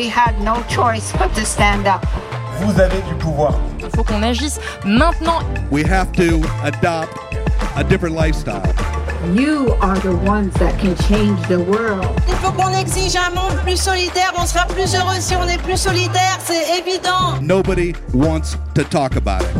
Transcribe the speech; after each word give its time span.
we 0.00 0.08
had 0.08 0.40
no 0.40 0.62
choice 0.66 1.12
but 1.18 1.28
to 1.34 1.44
stand 1.44 1.86
up. 1.86 2.02
Vous 2.60 2.80
avez 2.80 3.02
du 3.02 3.14
pouvoir. 3.16 3.52
Il 3.78 3.90
faut 3.94 4.02
qu'on 4.02 4.22
agisse 4.22 4.58
maintenant. 4.82 5.42
We 5.70 5.84
have 5.84 6.10
to 6.12 6.40
adopt 6.64 7.12
a 7.76 7.84
different 7.84 8.16
lifestyle. 8.16 8.62
You 9.34 9.74
are 9.82 9.98
the 9.98 10.16
ones 10.26 10.54
that 10.54 10.78
can 10.78 10.96
change 11.06 11.38
the 11.48 11.58
world. 11.58 12.06
Il 12.28 12.34
faut 12.36 12.52
qu'on 12.52 12.72
exige 12.72 13.14
un 13.16 13.30
monde 13.34 13.58
plus 13.62 13.76
solidaire. 13.76 14.32
On 14.38 14.46
sera 14.46 14.64
plus 14.64 14.94
heureux 14.94 15.20
si 15.20 15.36
on 15.36 15.46
est 15.46 15.62
plus 15.62 15.76
solidaire, 15.76 16.38
c'est 16.42 16.78
évident. 16.78 17.38
Nobody 17.42 17.92
wants 18.14 18.56
to 18.74 18.82
talk 18.84 19.16
about 19.16 19.42
it. 19.42 19.54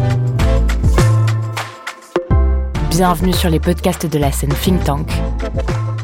Bienvenue 2.89 3.35
sur 3.35 3.51
les 3.51 3.61
podcasts 3.61 4.07
de 4.07 4.19
la 4.19 4.33
scène 4.33 4.55
Think 4.55 4.85
Tank 4.85 5.09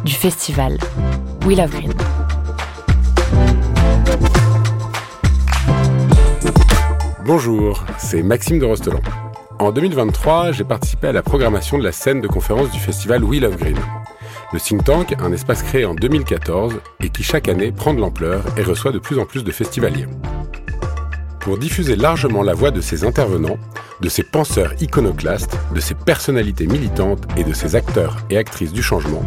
du 0.05 0.13
festival 0.13 0.77
We 1.47 1.57
Love 1.57 1.71
Green. 1.71 1.95
Bonjour, 7.27 7.85
c'est 7.99 8.23
Maxime 8.23 8.61
de 8.61 8.65
Rostelan. 8.65 9.01
En 9.59 9.73
2023, 9.73 10.53
j'ai 10.53 10.63
participé 10.63 11.09
à 11.09 11.13
la 11.13 11.25
programmation 11.25 11.77
de 11.77 11.83
la 11.83 11.91
scène 11.91 12.21
de 12.21 12.29
conférence 12.29 12.71
du 12.71 12.79
festival 12.79 13.25
We 13.25 13.41
Love 13.41 13.57
Green. 13.57 13.79
Le 14.53 14.61
think 14.61 14.85
tank, 14.85 15.17
un 15.19 15.33
espace 15.33 15.65
créé 15.65 15.85
en 15.85 15.95
2014 15.97 16.75
et 17.01 17.09
qui 17.09 17.25
chaque 17.25 17.49
année 17.49 17.73
prend 17.73 17.95
de 17.95 18.01
l'ampleur 18.01 18.45
et 18.57 18.63
reçoit 18.63 18.93
de 18.93 19.01
plus 19.01 19.19
en 19.19 19.25
plus 19.25 19.43
de 19.43 19.51
festivaliers. 19.51 20.07
Pour 21.41 21.59
diffuser 21.59 21.97
largement 21.97 22.45
la 22.45 22.55
voix 22.55 22.71
de 22.71 22.81
ses 22.81 23.03
intervenants, 23.03 23.59
de 24.01 24.09
ces 24.09 24.23
penseurs 24.23 24.81
iconoclastes, 24.81 25.59
de 25.75 25.81
ces 25.81 25.95
personnalités 25.97 26.69
militantes 26.69 27.27
et 27.37 27.43
de 27.43 27.53
ces 27.53 27.75
acteurs 27.75 28.19
et 28.31 28.39
actrices 28.39 28.73
du 28.73 28.85
changement, 28.85 29.25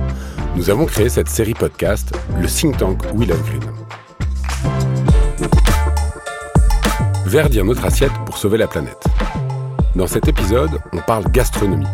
nous 0.55 0.69
avons 0.69 0.85
créé 0.85 1.09
cette 1.09 1.27
série 1.27 1.53
podcast, 1.53 2.17
le 2.39 2.47
think 2.47 2.77
tank 2.77 3.01
We 3.13 3.27
Love 3.27 3.43
Green. 3.43 3.88
Verdir 7.29 7.63
notre 7.63 7.85
assiette 7.85 8.11
pour 8.25 8.39
sauver 8.39 8.57
la 8.57 8.65
planète. 8.65 9.05
Dans 9.95 10.07
cet 10.07 10.27
épisode, 10.27 10.79
on 10.93 10.97
parle 10.97 11.25
gastronomie. 11.31 11.85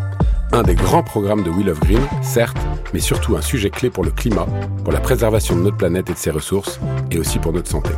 Un 0.53 0.64
des 0.64 0.75
grands 0.75 1.03
programmes 1.03 1.44
de 1.44 1.50
We 1.50 1.66
Love 1.66 1.81
Green, 1.81 2.00
certes, 2.22 2.55
mais 2.94 3.02
surtout 3.02 3.36
un 3.36 3.41
sujet 3.41 3.69
clé 3.69 3.89
pour 3.89 4.06
le 4.06 4.11
climat, 4.11 4.47
pour 4.86 4.94
la 4.94 5.02
préservation 5.02 5.58
de 5.58 5.61
notre 5.61 5.75
planète 5.75 6.09
et 6.09 6.13
de 6.13 6.17
ses 6.17 6.31
ressources, 6.31 6.80
et 7.11 7.19
aussi 7.19 7.39
pour 7.39 7.52
notre 7.52 7.69
santé. 7.69 7.89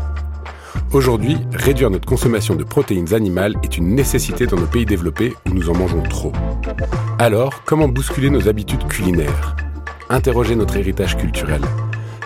Aujourd'hui, 0.93 1.37
réduire 1.53 1.91
notre 1.91 2.07
consommation 2.07 2.55
de 2.55 2.63
protéines 2.63 3.13
animales 3.13 3.53
est 3.61 3.77
une 3.77 3.93
nécessité 3.93 4.47
dans 4.47 4.57
nos 4.57 4.65
pays 4.65 4.87
développés 4.87 5.35
où 5.47 5.53
nous 5.53 5.69
en 5.69 5.75
mangeons 5.75 6.01
trop. 6.01 6.31
Alors, 7.19 7.61
comment 7.65 7.87
bousculer 7.87 8.31
nos 8.31 8.47
habitudes 8.47 8.87
culinaires? 8.87 9.55
Interroger 10.09 10.55
notre 10.55 10.77
héritage 10.77 11.15
culturel 11.15 11.61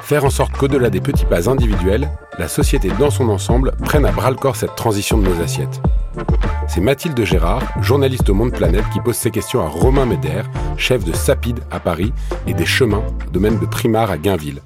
Faire 0.01 0.25
en 0.25 0.29
sorte 0.29 0.57
qu'au-delà 0.57 0.89
des 0.89 0.99
petits 0.99 1.25
pas 1.25 1.49
individuels, 1.49 2.09
la 2.37 2.47
société 2.47 2.89
dans 2.99 3.09
son 3.09 3.29
ensemble 3.29 3.71
prenne 3.83 4.05
à 4.05 4.11
bras-le-corps 4.11 4.55
cette 4.55 4.75
transition 4.75 5.17
de 5.17 5.27
nos 5.27 5.41
assiettes. 5.41 5.81
C'est 6.67 6.81
Mathilde 6.81 7.23
Gérard, 7.23 7.63
journaliste 7.81 8.29
au 8.29 8.33
Monde 8.33 8.51
Planète, 8.51 8.83
qui 8.91 8.99
pose 8.99 9.15
ces 9.15 9.31
questions 9.31 9.61
à 9.61 9.67
Romain 9.67 10.05
Médère, 10.05 10.49
chef 10.75 11.03
de 11.03 11.13
Sapide 11.13 11.59
à 11.69 11.79
Paris 11.79 12.13
et 12.47 12.53
des 12.53 12.65
chemins, 12.65 13.03
domaine 13.31 13.59
de 13.59 13.65
Primard 13.65 14.11
à 14.11 14.17
Gainville. 14.17 14.61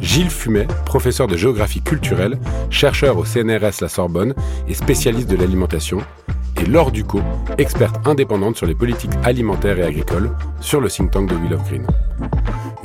Gilles 0.00 0.30
Fumet, 0.30 0.66
professeur 0.84 1.26
de 1.26 1.36
géographie 1.36 1.82
culturelle, 1.82 2.38
chercheur 2.70 3.18
au 3.18 3.24
CNRS 3.24 3.80
La 3.80 3.88
Sorbonne 3.88 4.34
et 4.68 4.74
spécialiste 4.74 5.28
de 5.28 5.36
l'alimentation, 5.36 5.98
et 6.60 6.64
Laure 6.64 6.90
Ducot, 6.90 7.22
experte 7.58 8.06
indépendante 8.06 8.56
sur 8.56 8.66
les 8.66 8.74
politiques 8.74 9.12
alimentaires 9.24 9.78
et 9.78 9.84
agricoles, 9.84 10.30
sur 10.60 10.80
le 10.80 10.88
think 10.88 11.10
tank 11.10 11.28
de 11.28 11.34
Will 11.34 11.54
of 11.54 11.68
Green. 11.68 11.86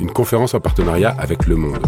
Une 0.00 0.10
conférence 0.10 0.54
en 0.54 0.60
partenariat 0.60 1.14
avec 1.18 1.46
Le 1.46 1.56
Monde. 1.56 1.86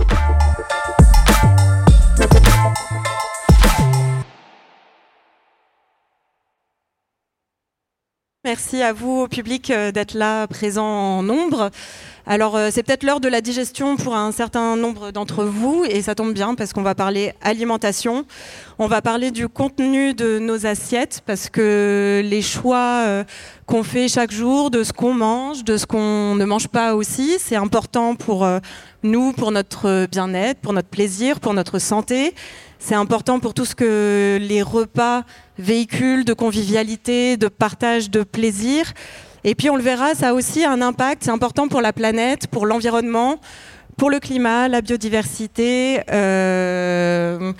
Merci 8.46 8.82
à 8.82 8.92
vous, 8.92 9.22
au 9.22 9.26
public, 9.26 9.70
euh, 9.70 9.90
d'être 9.90 10.12
là, 10.12 10.46
présent 10.46 10.84
en 10.84 11.22
nombre. 11.22 11.70
Alors, 12.26 12.56
euh, 12.56 12.68
c'est 12.70 12.82
peut-être 12.82 13.02
l'heure 13.02 13.20
de 13.20 13.28
la 13.28 13.40
digestion 13.40 13.96
pour 13.96 14.14
un 14.14 14.32
certain 14.32 14.76
nombre 14.76 15.12
d'entre 15.12 15.44
vous, 15.44 15.86
et 15.88 16.02
ça 16.02 16.14
tombe 16.14 16.34
bien 16.34 16.54
parce 16.54 16.74
qu'on 16.74 16.82
va 16.82 16.94
parler 16.94 17.32
alimentation. 17.40 18.26
On 18.78 18.86
va 18.86 19.00
parler 19.00 19.30
du 19.30 19.48
contenu 19.48 20.12
de 20.12 20.38
nos 20.38 20.66
assiettes, 20.66 21.22
parce 21.24 21.48
que 21.48 22.20
les 22.22 22.42
choix 22.42 23.04
euh, 23.06 23.24
qu'on 23.64 23.82
fait 23.82 24.08
chaque 24.08 24.30
jour, 24.30 24.70
de 24.70 24.84
ce 24.84 24.92
qu'on 24.92 25.14
mange, 25.14 25.64
de 25.64 25.78
ce 25.78 25.86
qu'on 25.86 26.34
ne 26.34 26.44
mange 26.44 26.68
pas 26.68 26.96
aussi, 26.96 27.36
c'est 27.38 27.56
important 27.56 28.14
pour 28.14 28.46
nous, 29.02 29.32
pour 29.32 29.52
notre 29.52 30.04
bien-être, 30.04 30.60
pour 30.60 30.74
notre 30.74 30.88
plaisir, 30.88 31.40
pour 31.40 31.54
notre 31.54 31.78
santé. 31.78 32.34
C'est 32.86 32.94
important 32.94 33.40
pour 33.40 33.54
tout 33.54 33.64
ce 33.64 33.74
que 33.74 34.38
les 34.38 34.60
repas 34.60 35.22
véhiculent 35.58 36.26
de 36.26 36.34
convivialité, 36.34 37.38
de 37.38 37.48
partage, 37.48 38.10
de 38.10 38.24
plaisir. 38.24 38.92
Et 39.42 39.54
puis 39.54 39.70
on 39.70 39.76
le 39.76 39.82
verra, 39.82 40.14
ça 40.14 40.28
a 40.28 40.32
aussi 40.34 40.66
un 40.66 40.82
impact, 40.82 41.24
c'est 41.24 41.30
important 41.30 41.66
pour 41.66 41.80
la 41.80 41.94
planète, 41.94 42.46
pour 42.46 42.66
l'environnement, 42.66 43.36
pour 43.96 44.10
le 44.10 44.20
climat, 44.20 44.68
la 44.68 44.82
biodiversité. 44.82 46.02
Euh, 46.12 47.54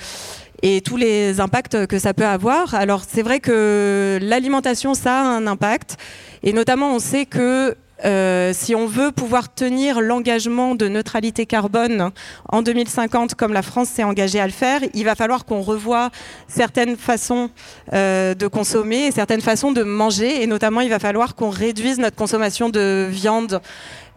et 0.61 0.83
tous 0.83 0.99
les 0.99 1.41
impacts 1.41 1.87
que 1.87 1.99
ça 1.99 2.13
peut 2.13 2.27
avoir. 2.27 2.75
Alors 2.75 3.01
c'est 3.09 3.23
vrai 3.23 3.41
que 3.41 4.19
l'alimentation, 4.21 4.93
ça 4.93 5.21
a 5.21 5.25
un 5.25 5.47
impact. 5.47 5.97
Et 6.43 6.53
notamment, 6.53 6.95
on 6.95 6.99
sait 6.99 7.25
que 7.25 7.75
euh, 8.05 8.53
si 8.53 8.75
on 8.75 8.87
veut 8.87 9.13
pouvoir 9.13 9.55
tenir 9.55 10.01
l'engagement 10.01 10.75
de 10.75 10.89
neutralité 10.89 11.47
carbone 11.47 12.11
en 12.49 12.63
2050, 12.63 13.35
comme 13.35 13.53
la 13.53 13.63
France 13.63 13.89
s'est 13.89 14.03
engagée 14.03 14.41
à 14.41 14.47
le 14.47 14.53
faire, 14.53 14.81
il 14.95 15.05
va 15.05 15.15
falloir 15.15 15.45
qu'on 15.45 15.61
revoie 15.61 16.11
certaines 16.49 16.97
façons 16.97 17.51
euh, 17.93 18.35
de 18.35 18.47
consommer 18.49 19.07
et 19.07 19.11
certaines 19.13 19.41
façons 19.41 19.71
de 19.71 19.83
manger. 19.85 20.43
Et 20.43 20.47
notamment, 20.47 20.81
il 20.81 20.91
va 20.91 20.99
falloir 20.99 21.37
qu'on 21.37 21.51
réduise 21.51 21.99
notre 21.99 22.17
consommation 22.17 22.69
de 22.69 23.07
viande 23.09 23.61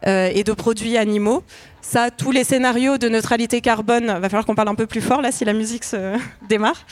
euh, 0.06 0.32
et 0.34 0.44
de 0.44 0.54
produits 0.54 0.98
animaux. 0.98 1.44
Ça, 1.82 2.10
tous 2.12 2.32
les 2.32 2.44
scénarios 2.44 2.98
de 2.98 3.10
neutralité 3.10 3.62
carbone, 3.62 4.08
va 4.08 4.30
falloir 4.30 4.46
qu'on 4.46 4.56
parle 4.56 4.70
un 4.70 4.76
peu 4.76 4.88
plus 4.88 5.02
fort 5.02 5.22
là 5.22 5.32
si 5.32 5.46
la 5.46 5.54
musique 5.54 5.84
se 5.84 6.18
démarre. 6.50 6.86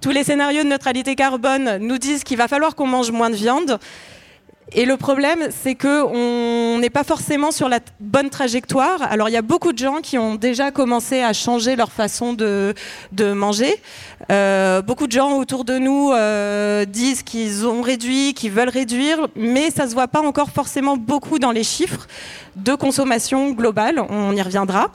Tous 0.00 0.10
les 0.10 0.24
scénarios 0.24 0.62
de 0.62 0.68
neutralité 0.68 1.14
carbone 1.14 1.76
nous 1.78 1.98
disent 1.98 2.24
qu'il 2.24 2.38
va 2.38 2.48
falloir 2.48 2.74
qu'on 2.74 2.86
mange 2.86 3.10
moins 3.10 3.30
de 3.30 3.36
viande. 3.36 3.78
Et 4.74 4.86
le 4.86 4.96
problème, 4.96 5.48
c'est 5.50 5.74
qu'on 5.74 6.78
n'est 6.78 6.90
pas 6.90 7.04
forcément 7.04 7.50
sur 7.50 7.68
la 7.68 7.80
bonne 8.00 8.30
trajectoire. 8.30 9.02
Alors, 9.02 9.28
il 9.28 9.32
y 9.32 9.36
a 9.36 9.42
beaucoup 9.42 9.72
de 9.72 9.78
gens 9.78 10.00
qui 10.00 10.16
ont 10.16 10.34
déjà 10.36 10.70
commencé 10.70 11.22
à 11.22 11.34
changer 11.34 11.76
leur 11.76 11.92
façon 11.92 12.32
de, 12.32 12.74
manger. 13.20 13.80
Euh, 14.30 14.80
beaucoup 14.80 15.06
de 15.06 15.12
gens 15.12 15.36
autour 15.36 15.64
de 15.64 15.76
nous 15.76 16.12
euh, 16.12 16.86
disent 16.86 17.22
qu'ils 17.22 17.66
ont 17.66 17.82
réduit, 17.82 18.32
qu'ils 18.32 18.52
veulent 18.52 18.70
réduire, 18.70 19.28
mais 19.36 19.70
ça 19.70 19.84
ne 19.84 19.90
se 19.90 19.94
voit 19.94 20.08
pas 20.08 20.22
encore 20.22 20.50
forcément 20.50 20.96
beaucoup 20.96 21.38
dans 21.38 21.52
les 21.52 21.64
chiffres 21.64 22.06
de 22.56 22.74
consommation 22.74 23.50
globale. 23.50 24.02
On 24.08 24.34
y 24.34 24.40
reviendra. 24.40 24.90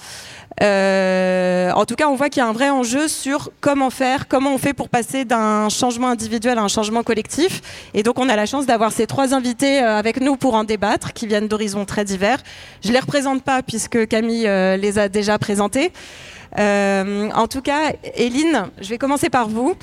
Euh, 0.63 1.71
en 1.71 1.85
tout 1.85 1.95
cas, 1.95 2.07
on 2.07 2.15
voit 2.15 2.29
qu'il 2.29 2.41
y 2.41 2.45
a 2.45 2.47
un 2.47 2.53
vrai 2.53 2.69
enjeu 2.69 3.07
sur 3.07 3.51
comment 3.61 3.89
faire, 3.89 4.27
comment 4.27 4.53
on 4.53 4.57
fait 4.57 4.73
pour 4.73 4.89
passer 4.89 5.25
d'un 5.25 5.69
changement 5.69 6.09
individuel 6.09 6.57
à 6.57 6.63
un 6.63 6.67
changement 6.67 7.03
collectif. 7.03 7.61
Et 7.93 8.03
donc, 8.03 8.17
on 8.19 8.27
a 8.29 8.35
la 8.35 8.45
chance 8.45 8.65
d'avoir 8.65 8.91
ces 8.91 9.05
trois 9.07 9.33
invités 9.33 9.81
euh, 9.81 9.97
avec 9.97 10.19
nous 10.19 10.35
pour 10.35 10.55
en 10.55 10.63
débattre, 10.63 11.13
qui 11.13 11.27
viennent 11.27 11.47
d'horizons 11.47 11.85
très 11.85 12.05
divers. 12.05 12.39
Je 12.83 12.89
ne 12.89 12.93
les 12.93 12.99
représente 12.99 13.43
pas 13.43 13.61
puisque 13.61 14.07
Camille 14.07 14.47
euh, 14.47 14.77
les 14.77 14.99
a 14.99 15.09
déjà 15.09 15.37
présentés. 15.37 15.91
en 16.57 17.47
tout 17.47 17.61
cas, 17.61 17.93
Eline, 18.15 18.69
je 18.81 18.89
vais 18.89 18.97
commencer 18.97 19.29
par 19.29 19.47
vous 19.47 19.75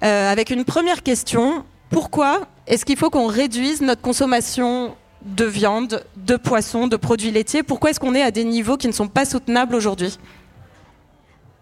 avec 0.00 0.50
une 0.50 0.64
première 0.64 1.02
question. 1.02 1.64
Pourquoi 1.90 2.42
est-ce 2.66 2.84
qu'il 2.84 2.96
faut 2.96 3.10
qu'on 3.10 3.26
réduise 3.26 3.80
notre 3.80 4.02
consommation 4.02 4.94
de 5.24 5.44
viande, 5.44 6.02
de 6.16 6.36
poisson, 6.36 6.86
de 6.86 6.96
produits 6.96 7.30
laitiers. 7.30 7.62
Pourquoi 7.62 7.90
est-ce 7.90 8.00
qu'on 8.00 8.14
est 8.14 8.22
à 8.22 8.30
des 8.30 8.44
niveaux 8.44 8.76
qui 8.76 8.86
ne 8.86 8.92
sont 8.92 9.08
pas 9.08 9.24
soutenables 9.24 9.74
aujourd'hui? 9.74 10.18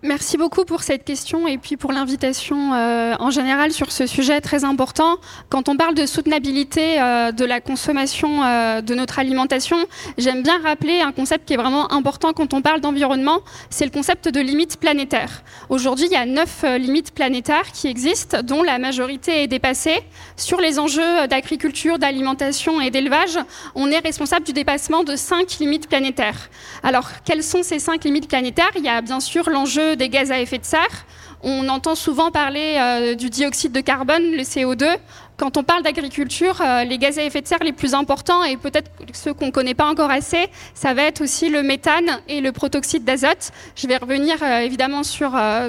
Merci 0.07 0.37
beaucoup 0.37 0.65
pour 0.65 0.85
cette 0.85 1.03
question 1.03 1.49
et 1.49 1.59
puis 1.59 1.77
pour 1.77 1.91
l'invitation 1.91 2.75
euh, 2.75 3.17
en 3.19 3.31
général 3.31 3.73
sur 3.73 3.91
ce 3.91 4.07
sujet 4.07 4.41
très 4.41 4.63
important. 4.63 5.17
Quand 5.49 5.69
on 5.69 5.77
parle 5.77 5.97
de 5.97 6.07
soutenabilité 6.07 7.01
euh, 7.01 7.33
de 7.33 7.45
la 7.45 7.61
consommation 7.61 8.45
euh, 8.45 8.83
de 8.83 8.95
notre 8.95 9.19
alimentation, 9.19 9.77
j'aime 10.17 10.45
bien 10.45 10.63
rappeler 10.63 11.01
un 11.01 11.11
concept 11.11 11.49
qui 11.49 11.55
est 11.55 11.57
vraiment 11.57 11.93
important 11.93 12.33
quand 12.33 12.55
on 12.55 12.63
parle 12.63 12.81
d'environnement, 12.81 13.41
c'est 13.69 13.85
le 13.85 13.91
concept 13.91 14.29
de 14.29 14.39
limite 14.39 14.77
planétaire. 14.77 15.43
Aujourd'hui, 15.71 16.07
il 16.07 16.13
y 16.13 16.17
a 16.17 16.25
neuf 16.25 16.65
limites 16.79 17.13
planétaires 17.13 17.73
qui 17.73 17.89
existent, 17.89 18.45
dont 18.45 18.63
la 18.63 18.79
majorité 18.79 19.43
est 19.43 19.49
dépassée. 19.49 19.99
Sur 20.37 20.61
les 20.61 20.79
enjeux 20.79 21.27
d'agriculture, 21.27 21.99
d'alimentation 21.99 22.81
et 22.81 22.91
d'élevage, 22.91 23.41
on 23.75 23.91
est 23.91 23.99
responsable 23.99 24.47
du 24.47 24.53
dépassement 24.53 25.03
de 25.03 25.17
cinq 25.17 25.59
limites 25.59 25.89
planétaires. 25.89 26.49
Alors, 26.85 27.09
quelles 27.25 27.43
sont 27.43 27.65
ces 27.65 27.81
cinq 27.81 28.05
limites 28.05 28.29
planétaires? 28.29 28.71
Il 28.77 28.85
y 28.85 28.89
a 28.89 29.01
bien 29.01 29.19
sûr 29.19 29.51
l'enjeu 29.51 29.96
des 29.97 30.09
gaz 30.09 30.31
à 30.31 30.41
effet 30.41 30.59
de 30.59 30.65
serre. 30.65 31.07
On 31.43 31.69
entend 31.69 31.95
souvent 31.95 32.31
parler 32.31 32.77
euh, 32.79 33.15
du 33.15 33.31
dioxyde 33.31 33.73
de 33.73 33.81
carbone, 33.81 34.33
le 34.33 34.43
CO2. 34.43 34.97
Quand 35.37 35.57
on 35.57 35.63
parle 35.63 35.83
d'agriculture, 35.83 36.61
euh, 36.61 36.85
les 36.85 36.99
gaz 36.99 37.19
à 37.19 37.25
effet 37.25 37.43
de 37.43 37.47
serre 37.47 37.63
les 37.63 37.73
plus 37.73 37.95
importants, 37.95 38.43
et 38.45 38.57
peut-être 38.57 38.91
ceux 39.13 39.35
qu'on 39.35 39.47
ne 39.47 39.51
connaît 39.51 39.75
pas 39.75 39.87
encore 39.87 40.11
assez, 40.11 40.49
ça 40.75 40.95
va 40.95 41.03
être 41.03 41.21
aussi 41.21 41.51
le 41.51 41.63
méthane 41.63 42.21
et 42.29 42.41
le 42.41 42.53
protoxyde 42.53 43.05
d'azote. 43.05 43.53
Je 43.75 43.87
vais 43.87 43.99
revenir 43.99 44.37
euh, 44.43 44.61
évidemment 44.61 45.03
sur 45.03 45.37
euh, 45.37 45.69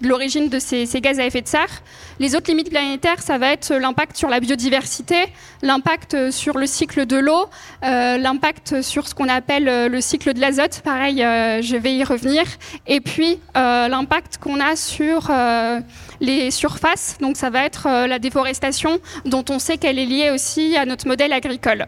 l'origine 0.00 0.48
de 0.48 0.58
ces, 0.58 0.86
gaz 1.00 1.20
à 1.20 1.26
effet 1.26 1.42
de 1.42 1.48
serre. 1.48 1.82
Les 2.18 2.34
autres 2.34 2.50
limites 2.50 2.70
planétaires, 2.70 3.22
ça 3.22 3.38
va 3.38 3.52
être 3.52 3.72
l'impact 3.72 4.16
sur 4.16 4.28
la 4.28 4.40
biodiversité, 4.40 5.26
l'impact 5.62 6.30
sur 6.30 6.58
le 6.58 6.66
cycle 6.66 7.06
de 7.06 7.16
l'eau, 7.16 7.48
l'impact 7.82 8.82
sur 8.82 9.08
ce 9.08 9.14
qu'on 9.14 9.28
appelle 9.28 9.88
le 9.90 10.00
cycle 10.00 10.32
de 10.32 10.40
l'azote. 10.40 10.82
Pareil, 10.84 11.16
je 11.16 11.76
vais 11.76 11.94
y 11.94 12.04
revenir. 12.04 12.44
Et 12.86 13.00
puis 13.00 13.40
l'impact 13.54 14.38
qu'on 14.38 14.60
a 14.60 14.76
sur 14.76 15.30
les 16.22 16.50
surfaces. 16.50 17.18
Donc 17.20 17.36
ça 17.36 17.50
va 17.50 17.64
être 17.64 17.86
la 18.06 18.18
déforestation 18.18 18.98
dont 19.26 19.44
on 19.50 19.58
sait 19.58 19.76
qu'elle 19.76 19.98
est 19.98 20.06
liée 20.06 20.30
aussi 20.30 20.76
à 20.76 20.86
notre 20.86 21.06
modèle 21.06 21.34
agricole. 21.34 21.86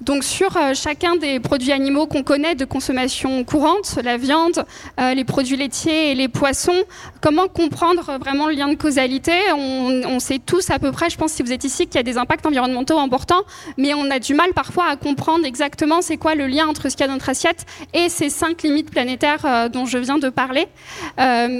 Donc 0.00 0.24
sur 0.24 0.56
euh, 0.56 0.74
chacun 0.74 1.16
des 1.16 1.40
produits 1.40 1.72
animaux 1.72 2.06
qu'on 2.06 2.22
connaît 2.22 2.54
de 2.54 2.64
consommation 2.64 3.44
courante, 3.44 3.98
la 4.02 4.16
viande, 4.16 4.64
euh, 5.00 5.14
les 5.14 5.24
produits 5.24 5.56
laitiers 5.56 6.10
et 6.10 6.14
les 6.14 6.28
poissons, 6.28 6.84
comment 7.20 7.48
comprendre 7.48 8.18
vraiment 8.20 8.46
le 8.46 8.54
lien 8.54 8.68
de 8.68 8.74
causalité? 8.74 9.32
On, 9.54 10.18
sait 10.18 10.38
tous 10.38 10.70
à 10.70 10.78
peu 10.78 10.92
près, 10.92 11.10
je 11.10 11.16
pense 11.16 11.32
si 11.32 11.42
vous 11.42 11.52
êtes 11.52 11.64
ici, 11.64 11.86
qu'il 11.86 11.96
y 11.96 11.98
a 11.98 12.02
des 12.02 12.16
impacts 12.16 12.46
environnementaux 12.46 12.98
importants, 12.98 13.42
mais 13.76 13.92
on 13.92 14.10
a 14.10 14.18
du 14.18 14.34
mal 14.34 14.52
parfois 14.54 14.86
à 14.88 14.96
comprendre 14.96 15.44
exactement 15.44 16.00
c'est 16.00 16.16
quoi 16.16 16.34
le 16.34 16.46
lien 16.46 16.66
entre 16.66 16.88
ce 16.88 16.96
qu'il 16.96 17.02
y 17.02 17.04
a 17.04 17.08
dans 17.08 17.14
notre 17.14 17.28
assiette 17.28 17.66
et 17.92 18.08
ces 18.08 18.30
cinq 18.30 18.62
limites 18.62 18.90
planétaires 18.90 19.44
euh, 19.44 19.68
dont 19.68 19.84
je 19.84 19.98
viens 19.98 20.18
de 20.18 20.30
parler. 20.30 20.66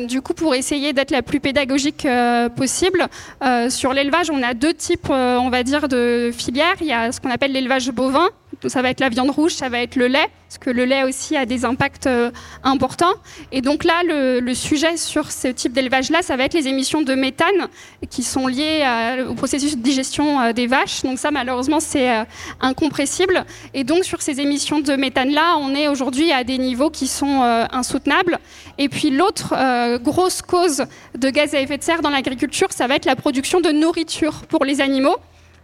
du 0.07 0.23
coup, 0.23 0.35
pour 0.35 0.55
essayer 0.55 0.93
d'être 0.93 1.11
la 1.11 1.23
plus 1.23 1.41
pédagogique 1.41 2.07
possible, 2.57 3.07
sur 3.69 3.93
l'élevage, 3.93 4.31
on 4.31 4.43
a 4.43 4.55
deux 4.55 4.75
types, 4.75 5.09
on 5.11 5.51
va 5.51 5.63
dire, 5.63 5.89
de 5.89 6.31
filières. 6.37 6.77
Il 6.81 6.87
y 6.87 6.93
a 6.93 7.13
ce 7.13 7.21
qu'on 7.21 7.31
appelle 7.31 7.53
l'élevage 7.53 7.91
bovin, 7.91 8.29
ça 8.67 8.83
va 8.83 8.91
être 8.91 9.01
la 9.01 9.09
viande 9.09 9.31
rouge, 9.31 9.53
ça 9.53 9.69
va 9.69 9.81
être 9.81 9.97
le 9.97 10.07
lait, 10.07 10.29
parce 10.49 10.59
que 10.59 10.71
le 10.71 10.85
lait 10.85 11.03
aussi 11.03 11.37
a 11.37 11.45
des 11.45 11.65
impacts 11.65 12.07
euh, 12.07 12.31
importants. 12.63 13.15
Et 13.53 13.61
donc 13.61 13.85
là, 13.85 14.03
le, 14.05 14.55
sujet 14.55 14.97
sur 14.97 15.31
ce 15.31 15.49
type 15.49 15.73
d'élevage-là, 15.73 16.23
ça 16.23 16.37
va 16.37 16.45
être 16.45 16.55
les 16.55 16.69
émissions 16.69 17.03
de 17.03 17.15
méthane 17.15 17.69
qui 18.09 18.23
sont 18.23 18.47
liées 18.47 18.85
au 19.29 19.35
processus 19.35 19.77
de 19.77 19.83
digestion 19.83 20.41
euh, 20.41 20.53
des 20.53 20.67
vaches. 20.67 21.03
Donc 21.03 21.19
ça, 21.19 21.31
malheureusement, 21.31 21.81
c'est 21.81 22.11
euh, 22.11 22.25
incompressible. 22.61 23.45
Et 23.75 23.85
donc 23.85 24.05
sur 24.05 24.23
ces 24.23 24.41
émissions 24.41 24.81
de 24.81 24.95
méthane-là, 24.95 25.57
on 25.59 25.75
est 25.75 25.89
aujourd'hui 25.89 26.33
à 26.33 26.45
des 26.45 26.59
niveaux 26.59 26.91
qui 26.91 27.07
sont 27.07 27.43
insoutenables. 27.73 28.39
Et 28.79 28.89
puis 28.89 29.11
l'autre 29.11 29.55
grosse 29.99 30.43
cause 30.43 30.85
de 31.17 31.31
gaz 31.31 31.55
à 31.55 31.61
effet 31.61 31.79
de 31.79 31.83
serre 31.83 32.03
dans 32.03 32.11
l'agriculture, 32.11 32.69
ça 32.71 32.87
va 32.87 32.97
être 32.97 33.05
la 33.05 33.17
production 33.17 33.61
de 33.61 33.71
nourriture 33.71 34.43
pour 34.49 34.65
les 34.65 34.81
animaux 34.81 35.17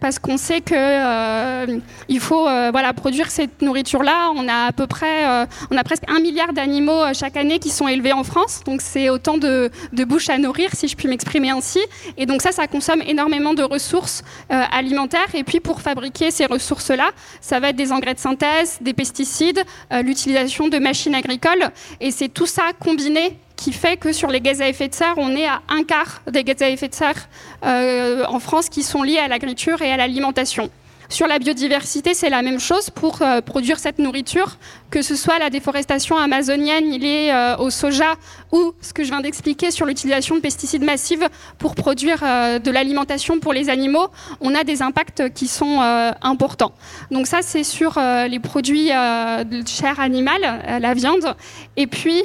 parce 0.02 0.18
qu'on 0.18 0.36
sait 0.36 0.60
qu'il 0.60 0.76
euh, 0.76 1.78
faut 2.18 2.48
euh, 2.48 2.92
produire 2.92 3.30
cette 3.30 3.62
nourriture-là. 3.62 4.32
On 4.34 4.48
a 4.48 4.66
à 4.66 4.72
peu 4.72 4.88
près, 4.88 5.24
euh, 5.24 5.46
on 5.70 5.76
a 5.76 5.84
presque 5.84 6.02
un 6.08 6.18
milliard 6.18 6.52
d'animaux 6.52 7.14
chaque 7.14 7.36
année 7.36 7.60
qui 7.60 7.70
sont 7.70 7.86
élevés 7.86 8.12
en 8.12 8.24
France, 8.24 8.62
donc 8.66 8.80
c'est 8.82 9.08
autant 9.10 9.38
de, 9.38 9.70
bouches 9.92 10.28
à 10.28 10.38
nourrir, 10.38 10.70
si 10.74 10.88
je 10.88 10.96
puis 10.96 11.06
m'exprimer 11.06 11.50
ainsi. 11.50 11.78
Et 12.16 12.26
donc 12.26 12.42
ça, 12.42 12.50
ça 12.50 12.66
consomme 12.66 13.00
énormément 13.06 13.54
de 13.54 13.62
ressources 13.62 14.24
alimentaires. 14.50 15.32
Et 15.34 15.44
puis 15.44 15.60
pour 15.60 15.80
fabriquer 15.80 16.32
ces 16.32 16.46
ressources-là, 16.46 17.10
ça 17.40 17.60
va 17.60 17.68
être 17.68 17.76
des 17.76 17.92
engrais 17.92 18.14
de 18.14 18.18
synthèse, 18.18 18.78
des 18.80 18.94
pesticides, 18.94 19.62
l'utilisation 20.02 20.66
de 20.68 20.78
machines 20.78 21.14
agricoles. 21.14 21.70
Et 22.00 22.10
c'est 22.10 22.28
tout 22.28 22.46
ça 22.46 22.72
combiné 22.80 23.38
qui 23.62 23.72
fait 23.72 23.96
que 23.96 24.12
sur 24.12 24.28
les 24.28 24.40
gaz 24.40 24.60
à 24.60 24.68
effet 24.68 24.88
de 24.88 24.94
serre, 24.94 25.14
on 25.18 25.36
est 25.36 25.46
à 25.46 25.62
un 25.68 25.84
quart 25.84 26.20
des 26.28 26.42
gaz 26.42 26.60
à 26.62 26.68
effet 26.68 26.88
de 26.88 26.94
serre 26.94 27.28
euh, 27.64 28.24
en 28.26 28.40
France 28.40 28.68
qui 28.68 28.82
sont 28.82 29.04
liés 29.04 29.18
à 29.18 29.28
l'agriculture 29.28 29.80
et 29.82 29.92
à 29.92 29.96
l'alimentation. 29.96 30.68
Sur 31.12 31.26
la 31.26 31.38
biodiversité, 31.38 32.14
c'est 32.14 32.30
la 32.30 32.40
même 32.40 32.58
chose 32.58 32.88
pour 32.88 33.20
euh, 33.20 33.42
produire 33.42 33.78
cette 33.78 33.98
nourriture, 33.98 34.56
que 34.88 35.02
ce 35.02 35.14
soit 35.14 35.38
la 35.38 35.50
déforestation 35.50 36.16
amazonienne 36.16 36.88
liée 36.88 37.30
euh, 37.30 37.58
au 37.58 37.68
soja 37.68 38.14
ou 38.50 38.72
ce 38.80 38.94
que 38.94 39.04
je 39.04 39.10
viens 39.10 39.20
d'expliquer 39.20 39.70
sur 39.70 39.84
l'utilisation 39.84 40.36
de 40.36 40.40
pesticides 40.40 40.82
massives 40.82 41.28
pour 41.58 41.74
produire 41.74 42.22
euh, 42.22 42.58
de 42.58 42.70
l'alimentation 42.70 43.40
pour 43.40 43.52
les 43.52 43.68
animaux, 43.68 44.08
on 44.40 44.54
a 44.54 44.64
des 44.64 44.80
impacts 44.80 45.34
qui 45.34 45.48
sont 45.48 45.80
importants. 46.22 46.72
Donc 47.10 47.26
ça, 47.26 47.42
c'est 47.42 47.64
sur 47.64 47.98
les 48.28 48.38
produits 48.38 48.88
de 48.88 49.66
chair 49.66 50.00
animale, 50.00 50.40
la 50.80 50.94
viande. 50.94 51.34
Et 51.76 51.86
puis, 51.86 52.22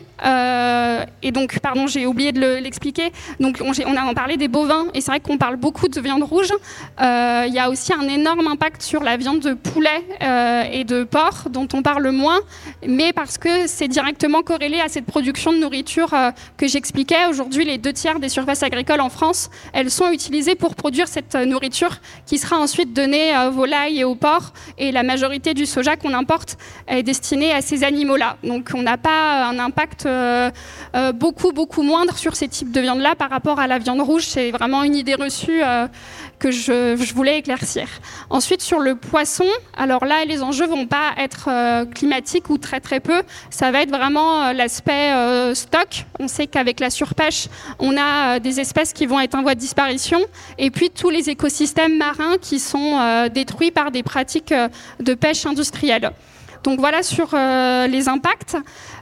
et 1.22 1.32
donc, 1.32 1.60
pardon, 1.60 1.88
j'ai 1.88 2.06
oublié 2.06 2.32
de 2.32 2.40
l'expliquer. 2.40 3.12
donc, 3.40 3.62
on, 3.62 3.72
on, 3.86 3.96
a 3.96 4.14
parlé 4.14 4.38
des 4.38 4.48
bovins, 4.48 4.88
et 4.94 5.02
c'est 5.02 5.12
vrai 5.12 5.20
qu'on 5.20 5.38
parle 5.38 5.56
beaucoup 5.56 5.88
de 5.88 6.00
viande 6.00 6.24
rouge. 6.24 6.52
Il 7.00 7.54
y 7.54 7.60
a 7.60 7.70
aussi 7.70 7.94
un 7.94 8.08
énorme 8.08 8.48
impact 8.48 8.77
sur 8.80 9.04
la 9.04 9.18
viande 9.18 9.40
de 9.40 9.54
poulet 9.54 10.04
euh, 10.22 10.64
et 10.72 10.84
de 10.84 11.04
porc, 11.04 11.50
dont 11.50 11.68
on 11.74 11.82
parle 11.82 12.10
moins, 12.12 12.40
mais 12.88 13.14
parce 13.14 13.38
que 13.38 13.68
c'est 13.68 13.88
directement 13.88 14.42
corrélé 14.42 14.80
à 14.80 14.88
cette 14.88 15.06
production 15.06 15.52
de 15.52 15.58
nourriture 15.58 16.14
euh, 16.14 16.32
que 16.58 16.68
j'expliquais. 16.68 17.26
Aujourd'hui, 17.30 17.66
les 17.66 17.78
deux 17.78 17.94
tiers 17.94 18.20
des 18.20 18.30
surfaces 18.30 18.64
agricoles 18.64 19.02
en 19.02 19.10
France, 19.10 19.50
elles 19.74 19.92
sont 19.92 20.12
utilisées 20.12 20.56
pour 20.56 20.76
produire 20.76 21.08
cette 21.08 21.36
euh, 21.36 21.46
nourriture 21.46 21.98
qui 22.26 22.38
sera 22.38 22.58
ensuite 22.58 22.94
donnée 22.94 23.38
aux 23.38 23.52
volailles 23.52 24.00
et 24.00 24.04
aux 24.04 24.16
porcs. 24.16 24.54
Et 24.78 24.92
la 24.92 25.04
majorité 25.04 25.54
du 25.54 25.66
soja 25.66 25.96
qu'on 25.96 26.14
importe 26.14 26.58
est 26.88 27.04
destinée 27.04 27.52
à 27.54 27.62
ces 27.62 27.84
animaux-là. 27.84 28.38
Donc 28.44 28.72
on 28.74 28.82
n'a 28.82 28.98
pas 28.98 29.48
un 29.48 29.60
impact 29.60 30.08
beaucoup, 31.16 31.52
beaucoup 31.52 31.84
moindre 31.84 32.18
sur 32.18 32.36
ces 32.36 32.48
types 32.48 32.72
de 32.72 32.82
viande-là 32.82 33.16
par 33.16 33.30
rapport 33.30 33.60
à 33.60 33.68
la 33.68 33.80
viande 33.80 34.02
rouge. 34.02 34.24
C'est 34.24 34.52
vraiment 34.52 34.84
une 34.84 34.96
idée 34.96 35.16
reçue 35.16 35.62
que 36.40 36.52
je, 36.52 37.14
voulais 37.14 37.40
éclaircir. 37.40 37.88
Ensuite, 38.30 38.62
sur 38.62 38.80
le 38.80 38.96
poisson, 38.96 39.46
alors 39.76 40.06
là, 40.06 40.26
les 40.26 40.44
enjeux 40.44 40.68
vont 40.68 40.86
pas 40.86 41.14
être 41.18 41.50
euh, 41.50 41.86
climatiques 41.86 42.50
ou 42.50 42.58
très 42.58 42.80
très 42.80 43.00
peu. 43.00 43.24
Ça 43.50 43.72
va 43.72 43.82
être 43.82 43.90
vraiment 43.90 44.44
euh, 44.44 44.54
l'aspect 44.54 45.14
euh, 45.14 45.56
stock. 45.56 46.06
On 46.20 46.28
sait 46.28 46.48
qu'avec 46.48 46.80
la 46.80 46.90
surpêche, 46.90 47.48
on 47.80 47.96
a 47.98 48.40
des 48.40 48.60
espèces 48.60 48.94
qui 48.94 49.06
vont 49.06 49.20
être 49.20 49.36
en 49.36 49.42
voie 49.42 49.56
de 49.56 49.60
disparition. 49.60 50.20
Et 50.58 50.72
puis 50.72 50.90
tous 50.90 51.10
les 51.10 51.30
écosystèmes 51.30 51.98
marins 51.98 52.38
qui 52.40 52.60
sont 52.60 53.28
détruits 53.34 53.72
par 53.72 53.92
des 53.92 54.04
pratiques 54.04 54.54
de 55.00 55.14
pêche 55.14 55.46
industrielle. 55.46 56.12
Donc 56.64 56.80
voilà 56.80 57.04
sur 57.04 57.30
les 57.34 58.10
impacts. 58.10 58.58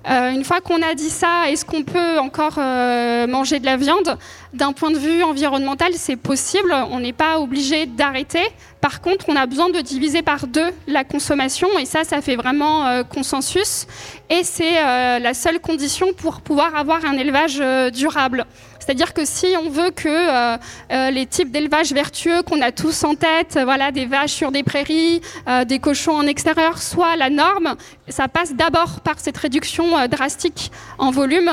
Euh, 0.08 0.32
une 0.32 0.44
fois 0.44 0.62
qu'on 0.62 0.82
a 0.82 0.94
dit 0.94 1.10
ça, 1.10 1.50
est-ce 1.50 1.66
qu'on 1.66 1.84
peut 1.84 2.20
encore 2.20 2.56
euh, 2.58 3.26
manger 3.26 3.60
de 3.60 3.66
la 3.66 3.78
viande? 3.78 4.18
D'un 4.54 4.72
point 4.72 4.92
de 4.92 4.98
vue 4.98 5.24
environnemental, 5.24 5.94
c'est 5.96 6.16
possible. 6.16 6.74
On 6.92 7.00
n'est 7.00 7.14
pas 7.14 7.40
obligé 7.40 7.88
d'arrêter. 7.88 8.44
Par 8.82 9.02
contre, 9.02 9.26
on 9.30 9.36
a 9.36 9.48
besoin 9.48 9.70
de 9.70 9.80
diviser 9.82 10.22
par 10.22 10.46
deux 10.46 10.70
la 10.88 11.04
consommation, 11.04 11.68
et 11.80 11.86
ça, 11.86 12.04
ça 12.04 12.22
fait 12.22 12.36
vraiment 12.36 12.86
euh, 12.86 13.04
consensus. 13.04 13.88
Et 14.30 14.44
c'est 14.44 14.76
la 15.20 15.34
seule 15.34 15.60
condition 15.60 16.14
pour 16.14 16.42
pouvoir 16.42 16.76
avoir 16.76 17.06
un 17.06 17.14
élevage 17.14 17.62
durable. 17.92 18.46
C'est-à-dire 18.86 19.16
que 19.16 19.26
si 19.26 19.48
on 19.60 19.70
veut 19.70 19.90
que 19.90 20.08
euh, 20.08 20.58
euh, 20.92 21.10
les 21.10 21.26
types 21.26 21.50
d'élevage 21.50 21.92
vertueux 21.92 22.44
qu'on 22.44 22.62
a 22.62 22.72
tous 22.72 23.04
en 23.04 23.16
tête, 23.16 23.58
voilà, 23.64 23.92
des 23.92 24.06
vaches 24.06 24.34
sur 24.34 24.52
des 24.52 24.62
prairies, 24.62 25.22
euh, 25.48 25.66
des 25.66 25.80
cochons 25.80 26.12
en 26.12 26.28
extérieur, 26.28 26.78
soient 26.78 27.16
la 27.16 27.32
norme, 27.32 27.76
ça 28.10 28.28
passe 28.28 28.54
d'abord 28.54 29.00
par 29.00 29.20
cette 29.20 29.38
réduction 29.38 30.08
drastique 30.08 30.72
en 31.00 31.10
volume 31.10 31.50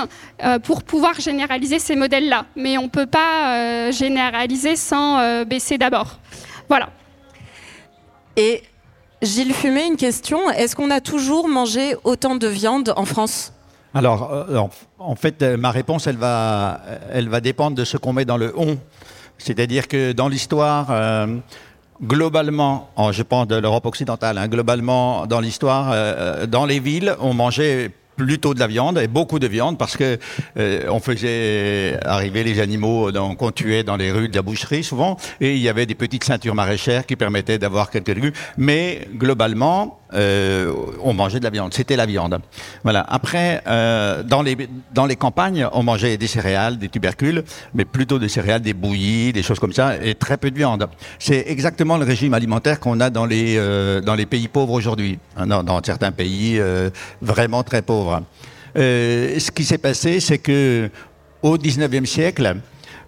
pour 0.65 0.83
pouvoir 0.83 1.19
généraliser 1.21 1.79
ces 1.79 1.97
modèles-là. 1.97 2.45
Mais 2.55 2.77
on 2.77 2.85
ne 2.85 2.89
peut 2.89 3.07
pas 3.07 3.91
généraliser 3.91 4.77
sans 4.77 5.45
baisser 5.45 5.79
d'abord. 5.79 6.19
Voilà. 6.69 6.91
Et 8.37 8.63
Gilles 9.23 9.55
Fumet, 9.55 9.87
une 9.87 9.97
question. 9.97 10.51
Est-ce 10.51 10.77
qu'on 10.77 10.91
a 10.91 11.01
toujours 11.01 11.49
mangé 11.49 11.97
autant 12.05 12.37
de 12.37 12.47
viande 12.47 12.93
en 12.97 13.07
France? 13.07 13.53
Alors, 13.95 14.33
euh, 14.33 14.59
en 14.99 15.15
fait, 15.17 15.43
euh, 15.43 15.57
ma 15.57 15.71
réponse, 15.71 16.07
elle 16.07 16.17
va, 16.17 16.81
elle 17.13 17.29
va 17.29 17.41
dépendre 17.41 17.77
de 17.77 17.85
ce 17.85 17.97
qu'on 17.97 18.13
met 18.13 18.25
dans 18.25 18.39
le 18.39 18.53
on. 18.57 18.79
C'est-à-dire 19.39 19.89
que 19.89 20.13
dans 20.13 20.29
l'histoire, 20.29 20.89
euh, 20.91 21.27
globalement, 22.03 22.91
je 23.11 23.23
pense 23.23 23.49
de 23.49 23.57
l'Europe 23.57 23.87
occidentale, 23.87 24.39
hein, 24.39 24.49
globalement, 24.49 25.27
dans 25.27 25.41
l'histoire, 25.41 25.95
dans 26.47 26.65
les 26.65 26.81
villes, 26.81 27.15
on 27.21 27.35
mangeait 27.35 27.91
plutôt 28.17 28.55
de 28.55 28.61
la 28.61 28.67
viande 28.67 28.99
et 28.99 29.09
beaucoup 29.09 29.39
de 29.39 29.47
viande 29.47 29.79
parce 29.79 29.97
que 29.97 30.19
euh, 30.59 30.85
on 30.89 31.01
faisait 31.01 31.99
arriver 32.05 32.45
les 32.45 32.61
animaux 32.61 33.11
qu'on 33.39 33.51
tuait 33.51 33.85
dans 33.85 33.97
les 33.97 34.13
rues 34.13 34.29
de 34.29 34.37
la 34.37 34.43
boucherie 34.43 34.85
souvent 34.85 35.17
et 35.41 35.55
il 35.55 35.63
y 35.63 35.69
avait 35.69 35.87
des 35.87 35.95
petites 35.95 36.25
ceintures 36.25 36.55
maraîchères 36.55 37.07
qui 37.07 37.17
permettaient 37.17 37.59
d'avoir 37.59 37.91
quelques 37.91 38.09
légumes 38.09 38.33
mais 38.57 39.09
globalement 39.15 39.99
euh, 40.15 40.73
on 41.03 41.13
mangeait 41.13 41.39
de 41.39 41.45
la 41.45 41.51
viande. 41.51 41.73
C'était 41.75 41.97
la 41.97 42.07
viande. 42.07 42.39
Voilà. 42.83 43.05
Après 43.09 43.63
euh, 43.67 44.23
dans 44.23 44.43
les 44.43 44.57
dans 44.95 45.07
les 45.07 45.17
campagnes 45.17 45.67
on 45.73 45.83
mangeait 45.83 46.17
des 46.17 46.27
céréales 46.27 46.79
des 46.79 46.89
tubercules 46.89 47.45
mais 47.75 47.85
plutôt 47.85 48.19
des 48.19 48.29
céréales 48.29 48.63
des 48.63 48.75
bouillies 48.75 49.33
des 49.33 49.43
choses 49.43 49.59
comme 49.59 49.73
ça 49.73 49.97
et 50.03 50.15
très 50.15 50.37
peu 50.37 50.51
de 50.51 50.57
viande. 50.57 50.89
C'est 51.19 51.45
exactement 51.49 51.97
le 51.99 52.05
régime 52.05 52.35
alimentaire 52.35 52.81
qu'on 52.81 53.01
a 53.01 53.11
dans 53.11 53.27
les 53.27 53.57
dans 54.05 54.15
les 54.15 54.27
pays 54.27 54.49
pauvres 54.49 54.73
aujourd'hui 54.73 55.19
hein, 55.37 55.47
dans, 55.47 55.83
certains 55.83 56.13
pays 56.13 56.61
vraiment 57.21 57.63
très 57.63 57.83
pauvres. 57.83 58.23
Euh, 58.77 59.39
ce 59.39 59.51
qui 59.51 59.65
s'est 59.65 59.79
passé, 59.79 60.21
c'est 60.21 60.39
que 60.39 60.91
au 61.43 61.57
19e 61.59 62.07
siècle, 62.07 62.57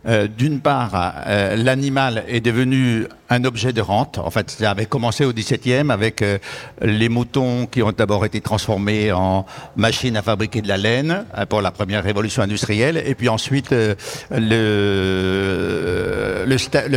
euh, 0.06 0.28
d'une 0.28 0.61
part, 0.61 1.14
euh, 1.26 1.56
l'animal 1.56 2.25
est 2.28 2.40
devenu 2.40 3.06
un 3.30 3.44
objet 3.44 3.73
de 3.73 3.80
rente. 3.80 4.18
En 4.18 4.30
fait, 4.30 4.50
ça 4.50 4.70
avait 4.70 4.84
commencé 4.84 5.25
au 5.25 5.32
XVIIe 5.32 5.90
avec 5.90 6.20
euh, 6.20 6.38
les 6.82 7.08
moutons 7.08 7.66
qui 7.66 7.82
ont 7.82 7.90
d'abord 7.90 8.26
été 8.26 8.42
transformés 8.42 9.12
en 9.12 9.46
machines 9.76 10.16
à 10.16 10.23
fabriquer 10.23 10.61
de 10.61 10.68
la 10.68 10.76
laine 10.76 11.25
pour 11.49 11.62
la 11.62 11.70
première 11.70 12.04
révolution 12.04 12.42
industrielle, 12.42 13.02
et 13.04 13.14
puis 13.14 13.30
ensuite 13.30 13.70
le, 13.70 14.04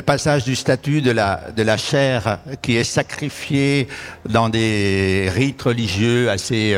passage 0.05 0.43
du 0.43 0.55
statut 0.55 1.01
de 1.01 1.11
la, 1.11 1.77
chair 1.77 2.39
qui 2.61 2.75
est 2.75 2.83
sacrifiée 2.83 3.87
dans 4.27 4.49
des 4.49 5.29
rites 5.33 5.61
religieux 5.61 6.29
assez 6.29 6.77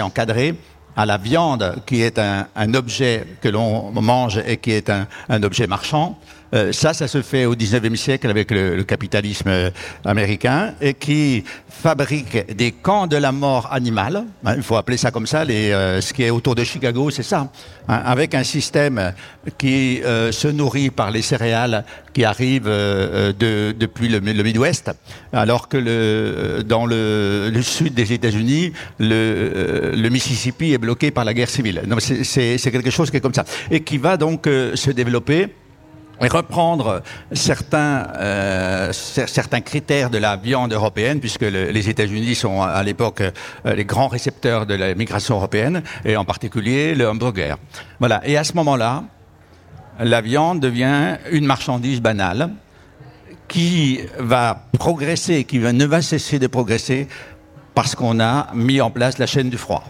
encadrés 0.00 0.54
à 0.98 1.06
la 1.06 1.16
viande, 1.16 1.76
qui 1.86 2.02
est 2.02 2.18
un, 2.18 2.74
objet 2.74 3.24
que 3.40 3.48
l'on 3.48 3.92
mange 3.92 4.42
et 4.44 4.56
qui 4.56 4.72
est 4.72 4.90
un 4.90 5.42
objet 5.44 5.68
marchand. 5.68 6.18
Euh, 6.54 6.72
ça, 6.72 6.94
ça 6.94 7.08
se 7.08 7.22
fait 7.22 7.44
au 7.44 7.54
19e 7.54 7.96
siècle 7.96 8.28
avec 8.28 8.50
le, 8.50 8.76
le, 8.76 8.84
capitalisme 8.84 9.70
américain 10.04 10.74
et 10.80 10.94
qui 10.94 11.44
fabrique 11.78 12.54
des 12.54 12.72
camps 12.72 13.06
de 13.06 13.16
la 13.16 13.32
mort 13.32 13.68
animale. 13.70 14.24
Hein, 14.44 14.54
il 14.56 14.62
faut 14.62 14.76
appeler 14.76 14.96
ça 14.96 15.10
comme 15.10 15.26
ça. 15.26 15.44
Les, 15.44 15.70
euh, 15.70 16.00
ce 16.00 16.12
qui 16.12 16.24
est 16.24 16.30
autour 16.30 16.54
de 16.54 16.64
Chicago, 16.64 17.10
c'est 17.10 17.22
ça. 17.22 17.50
Hein, 17.88 18.02
avec 18.04 18.34
un 18.34 18.42
système 18.42 19.12
qui 19.56 20.02
euh, 20.04 20.32
se 20.32 20.48
nourrit 20.48 20.90
par 20.90 21.10
les 21.10 21.22
céréales 21.22 21.84
qui 22.12 22.24
arrivent 22.24 22.64
euh, 22.66 23.32
de, 23.32 23.74
depuis 23.78 24.08
le, 24.08 24.20
Midwest, 24.20 24.90
alors 25.32 25.68
que 25.68 25.76
le, 25.76 26.64
dans 26.64 26.86
le, 26.86 27.50
le 27.52 27.62
sud 27.62 27.94
des 27.94 28.12
États-Unis, 28.12 28.72
le, 28.98 30.08
Mississippi 30.08 30.72
est 30.72 30.78
bloqué 30.78 31.10
par 31.10 31.24
la 31.24 31.34
guerre 31.34 31.50
civile. 31.50 31.82
C'est 32.24 32.58
quelque 32.58 32.90
chose 32.90 33.10
qui 33.10 33.18
est 33.18 33.20
comme 33.20 33.34
ça 33.34 33.44
et 33.70 33.82
qui 33.82 33.98
va 33.98 34.16
donc 34.16 34.46
se 34.46 34.90
développer 34.90 35.48
et 36.20 36.28
reprendre 36.28 37.02
certains, 37.32 38.08
euh, 38.16 38.92
certains 38.92 39.60
critères 39.60 40.10
de 40.10 40.18
la 40.18 40.36
viande 40.36 40.72
européenne, 40.72 41.20
puisque 41.20 41.42
le, 41.42 41.70
les 41.70 41.88
États-Unis 41.88 42.34
sont 42.34 42.62
à 42.62 42.82
l'époque 42.82 43.20
euh, 43.20 43.74
les 43.74 43.84
grands 43.84 44.08
récepteurs 44.08 44.66
de 44.66 44.74
la 44.74 44.94
migration 44.94 45.36
européenne, 45.36 45.82
et 46.04 46.16
en 46.16 46.24
particulier 46.24 46.94
le 46.94 47.08
hamburger. 47.08 47.56
Voilà. 48.00 48.20
Et 48.24 48.36
à 48.36 48.44
ce 48.44 48.54
moment-là, 48.54 49.04
la 50.00 50.20
viande 50.20 50.60
devient 50.60 51.16
une 51.30 51.46
marchandise 51.46 52.00
banale 52.00 52.50
qui 53.48 54.00
va 54.18 54.66
progresser, 54.78 55.44
qui 55.44 55.58
ne 55.58 55.86
va 55.86 56.02
cesser 56.02 56.38
de 56.38 56.46
progresser 56.46 57.08
parce 57.74 57.94
qu'on 57.94 58.20
a 58.20 58.48
mis 58.54 58.80
en 58.80 58.90
place 58.90 59.18
la 59.18 59.26
chaîne 59.26 59.50
du 59.50 59.56
froid. 59.56 59.84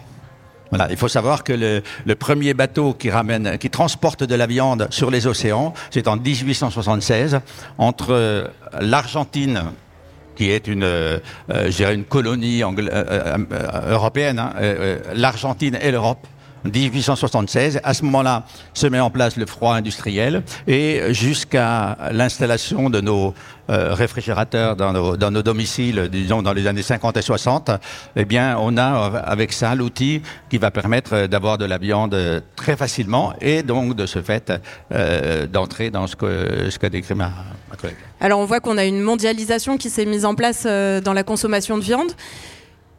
Voilà, 0.69 0.87
il 0.89 0.97
faut 0.97 1.07
savoir 1.07 1.43
que 1.43 1.53
le, 1.53 2.15
premier 2.15 2.53
bateau 2.53 2.93
qui 2.93 3.09
ramène, 3.09 3.57
qui 3.57 3.69
transporte 3.69 4.23
de 4.23 4.35
la 4.35 4.45
viande 4.45 4.87
sur 4.91 5.09
les 5.09 5.25
océans, 5.25 5.73
c'est 5.89 6.07
en 6.07 6.15
1876 6.17 7.39
entre 7.77 8.51
l'Argentine 8.79 9.71
qui 10.39 10.51
est 10.51 10.67
une, 10.67 10.83
euh, 10.85 11.19
une 11.49 12.05
colonie 12.05 12.63
euh, 12.63 12.71
euh, 13.51 13.91
européenne, 13.91 14.39
hein, 14.39 14.53
euh, 14.61 14.97
l'Argentine 15.13 15.77
et 15.81 15.91
l'Europe. 15.91 16.25
1876, 16.65 17.79
à 17.83 17.93
ce 17.93 18.03
moment-là, 18.05 18.43
se 18.73 18.87
met 18.87 18.99
en 18.99 19.09
place 19.09 19.37
le 19.37 19.45
froid 19.45 19.75
industriel 19.75 20.43
et 20.67 21.13
jusqu'à 21.13 21.97
l'installation 22.11 22.89
de 22.89 23.01
nos 23.01 23.33
euh, 23.69 23.93
réfrigérateurs 23.93 24.75
dans 24.75 24.91
nos, 24.93 25.41
domiciles, 25.43 26.09
disons 26.11 26.41
dans 26.41 26.53
les 26.53 26.65
années 26.65 26.81
50 26.81 27.17
et 27.17 27.21
60, 27.21 27.69
eh 28.15 28.25
bien, 28.25 28.57
on 28.59 28.77
a 28.77 29.21
avec 29.23 29.53
ça 29.53 29.75
l'outil 29.75 30.23
qui 30.49 30.57
va 30.57 30.71
permettre 30.71 31.27
d'avoir 31.27 31.59
de 31.59 31.65
la 31.65 31.77
viande 31.77 32.43
très 32.55 32.75
facilement 32.75 33.33
et 33.41 33.61
donc 33.61 33.95
de 33.95 34.07
ce 34.07 34.23
fait 34.23 34.51
euh, 34.91 35.45
d'entrer 35.45 35.91
dans 35.91 36.07
ce 36.07 36.15
que, 36.15 36.69
que 36.79 36.87
décrit 36.87 37.13
ma, 37.13 37.31
collègue. 37.79 37.97
Alors 38.19 38.39
on 38.39 38.45
voit 38.45 38.59
qu'on 38.59 38.77
a 38.77 38.85
une 38.85 39.01
mondialisation 39.01 39.77
qui 39.77 39.89
s'est 39.89 40.05
mise 40.05 40.25
en 40.25 40.33
place 40.33 40.63
euh, 40.65 40.99
dans 40.99 41.13
la 41.13 41.23
consommation 41.23 41.77
de 41.77 41.83
viande. 41.83 42.11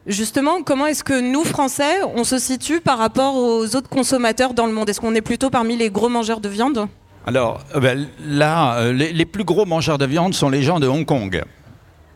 Justement, 0.07 0.63
comment 0.63 0.87
est-ce 0.87 1.03
que 1.03 1.19
nous, 1.21 1.43
Français, 1.43 2.01
on 2.15 2.23
se 2.23 2.39
situe 2.39 2.81
par 2.81 2.97
rapport 2.97 3.35
aux 3.35 3.75
autres 3.75 3.89
consommateurs 3.89 4.53
dans 4.53 4.65
le 4.65 4.73
monde? 4.73 4.89
Est-ce 4.89 4.99
qu'on 4.99 5.13
est 5.13 5.21
plutôt 5.21 5.49
parmi 5.51 5.77
les 5.77 5.91
gros 5.91 6.09
mangeurs 6.09 6.41
de 6.41 6.49
viande? 6.49 6.87
Alors, 7.27 7.59
ben, 7.79 8.07
là, 8.25 8.91
les, 8.91 9.13
les, 9.13 9.25
plus 9.25 9.43
gros 9.43 9.65
mangeurs 9.65 9.99
de 9.99 10.07
viande 10.07 10.33
sont 10.33 10.49
les 10.49 10.63
gens 10.63 10.79
de 10.79 10.87
Hong 10.87 11.05
Kong. 11.05 11.43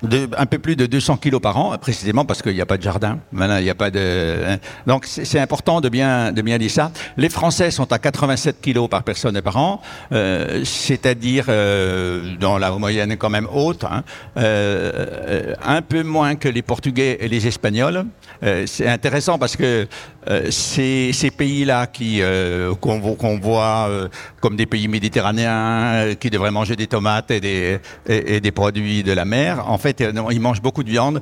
De, 0.06 0.30
un 0.38 0.46
peu 0.46 0.60
plus 0.60 0.76
de 0.76 0.86
200 0.86 1.18
kilos 1.18 1.42
par 1.42 1.58
an, 1.58 1.78
précisément 1.78 2.26
parce 2.26 2.42
qu'il 2.42 2.54
n'y 2.54 2.62
a 2.62 2.66
pas 2.66 2.78
de 2.78 2.84
jardin. 2.84 3.20
Maintenant, 3.32 3.58
il 3.58 3.64
n'y 3.64 3.70
a 3.70 3.76
pas 3.76 3.92
de. 3.92 4.58
Donc, 4.86 5.06
c'est 5.06 5.40
important 5.40 5.82
de 5.82 5.90
bien, 5.90 6.32
de 6.32 6.42
bien 6.42 6.58
dire 6.58 6.72
ça. 6.72 6.92
Les 7.18 7.30
Français 7.30 7.72
sont 7.72 7.92
à 7.92 8.00
87 8.00 8.62
kilos 8.62 8.90
par 8.90 9.04
personne 9.04 9.38
et 9.38 9.42
par 9.42 9.58
an, 9.58 9.82
euh, 10.12 10.64
c'est-à-dire 10.64 11.46
euh, 11.50 12.36
dans 12.40 12.58
la 12.58 12.72
moyenne 12.72 13.16
quand 13.18 13.30
même 13.30 13.48
haute, 13.52 13.84
hein, 13.84 14.04
euh, 14.38 15.54
un 15.64 15.82
peu 15.82 16.04
moins 16.04 16.36
que 16.36 16.50
les 16.50 16.62
Portugais 16.62 17.18
et 17.20 17.28
les 17.28 17.48
Espagnols. 17.48 18.06
c'est 18.66 18.88
intéressant 18.88 19.38
parce 19.40 19.56
que 19.56 19.88
ces, 20.50 21.12
ces 21.14 21.32
pays-là 21.32 21.88
qui 21.88 22.22
qu'on 22.82 23.00
qu 23.00 23.42
voit 23.42 23.90
comme 24.42 24.56
des 24.56 24.66
pays 24.66 24.88
méditerranéens 24.88 26.16
qui 26.20 26.30
devraient 26.30 26.52
manger 26.52 26.76
des 26.76 26.88
tomates 26.88 27.32
et 27.32 27.40
des, 27.40 28.52
produits 28.52 29.04
de 29.04 29.12
la 29.12 29.26
mer, 29.26 29.70
en 29.70 29.78
fait, 29.78 30.04
ils 30.32 30.42
mangent 30.42 30.62
beaucoup 30.62 30.84
de 30.84 30.90
viande 30.90 31.22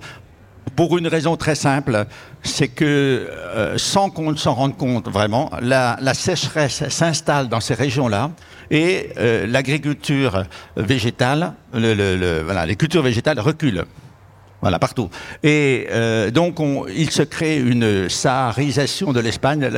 pour 0.76 0.98
une 0.98 1.08
raison 1.08 1.36
très 1.36 1.56
simple, 1.56 2.06
c'est 2.42 2.68
que 2.68 2.84
euh, 3.30 3.78
sans 3.78 4.10
qu'on 4.10 4.36
s'en 4.36 4.54
rende 4.54 4.78
compte 4.78 5.08
vraiment, 5.08 5.52
la, 5.62 6.14
sécheresse 6.14 6.88
s'installe 6.90 7.50
dans 7.50 7.60
ces 7.60 7.74
régions-là 7.74 8.32
et 8.72 9.10
euh, 9.18 9.46
l'agriculture 9.46 10.44
végétale, 10.76 11.54
les 11.74 12.76
cultures 12.76 13.04
végétales 13.04 13.40
reculent. 13.40 13.86
Voilà, 14.64 14.80
partout. 14.80 15.10
Et 15.44 15.88
euh, 15.92 16.32
donc, 16.32 16.62
on, 16.62 16.88
il 16.88 17.12
se 17.12 17.22
crée 17.22 17.58
une 17.58 18.08
saharisation 18.08 19.12
de 19.12 19.20
l'Espagne, 19.20 19.70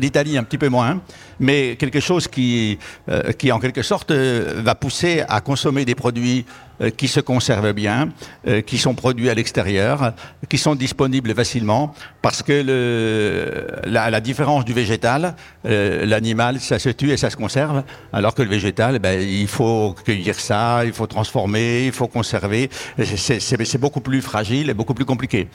l'Italie 0.00 0.38
un 0.38 0.42
petit 0.42 0.56
peu 0.56 0.70
moins, 0.70 1.02
mais 1.38 1.76
quelque 1.76 2.00
chose 2.00 2.28
qui, 2.28 2.78
euh, 3.10 3.32
qui 3.32 3.52
en 3.52 3.58
quelque 3.58 3.82
sorte, 3.82 4.10
euh, 4.10 4.62
va 4.64 4.74
pousser 4.74 5.22
à 5.28 5.42
consommer 5.42 5.84
des 5.84 5.94
produits 5.94 6.46
qui 6.90 7.08
se 7.08 7.20
conservent 7.20 7.72
bien, 7.72 8.08
euh, 8.46 8.60
qui 8.60 8.78
sont 8.78 8.94
produits 8.94 9.30
à 9.30 9.34
l'extérieur, 9.34 10.14
qui 10.48 10.58
sont 10.58 10.74
disponibles 10.74 11.34
facilement, 11.34 11.94
parce 12.20 12.42
que 12.42 12.52
le, 12.52 13.66
la, 13.84 14.10
la 14.10 14.20
différence 14.20 14.64
du 14.64 14.72
végétal, 14.72 15.34
euh, 15.66 16.04
l'animal, 16.06 16.60
ça 16.60 16.78
se 16.78 16.88
tue 16.88 17.10
et 17.10 17.16
ça 17.16 17.30
se 17.30 17.36
conserve, 17.36 17.84
alors 18.12 18.34
que 18.34 18.42
le 18.42 18.48
végétal, 18.48 18.98
ben, 18.98 19.20
il 19.20 19.48
faut 19.48 19.94
cueillir 20.04 20.34
ça, 20.34 20.84
il 20.84 20.92
faut 20.92 21.06
transformer, 21.06 21.86
il 21.86 21.92
faut 21.92 22.08
conserver. 22.08 22.68
C'est 22.98 23.78
beaucoup 23.78 24.00
plus 24.00 24.22
fragile 24.22 24.70
et 24.70 24.74
beaucoup 24.74 24.94
plus 24.94 25.04
compliqué. 25.04 25.48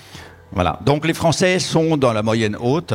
Voilà. 0.51 0.79
Donc 0.85 1.05
les 1.05 1.13
Français 1.13 1.59
sont 1.59 1.97
dans 1.97 2.13
la 2.13 2.23
moyenne 2.23 2.55
haute 2.59 2.93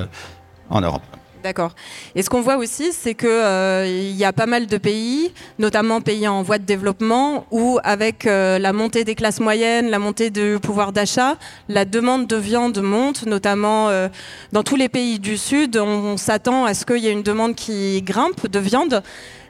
en 0.71 0.81
Europe. 0.81 1.03
D'accord. 1.43 1.73
Et 2.15 2.23
ce 2.23 2.31
qu'on 2.31 2.41
voit 2.41 2.57
aussi, 2.57 2.93
c'est 2.93 3.15
qu'il 3.15 3.29
euh, 3.29 4.13
y 4.15 4.25
a 4.25 4.33
pas 4.33 4.47
mal 4.47 4.67
de 4.67 4.77
pays, 4.79 5.33
notamment 5.59 6.01
pays 6.01 6.29
en 6.29 6.43
voie 6.43 6.59
de 6.59 6.65
développement, 6.65 7.47
où 7.51 7.81
avec 7.83 8.27
euh, 8.27 8.61
la 8.61 8.73
montée 8.73 9.03
des 9.03 9.17
classes 9.17 9.41
moyennes, 9.41 9.91
la 9.91 9.99
montée 9.99 10.31
du 10.31 10.59
pouvoir 10.63 10.93
d'achat, 10.93 11.37
la 11.69 11.85
demande 11.85 12.29
de 12.29 12.37
viande 12.37 12.81
monte, 12.81 13.27
notamment 13.27 13.89
euh, 13.89 14.09
dans 14.53 14.63
tous 14.63 14.77
les 14.77 14.89
pays 14.89 15.19
du 15.19 15.37
Sud. 15.37 15.77
On, 15.77 16.13
on 16.13 16.17
s'attend 16.17 16.65
à 16.65 16.75
ce 16.75 16.87
qu'il 16.87 16.99
y 16.99 17.09
ait 17.09 17.13
une 17.13 17.25
demande 17.25 17.57
qui 17.57 18.03
grimpe 18.03 18.47
de 18.47 18.59
viande 18.61 19.03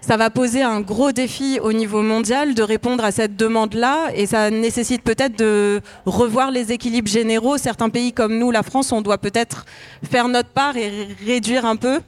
ça 0.03 0.17
va 0.17 0.31
poser 0.31 0.63
un 0.63 0.81
gros 0.81 1.13
défi 1.13 1.61
au 1.63 1.73
niveau 1.73 2.03
mondial 2.03 2.55
de 2.55 2.63
répondre 2.63 3.05
à 3.05 3.13
cette 3.13 3.37
demande-là 3.37 4.09
et 4.15 4.27
ça 4.27 4.51
nécessite 4.51 5.03
peut-être 5.03 5.39
de 5.39 5.81
revoir 6.05 6.51
les 6.51 6.73
équilibres 6.73 7.09
généraux. 7.09 7.57
Certains 7.57 7.89
pays 7.89 8.13
comme 8.13 8.37
nous, 8.37 8.51
la 8.51 8.65
France, 8.65 8.91
on 8.91 9.01
doit 9.01 9.19
peut-être 9.19 9.65
faire 10.03 10.27
notre 10.27 10.49
part 10.49 10.77
et 10.77 11.09
réduire 11.25 11.65
un 11.65 11.77
peu. 11.77 12.01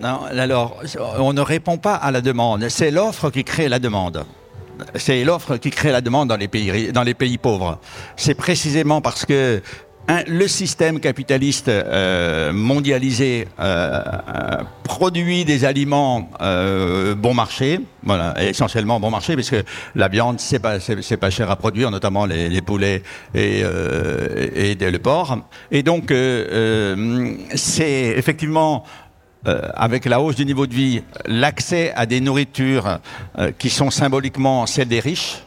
Non, 0.00 0.20
alors, 0.30 0.80
on 1.18 1.34
ne 1.34 1.42
répond 1.42 1.76
pas 1.76 1.94
à 1.94 2.10
la 2.10 2.22
demande. 2.22 2.68
C'est 2.70 2.90
l'offre 2.90 3.30
qui 3.30 3.44
crée 3.44 3.68
la 3.68 3.78
demande. 3.78 4.24
C'est 4.94 5.22
l'offre 5.24 5.56
qui 5.58 5.70
crée 5.70 5.92
la 5.92 6.00
demande 6.00 6.28
dans 6.28 6.36
les 6.36 6.48
pays, 6.48 6.90
dans 6.92 7.02
les 7.02 7.14
pays 7.14 7.38
pauvres. 7.38 7.78
C'est 8.16 8.34
précisément 8.34 9.00
parce 9.00 9.24
que 9.24 9.62
un, 10.08 10.22
le 10.26 10.46
système 10.48 11.00
capitaliste 11.00 11.68
euh, 11.68 12.52
mondialisé 12.52 13.48
euh, 13.58 14.02
euh, 14.28 14.62
produit 14.84 15.44
des 15.44 15.64
aliments 15.64 16.30
bon 17.16 17.34
marché, 17.34 17.80
voilà, 18.02 18.34
essentiellement 18.42 19.00
bon 19.00 19.10
marché, 19.10 19.34
parce 19.34 19.50
que 19.50 19.64
la 19.94 20.08
viande 20.08 20.40
c'est 20.40 20.58
pas 20.58 20.78
c'est 20.80 21.16
pas 21.16 21.30
cher 21.30 21.50
à 21.50 21.56
produire, 21.56 21.90
notamment 21.90 22.24
les, 22.24 22.62
poulets 22.62 23.02
et, 23.34 23.62
le 23.62 24.96
porc. 24.98 25.38
Et 25.70 25.82
donc 25.82 26.12
c'est 27.54 28.14
effectivement 28.16 28.84
avec 29.44 30.04
la 30.06 30.20
hausse 30.20 30.36
du 30.36 30.46
niveau 30.46 30.66
de 30.66 30.74
vie, 30.74 31.02
l'accès 31.26 31.92
à 31.94 32.06
des 32.06 32.20
nourritures 32.20 33.00
qui 33.58 33.70
sont 33.70 33.90
symboliquement 33.90 34.66
celles 34.66 34.88
des 34.88 35.00
riches, 35.00 35.45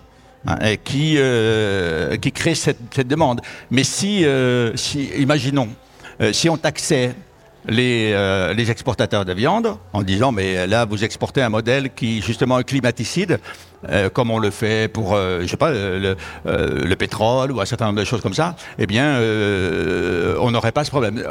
et 0.62 0.78
qui, 0.78 1.16
euh, 1.18 2.18
qui 2.18 2.32
crée 2.32 2.56
cette, 2.56 2.78
cette, 2.94 3.08
demande. 3.08 3.42
Mais 3.72 3.84
si, 3.84 4.26
euh, 4.26 4.76
si 4.76 5.06
imaginons, 5.18 5.70
euh, 6.22 6.34
si 6.34 6.50
on 6.50 6.58
taxait 6.58 7.16
les, 7.68 8.14
les 8.56 8.72
exportateurs 8.72 9.26
de 9.26 9.34
viande 9.34 9.76
en 9.92 10.02
disant 10.02 10.32
mais 10.32 10.66
là 10.66 10.86
vous 10.86 11.04
exportez 11.04 11.42
un 11.42 11.50
modèle 11.50 11.94
qui 11.94 12.22
justement 12.22 12.58
est 12.58 12.64
climaticide 12.64 13.40
euh, 13.88 14.10
comme 14.10 14.32
on 14.32 14.40
le 14.40 14.50
fait 14.50 14.92
pour, 14.92 15.14
euh, 15.14 15.42
je 15.42 15.48
sais 15.48 15.58
pas, 15.58 15.72
le, 15.72 16.16
euh, 16.46 16.86
le, 16.86 16.96
pétrole 16.96 17.52
ou 17.52 17.62
un 17.62 17.66
certain 17.66 17.86
nombre 17.88 18.00
de 18.00 18.06
choses 18.06 18.22
comme 18.22 18.34
ça, 18.34 18.56
eh 18.78 18.86
bien, 18.86 19.06
euh, 19.06 20.36
on 20.42 20.52
n'aurait 20.52 20.72
pas 20.72 20.84
ce 20.84 20.90
problème. 20.90 21.24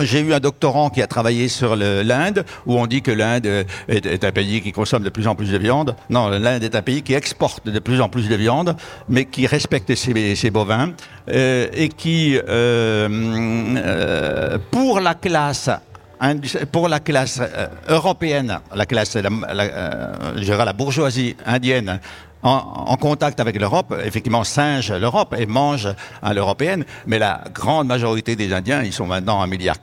J'ai 0.00 0.20
eu 0.20 0.32
un 0.32 0.40
doctorant 0.40 0.90
qui 0.90 1.02
a 1.02 1.06
travaillé 1.06 1.48
sur 1.48 1.76
l'Inde, 1.76 2.44
où 2.66 2.76
on 2.76 2.86
dit 2.86 3.02
que 3.02 3.10
l'Inde 3.10 3.46
est, 3.46 4.06
est, 4.06 4.24
un 4.24 4.32
pays 4.32 4.60
qui 4.60 4.72
consomme 4.72 5.02
de 5.02 5.10
plus 5.10 5.26
en 5.28 5.34
plus 5.34 5.50
de 5.50 5.58
viande. 5.58 5.94
Non, 6.08 6.28
l'Inde 6.28 6.64
est 6.64 6.74
un 6.74 6.82
pays 6.82 7.02
qui 7.02 7.14
exporte 7.14 7.68
de 7.68 7.78
plus 7.78 8.00
en 8.00 8.08
plus 8.08 8.28
de 8.28 8.36
viande, 8.36 8.76
mais 9.08 9.24
qui 9.26 9.46
respecte 9.46 9.94
ses, 9.94 10.34
ses 10.34 10.50
bovins 10.50 10.90
et 11.32 11.90
qui, 11.96 12.38
pour 14.70 15.00
la 15.00 15.14
classe 15.14 15.70
pour 16.70 16.88
la 16.88 17.00
classe 17.00 17.40
euh, 17.40 17.66
européenne, 17.88 18.60
la 18.74 18.86
classe, 18.86 19.16
la, 19.16 19.30
la, 19.52 19.64
euh, 19.64 20.64
la 20.64 20.72
bourgeoisie 20.72 21.36
indienne, 21.46 22.00
en, 22.42 22.96
contact 22.96 23.38
avec 23.38 23.60
l'Europe, 23.60 23.94
effectivement 24.02 24.44
singe 24.44 24.92
l'Europe 24.92 25.34
et 25.38 25.44
mange 25.44 25.88
à 26.22 26.32
l'européenne, 26.32 26.84
mais 27.06 27.18
la 27.18 27.44
grande 27.52 27.86
majorité 27.86 28.34
des 28.34 28.54
Indiens, 28.54 28.82
ils 28.82 28.94
sont 28.94 29.06
maintenant 29.06 29.44
1,4 29.44 29.48
milliard, 29.50 29.76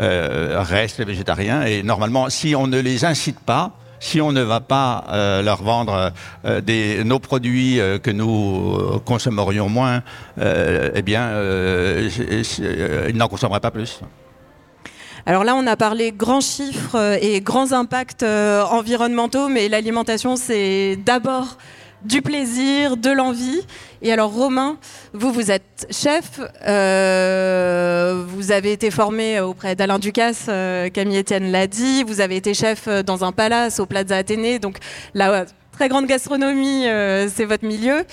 euh, 0.00 0.62
restent 0.62 1.04
végétariens. 1.04 1.64
Et 1.64 1.82
normalement, 1.82 2.30
si 2.30 2.54
on 2.56 2.66
ne 2.66 2.78
les 2.78 3.04
incite 3.04 3.40
pas, 3.40 3.72
si 4.00 4.22
on 4.22 4.32
ne 4.32 4.40
va 4.40 4.60
pas 4.60 5.04
euh, 5.10 5.42
leur 5.42 5.62
vendre 5.62 6.12
nos 7.04 7.18
produits 7.18 7.78
que 8.02 8.10
nous 8.10 9.00
consommerions 9.04 9.68
moins, 9.68 10.02
eh 10.40 11.02
bien, 11.02 11.30
ils 12.08 13.16
n'en 13.16 13.28
consommeraient 13.28 13.60
pas 13.60 13.70
plus. 13.70 14.00
Alors 15.24 15.44
là, 15.44 15.54
on 15.54 15.66
a 15.66 15.76
parlé 15.76 16.12
grands 16.12 16.40
chiffres 16.40 17.18
et 17.22 17.40
grands 17.40 17.72
impacts 17.72 18.24
environnementaux, 18.24 19.48
mais 19.48 19.68
l'alimentation, 19.68 20.36
c'est 20.36 20.96
d'abord 20.96 21.58
du 22.04 22.22
plaisir, 22.22 22.96
de 22.96 23.10
l'envie. 23.10 23.60
Et 24.02 24.12
alors 24.12 24.32
Romain, 24.32 24.78
vous, 25.12 25.32
vous 25.32 25.50
êtes 25.50 25.86
chef, 25.90 26.40
euh, 26.66 28.24
vous 28.26 28.50
avez 28.52 28.72
été 28.72 28.90
formé 28.90 29.40
auprès 29.40 29.76
d'Alain 29.76 29.98
Ducasse, 29.98 30.46
euh, 30.48 30.90
Camille 30.90 31.18
Etienne 31.18 31.52
l'a 31.52 31.66
dit, 31.66 32.02
vous 32.02 32.20
avez 32.20 32.36
été 32.36 32.54
chef 32.54 32.88
dans 32.88 33.24
un 33.24 33.32
palace 33.32 33.78
au 33.78 33.86
Plaza 33.86 34.16
Athénée, 34.16 34.58
donc 34.58 34.78
la 35.14 35.46
très 35.70 35.88
grande 35.88 36.06
gastronomie, 36.06 36.86
euh, 36.86 37.28
c'est 37.32 37.44
votre 37.44 37.64
milieu. 37.64 38.04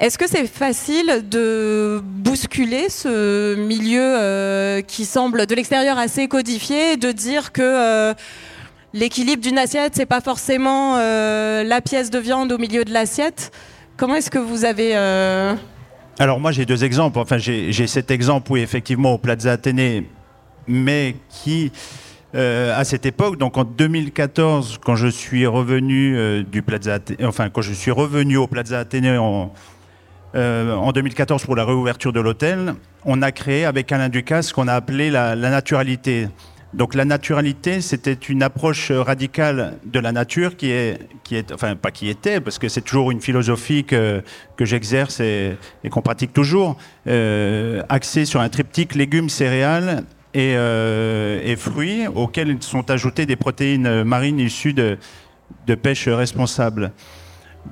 Est-ce 0.00 0.16
que 0.16 0.26
c'est 0.26 0.46
facile 0.46 1.26
de 1.30 2.00
bousculer 2.02 2.88
ce 2.88 3.54
milieu 3.54 4.00
euh, 4.00 4.80
qui 4.80 5.04
semble 5.04 5.44
de 5.44 5.54
l'extérieur 5.54 5.98
assez 5.98 6.26
codifié, 6.26 6.96
de 6.96 7.12
dire 7.12 7.52
que 7.52 7.60
euh, 7.60 8.14
l'équilibre 8.94 9.42
d'une 9.42 9.58
assiette, 9.58 9.92
c'est 9.96 10.06
pas 10.06 10.22
forcément 10.22 10.96
euh, 10.96 11.64
la 11.64 11.82
pièce 11.82 12.08
de 12.08 12.18
viande 12.18 12.50
au 12.50 12.56
milieu 12.56 12.86
de 12.86 12.94
l'assiette? 12.94 13.52
Comment 13.98 14.14
est-ce 14.14 14.30
que 14.30 14.38
vous 14.38 14.64
avez 14.64 14.94
Alors 16.18 16.40
moi 16.40 16.50
j'ai 16.50 16.64
deux 16.64 16.82
exemples. 16.82 17.18
Enfin 17.18 17.36
j'ai 17.36 17.86
cet 17.86 18.10
exemple 18.10 18.52
où 18.52 18.56
effectivement 18.56 19.12
au 19.12 19.18
Plaza 19.18 19.52
Athénée, 19.52 20.08
mais 20.66 21.14
qui 21.28 21.72
à 22.32 22.84
cette 22.84 23.04
époque, 23.04 23.36
donc 23.36 23.58
en 23.58 23.64
2014, 23.64 24.78
quand 24.82 24.96
je 24.96 25.08
suis 25.08 25.46
revenu 25.46 26.42
du 26.44 26.62
Plaza, 26.62 27.00
enfin 27.22 27.50
quand 27.50 27.60
je 27.60 27.74
suis 27.74 27.90
revenu 27.90 28.38
au 28.38 28.46
Plaza 28.46 28.78
Athénée 28.78 29.18
en, 29.18 29.52
euh, 30.34 30.74
en 30.74 30.92
2014 30.92 31.44
pour 31.44 31.56
la 31.56 31.64
réouverture 31.64 32.12
de 32.12 32.20
l'hôtel, 32.20 32.74
on 33.04 33.22
a 33.22 33.32
créé 33.32 33.64
avec 33.64 33.90
Alain 33.90 34.08
Ducasse 34.08 34.48
ce 34.48 34.54
qu'on 34.54 34.68
a 34.68 34.74
appelé 34.74 35.10
la, 35.10 35.34
naturalité. 35.36 36.28
Donc 36.72 36.94
la 36.94 37.04
naturalité, 37.04 37.80
c'était 37.80 38.12
une 38.12 38.44
approche 38.44 38.92
radicale 38.92 39.78
de 39.84 39.98
la 39.98 40.12
nature 40.12 40.56
qui 40.56 40.70
est, 40.70 41.00
qui 41.24 41.34
est, 41.34 41.50
enfin 41.52 41.74
pas 41.74 41.90
qui 41.90 42.08
était, 42.08 42.40
parce 42.40 42.60
que 42.60 42.68
c'est 42.68 42.82
toujours 42.82 43.10
une 43.10 43.20
philosophie 43.20 43.82
que, 43.82 44.22
que 44.56 44.64
j'exerce 44.64 45.18
et, 45.18 45.56
qu'on 45.90 46.02
pratique 46.02 46.32
toujours, 46.32 46.76
euh, 47.08 47.82
axée 47.88 48.24
sur 48.24 48.40
un 48.40 48.48
triptyque 48.48 48.94
légumes, 48.94 49.28
céréales 49.28 50.04
et, 50.32 50.54
euh, 50.54 51.40
et, 51.44 51.56
fruits, 51.56 52.06
auxquels 52.06 52.56
sont 52.60 52.88
ajoutées 52.88 53.26
des 53.26 53.36
protéines 53.36 54.04
marines 54.04 54.38
issues 54.38 54.74
de, 54.74 54.96
de 55.66 55.74
pêche 55.74 56.06
responsable. 56.06 56.92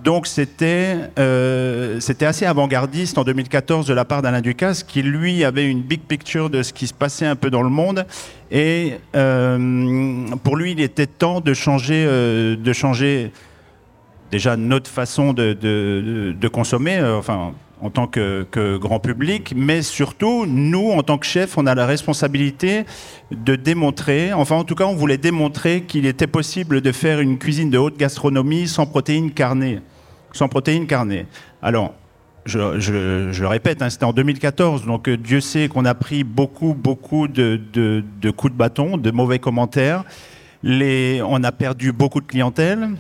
Donc 0.05 0.27
c'était 0.27 0.97
euh, 1.19 1.99
assez 2.21 2.47
avant-gardiste 2.47 3.19
en 3.19 3.25
2014 3.25 3.87
de 3.87 3.95
la 3.95 4.05
part 4.05 4.23
d'Alain 4.23 4.41
Ducasse 4.41 4.83
qui 4.83 5.03
lui 5.03 5.45
avait 5.45 5.69
une 5.69 5.83
big 5.83 6.03
picture 6.03 6.51
de 6.51 6.63
ce 6.63 6.73
qui 6.73 6.87
se 6.87 6.95
passait 6.95 7.27
un 7.27 7.37
peu 7.37 7.51
dans 7.51 7.63
le 7.63 7.71
monde. 7.71 8.07
Et 8.51 8.95
euh, 9.17 10.27
pour 10.45 10.57
lui 10.57 10.73
il 10.73 10.81
était 10.81 11.07
temps 11.07 11.41
de 11.41 11.55
changer, 11.55 12.05
euh, 12.07 12.55
de 12.57 12.73
changer 12.73 13.33
déjà 14.31 14.57
notre 14.57 14.91
façon 14.91 15.33
de, 15.33 15.55
de, 15.55 16.35
de 16.39 16.49
consommer, 16.49 17.03
enfin 17.03 17.53
en 17.81 17.91
tant 17.91 18.07
que, 18.07 18.47
grand 18.79 19.01
public, 19.01 19.55
mais 19.57 19.83
surtout, 19.83 20.47
nous, 20.47 20.91
en 20.91 21.03
tant 21.03 21.19
que 21.19 21.27
chef, 21.27 21.57
on 21.59 21.67
a 21.67 21.75
la 21.75 21.87
responsabilité 21.87 22.85
de 23.31 23.57
démontrer, 23.57 24.33
enfin 24.33 24.57
en 24.57 24.65
tout 24.65 24.75
cas, 24.75 24.85
on 24.85 24.95
voulait 24.95 25.19
démontrer 25.19 25.83
qu'il 25.83 26.07
était 26.07 26.27
possible 26.27 26.81
de 26.81 26.93
faire 26.93 27.21
une 27.21 27.39
cuisine 27.39 27.71
de 27.71 27.79
haute 27.79 27.97
gastronomie 27.97 28.67
sans 28.67 28.87
protéines 28.87 29.33
carnées. 29.33 29.81
Sans 30.33 30.49
protéines 30.49 30.87
carnées. 30.87 31.27
Alors, 31.63 31.95
je, 32.45 33.41
le 33.41 33.47
répète, 33.47 33.83
hein, 33.83 33.91
c'était 33.91 34.05
en 34.05 34.13
2014, 34.13 34.87
donc 34.87 35.09
euh, 35.09 35.17
Dieu 35.17 35.41
sait 35.41 35.69
qu'on 35.69 35.85
a 35.85 35.95
pris 35.95 36.25
beaucoup, 36.25 36.75
beaucoup 36.75 37.29
de, 37.29 37.61
coups 38.37 38.53
de 38.53 38.59
bâton, 38.59 38.97
de 38.97 39.11
mauvais 39.11 39.39
commentaires. 39.39 40.05
On 40.65 41.45
a 41.45 41.53
perdu 41.53 41.93
beaucoup 41.93 42.21
de 42.21 42.27
clientèle. 42.27 42.91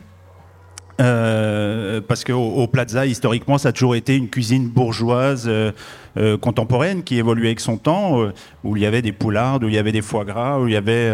Euh, 1.01 2.01
parce 2.07 2.25
qu'au 2.25 2.35
au 2.35 2.67
Plaza, 2.67 3.07
historiquement, 3.07 3.59
ça 3.59 3.69
a 3.69 3.73
toujours 3.73 3.95
été 3.95 4.17
une 4.17 4.29
cuisine 4.29 4.69
bourgeoise 4.69 5.45
euh, 5.47 5.71
euh, 6.17 6.37
contemporaine 6.37 7.05
qui 7.05 7.19
évoluait 7.19 7.49
avec 7.49 7.61
son 7.61 7.77
temps, 7.77 8.19
où 8.65 8.77
il 8.77 8.83
y 8.83 8.87
avait 8.87 9.03
des 9.03 9.13
poulardes, 9.13 9.63
où 9.65 9.69
il 9.69 9.75
y 9.75 9.79
avait 9.79 9.93
des 9.93 10.03
foie 10.03 10.25
gras, 10.25 10.59
où 10.59 10.67
il 10.67 10.75
y 10.75 10.77
avait 10.77 11.13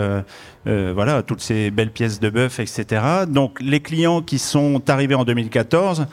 voilà 0.65 1.23
toutes 1.23 1.41
ces 1.41 1.71
belles 1.71 1.91
pièces 1.91 2.21
de 2.21 2.31
bœuf, 2.31 2.61
etc. 2.61 3.03
Donc 3.29 3.61
les 3.61 3.81
clients 3.81 4.23
qui 4.23 4.39
sont 4.39 4.83
arrivés 4.89 5.15
en 5.15 5.25
2014 5.25 6.07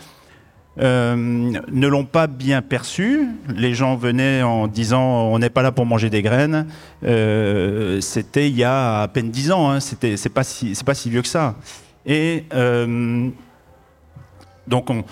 ne 0.77 1.87
l'ont 1.87 2.05
pas 2.05 2.27
bien 2.27 2.61
perçu. 2.61 3.27
Les 3.55 3.73
gens 3.73 3.95
venaient 3.95 4.43
en 4.43 4.67
disant 4.67 5.31
on 5.31 5.39
n'est 5.39 5.49
pas 5.49 5.61
là 5.61 5.71
pour 5.71 5.85
manger 5.85 6.09
des 6.09 6.21
graines. 6.21 6.67
C'était 7.01 8.49
il 8.49 8.57
y 8.57 8.65
a 8.65 9.03
à 9.03 9.07
peine 9.07 9.31
dix 9.31 9.51
ans. 9.51 9.71
Hein. 9.71 9.79
C'est 9.79 10.33
pas 10.33 10.43
si 10.43 10.73
pas 10.85 10.93
si 10.93 11.09
vieux 11.09 11.21
que 11.21 11.29
ça. 11.29 11.55
Et 12.05 12.43
donc, 14.67 14.89
on, 14.89 15.03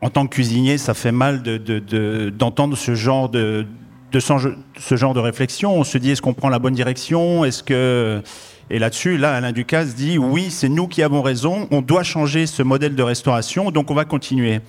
en 0.00 0.10
tant 0.10 0.26
que 0.26 0.34
cuisinier, 0.34 0.76
ça 0.78 0.92
fait 0.92 1.12
mal 1.12 1.42
d'entendre 1.42 2.74
de, 2.74 2.74
de, 2.74 2.76
ce 2.76 2.94
genre 2.94 3.30
de, 3.30 5.20
réflexion. 5.20 5.74
On 5.74 5.84
se 5.84 5.96
dit, 5.98 6.10
est-ce 6.10 6.22
qu'on 6.22 6.34
prend 6.34 6.50
la 6.50 6.58
bonne 6.58 6.74
direction? 6.74 7.44
Est-ce 7.44 7.62
que 7.62 8.22
et 8.70 8.78
là-dessus, 8.78 9.18
là, 9.18 9.34
Alain 9.34 9.52
Ducasse 9.52 9.94
dit, 9.94 10.18
oui, 10.18 10.50
c'est 10.50 10.68
nous 10.68 10.88
qui 10.88 11.02
avons 11.02 11.22
raison. 11.22 11.68
On 11.70 11.82
doit 11.82 12.02
changer 12.02 12.46
ce 12.46 12.62
modèle 12.62 12.94
de 12.94 13.02
restauration, 13.02 13.70
donc 13.70 13.90
on 13.90 13.94
va 13.94 14.04
continuer. 14.04 14.60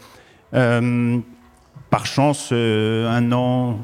Euh, 0.54 1.20
par 1.90 2.06
chance, 2.06 2.50
euh, 2.52 3.10
un 3.10 3.32
an, 3.32 3.80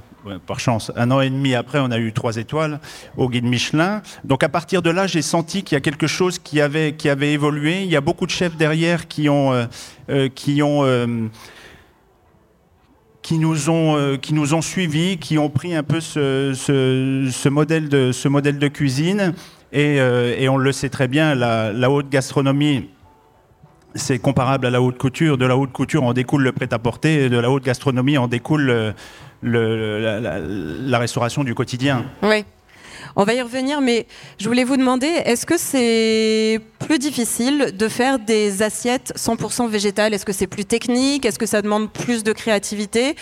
par 0.46 0.60
chance. 0.60 0.92
Un 0.96 1.12
an 1.12 1.22
et 1.22 1.30
demi 1.30 1.56
après, 1.56 1.80
on 1.80 1.92
a 1.92 1.98
eu 1.98 2.14
trois 2.14 2.38
étoiles 2.38 2.80
au 3.18 3.30
guide 3.30 3.46
Michelin. 3.46 4.02
Donc 4.24 4.44
à 4.44 4.50
partir 4.50 4.82
de 4.82 4.90
là, 4.90 5.08
j'ai 5.08 5.22
senti 5.22 5.64
qu'il 5.64 5.76
y 5.76 5.78
a 5.78 5.82
quelque 5.82 6.08
chose 6.08 6.40
qui 6.40 6.62
avait, 6.62 6.94
qui 6.94 7.10
avait 7.10 7.34
évolué. 7.34 7.84
Il 7.84 7.90
y 7.90 7.96
a 7.96 8.02
beaucoup 8.02 8.26
de 8.26 8.32
chefs 8.32 8.56
derrière 8.56 9.08
qui 9.08 9.30
ont, 9.30 9.54
euh, 9.54 9.66
euh, 10.10 10.30
qui 10.34 10.62
ont, 10.62 10.84
euh, 10.84 11.28
qui 13.22 13.38
nous 13.38 13.70
ont, 13.70 14.18
qui 14.18 14.34
nous 14.34 14.54
ont 14.54 14.62
suivis, 14.62 15.18
qui 15.18 15.38
ont 15.38 15.50
pris 15.50 15.76
un 15.76 15.84
peu 15.84 16.00
ce, 16.00 16.54
ce, 16.56 17.50
modèle 17.50 17.88
de, 17.88 18.12
ce 18.12 18.28
modèle 18.28 18.58
de 18.58 18.68
cuisine. 18.68 19.34
Et, 19.74 19.98
et 19.98 20.50
on 20.50 20.58
le 20.58 20.72
sait 20.74 20.90
très 20.90 21.08
bien, 21.08 21.34
la 21.34 21.90
haute 21.90 22.10
gastronomie 22.10 22.90
c'est 23.96 24.20
comparable 24.20 24.66
à 24.66 24.70
la 24.70 24.82
haute 24.82 24.98
couture. 24.98 25.38
De 25.38 25.46
la 25.46 25.58
haute 25.58 25.72
couture, 25.72 26.04
en 26.04 26.14
découle 26.14 26.44
le 26.44 26.52
prêt-à-porter. 26.52 27.30
De 27.30 27.38
la 27.38 27.50
haute 27.50 27.64
gastronomie, 27.64 28.18
en 28.18 28.28
découle 28.28 28.62
le, 28.62 28.94
le, 29.42 30.00
la, 30.00 30.20
la, 30.20 30.40
la, 30.40 31.00
restauration 31.00 31.44
du 31.44 31.54
quotidien. 31.56 32.06
Oui. 32.24 32.46
On 33.16 33.24
va 33.24 33.34
y 33.34 33.42
revenir, 33.42 33.82
mais 33.82 34.08
je 34.40 34.48
voulais 34.48 34.64
vous 34.64 34.78
demander, 34.78 35.08
est-ce 35.08 35.46
que 35.46 35.58
c'est 35.58 36.62
plus 36.80 37.00
difficile 37.00 37.74
de 37.78 37.88
faire 37.88 38.20
des 38.20 38.62
assiettes 38.62 39.14
100% 39.18 39.68
végétales? 39.68 40.14
Est-ce 40.14 40.26
que 40.26 40.34
c'est 40.34 40.48
plus 40.48 40.66
technique? 40.66 41.26
Est-ce 41.26 41.40
que 41.40 41.46
ça 41.46 41.62
demande 41.62 41.92
plus 41.92 42.24
de 42.24 42.32
créativité? 42.32 43.16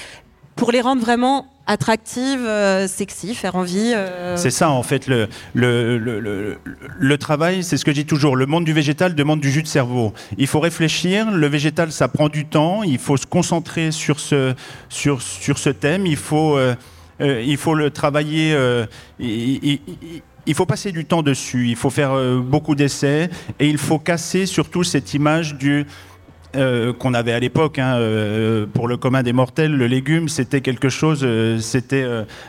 Pour 0.55 0.71
les 0.71 0.81
rendre 0.81 1.01
vraiment 1.01 1.47
attractive, 1.69 2.39
euh, 2.45 2.87
sexy, 2.87 3.35
faire 3.35 3.55
envie. 3.55 3.93
Euh... 3.95 4.35
C'est 4.35 4.49
ça 4.49 4.71
en 4.71 4.81
fait 4.83 5.07
le, 5.07 5.27
le, 5.53 5.97
le, 5.99 6.57
le, 6.99 7.17
travail, 7.17 7.63
c'est 7.63 7.77
ce 7.77 7.85
que 7.85 7.91
je 7.91 7.97
dis 7.97 8.05
toujours, 8.05 8.35
le 8.35 8.47
monde 8.47 8.65
du 8.65 8.73
végétal 8.73 9.13
demande 9.13 9.39
du 9.39 9.51
jus 9.51 9.61
de 9.61 9.67
cerveau. 9.67 10.13
Il 10.37 10.47
faut 10.47 10.59
réfléchir, 10.59 11.29
le 11.31 11.47
végétal 11.47 11.91
ça 11.91 12.07
prend 12.07 12.27
du 12.27 12.45
temps, 12.45 12.81
il 12.83 12.97
faut 12.97 13.17
se 13.17 13.27
concentrer 13.27 13.91
sur 13.91 14.19
ce, 14.19 14.55
sur, 14.89 15.21
sur 15.21 15.57
ce 15.57 15.69
thème, 15.69 16.05
il 16.05 16.17
faut... 16.17 16.57
Euh, 16.57 16.75
il 17.21 17.57
faut 17.57 17.75
le 17.75 17.89
travailler. 17.91 18.55
il- 19.19 19.79
faut 20.53 20.65
passer 20.65 20.93
du 20.93 21.03
temps 21.03 21.21
dessus, 21.21 21.67
il 21.67 21.75
faut 21.75 21.89
faire 21.89 22.13
beaucoup 22.41 22.73
d'essais 22.75 23.29
et 23.59 23.67
il 23.67 23.77
faut 23.77 23.99
casser 23.99 24.45
surtout 24.45 24.85
cette 24.85 25.13
image 25.13 25.55
du 25.55 25.85
euh, 26.55 26.93
qu'on 26.93 27.13
avait 27.13 27.33
à 27.33 27.39
l'époque 27.39 27.77
hein, 27.79 27.95
euh, 27.97 28.65
pour 28.73 28.87
le 28.87 28.97
commun 28.97 29.21
des 29.23 29.33
mortels, 29.33 29.71
le 29.75 29.87
légume 29.87 30.29
c'était 30.29 30.61
quelque 30.61 30.89
chose, 30.89 31.21
euh, 31.23 31.59
c'était 31.59 32.05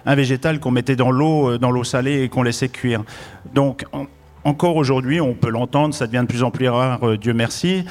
un 0.06 0.14
végétal 0.14 0.58
qu'on 0.60 0.70
mettait 0.70 0.96
dans 0.96 1.10
l'eau, 1.10 1.58
dans 1.58 1.70
l'eau 1.70 1.84
salée 1.84 2.22
et 2.22 2.28
qu'on 2.28 2.42
laissait 2.42 2.68
cuire. 2.70 3.02
Donc 3.54 3.84
en- 3.92 4.06
encore 4.44 4.76
aujourd'hui, 4.76 5.20
on 5.20 5.34
peut 5.34 5.50
l'entendre, 5.50 5.92
ça 5.94 6.06
devient 6.06 6.22
de 6.22 6.26
plus 6.26 6.42
en 6.42 6.50
plus 6.50 6.68
rare, 6.68 7.18
Dieu 7.18 7.34
merci. 7.34 7.84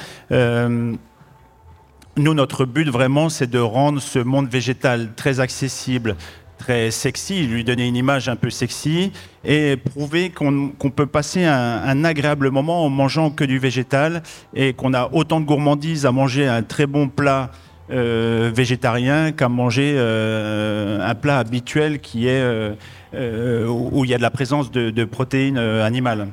Nous, 2.16 2.34
notre 2.34 2.64
but 2.64 2.88
vraiment, 2.88 3.28
c'est 3.28 3.48
de 3.48 3.60
rendre 3.60 4.00
ce 4.02 4.18
monde 4.18 4.48
végétal 4.48 5.10
très 5.14 5.38
accessible, 5.38 6.16
très 6.60 6.90
sexy, 6.90 7.46
lui 7.46 7.64
donner 7.64 7.88
une 7.88 7.96
image 7.96 8.28
un 8.28 8.36
peu 8.36 8.50
sexy 8.50 9.12
et 9.44 9.78
prouver 9.78 10.30
qu'on 10.30 10.90
peut 10.94 11.06
passer 11.06 11.44
un, 11.44 12.04
agréable 12.04 12.50
moment 12.50 12.84
en 12.84 12.90
mangeant 12.90 13.30
que 13.30 13.44
du 13.44 13.58
végétal 13.58 14.22
et 14.54 14.74
qu'on 14.74 14.92
a 14.92 15.08
autant 15.12 15.40
de 15.40 15.46
gourmandise 15.46 16.04
à 16.04 16.12
manger 16.12 16.46
un 16.46 16.62
très 16.62 16.86
bon 16.86 17.08
plat 17.08 17.50
euh, 17.90 18.50
végétarien 18.54 19.32
qu'à 19.32 19.48
manger 19.48 19.94
euh, 19.96 21.00
un 21.02 21.14
plat 21.14 21.38
habituel 21.38 22.00
qui 22.00 22.28
est 22.28 22.42
euh, 22.42 23.66
où 23.66 24.04
il 24.04 24.10
y 24.10 24.14
a 24.14 24.18
de 24.18 24.22
la 24.22 24.30
présence 24.30 24.70
de, 24.70 24.90
de 24.90 25.04
protéines 25.04 25.58
animales. 25.58 26.28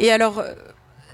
Et 0.00 0.10
alors, 0.10 0.42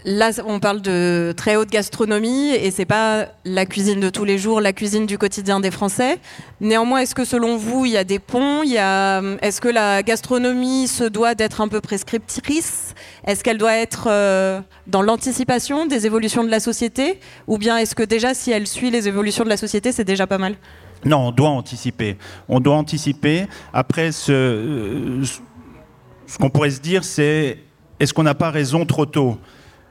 là, 0.05 0.31
on 0.47 0.61
parle 0.61 0.83
de 0.83 1.33
très 1.37 1.57
haute 1.57 1.71
gastronomie 1.71 2.51
et 2.51 2.71
c'est 2.71 2.85
pas 2.85 3.27
la 3.45 3.67
cuisine 3.67 4.01
de 4.01 4.11
tous 4.11 4.25
les 4.25 4.38
jours, 4.38 4.61
la 4.61 4.73
cuisine 4.73 5.07
du 5.07 5.19
quotidien 5.19 5.61
des 5.61 5.71
Français. 5.71 6.19
Néanmoins, 6.61 7.01
est-ce 7.01 7.14
que 7.14 7.25
selon 7.25 7.57
vous, 7.57 7.87
il 7.87 7.93
y 7.93 7.97
a 7.97 8.05
des 8.05 8.19
ponts 8.19 8.62
a, 8.77 9.23
Est-ce 9.43 9.61
que 9.61 9.69
la 9.69 10.03
gastronomie 10.03 10.88
se 10.88 11.05
doit 11.05 11.35
d'être 11.35 11.61
un 11.61 11.69
peu 11.69 11.81
prescriptrice? 11.81 12.95
Est-ce 13.27 13.43
qu'elle 13.43 13.59
doit 13.59 13.77
être 13.77 14.09
euh, 14.09 14.61
dans 14.87 15.03
l'anticipation 15.03 15.87
des 15.87 16.07
évolutions 16.07 16.45
de 16.45 16.51
la 16.51 16.61
société? 16.61 17.19
Ou 17.47 17.59
bien 17.59 17.79
est-ce 17.79 17.95
que 17.95 18.03
déjà, 18.03 18.35
si 18.35 18.51
elle 18.51 18.67
suit 18.67 18.90
les 18.90 19.09
évolutions 19.09 19.45
de 19.45 19.49
la 19.49 19.57
société, 19.57 19.93
c'est 19.93 20.05
déjà 20.05 20.27
pas 20.27 20.38
mal? 20.38 20.57
Non, 21.05 21.29
on 21.29 21.33
doit 21.33 21.51
anticiper. 21.51 22.17
On 22.49 22.61
doit 22.61 22.77
anticiper. 22.77 23.47
Après, 23.73 24.12
ce, 24.12 24.33
euh, 24.33 25.25
ce 26.27 26.38
qu'on 26.38 26.51
pourrait 26.51 26.71
se 26.71 26.81
dire, 26.81 27.05
c'est 27.05 27.59
est-ce 28.01 28.12
qu'on 28.12 28.23
n'a 28.23 28.35
pas 28.35 28.51
raison 28.51 28.85
trop 28.85 29.07
tôt? 29.07 29.38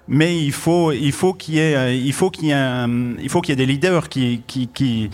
Mais 0.08 0.38
il 0.38 0.52
faut, 0.52 0.92
il 0.92 1.12
faut 1.12 1.34
qu'il 1.34 1.56
y 1.56 1.60
ait, 1.60 1.76
euh, 1.76 1.94
il 1.94 2.13
faut 2.13 2.30
qu'il 2.30 2.50
y 2.50 2.52
ait, 2.52 3.56
des 3.56 3.66
leaders 3.66 4.10
qui, 4.10 4.42
qui, 4.48 4.68
qui, 4.68 5.10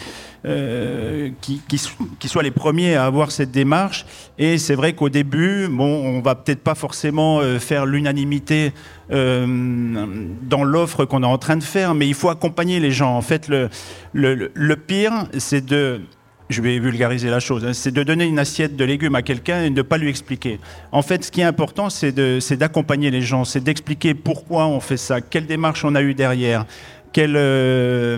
euh, 0.45 1.29
qui, 1.41 1.61
qui 1.67 1.77
so- 1.77 1.91
qui 2.19 2.27
soient 2.27 2.43
les 2.43 2.51
premiers 2.51 2.95
à 2.95 3.05
avoir 3.05 3.31
cette 3.31 3.51
démarche. 3.51 4.05
Et 4.37 4.57
c'est 4.57 4.75
vrai 4.75 4.93
qu'au 4.93 5.09
début, 5.09 5.67
bon, 5.69 5.85
on 6.05 6.21
va 6.21 6.35
peut-être 6.35 6.63
pas 6.63 6.75
forcément 6.75 7.39
euh, 7.39 7.59
faire 7.59 7.85
l'unanimité 7.85 8.73
dans 9.09 10.63
l'offre 10.63 11.05
qu'on 11.05 11.23
est 11.23 11.25
en 11.25 11.37
train 11.37 11.57
de 11.57 11.63
faire, 11.63 11.95
mais 11.95 12.07
il 12.07 12.13
faut 12.13 12.29
accompagner 12.29 12.79
les 12.79 12.91
gens. 12.91 13.15
En 13.15 13.21
fait, 13.21 13.47
le, 13.47 13.69
le- 14.13 14.51
le 14.53 14.75
pire, 14.75 15.25
c'est 15.37 15.65
de 15.65 16.01
je 16.49 16.61
vais 16.61 16.79
vulgariser 16.79 17.29
la 17.29 17.39
chose, 17.39 17.63
hein, 17.63 17.73
c'est 17.73 17.91
de 17.91 18.01
donner 18.03 18.25
une 18.25 18.39
assiette 18.39 18.75
de 18.75 18.83
légumes 18.83 19.15
à 19.15 19.21
quelqu'un 19.21 19.63
et 19.63 19.69
de 19.69 19.75
ne 19.75 19.81
pas 19.83 19.97
lui 19.97 20.09
expliquer. 20.09 20.59
En 20.91 21.03
fait, 21.03 21.23
ce 21.23 21.31
qui 21.31 21.41
est 21.41 21.45
important, 21.45 21.89
c'est 21.89 22.11
d'accompagner 22.57 23.11
les 23.11 23.21
gens, 23.21 23.45
c'est 23.45 23.63
d'expliquer 23.63 24.15
pourquoi 24.15 24.65
on 24.67 24.79
fait 24.79 24.97
ça, 24.97 25.21
quelle 25.21 25.45
démarche 25.45 25.85
on 25.85 25.93
a 25.95 26.01
eu 26.01 26.15
derrière. 26.15 26.65
Quelle, 27.11 27.35
euh, 27.35 28.17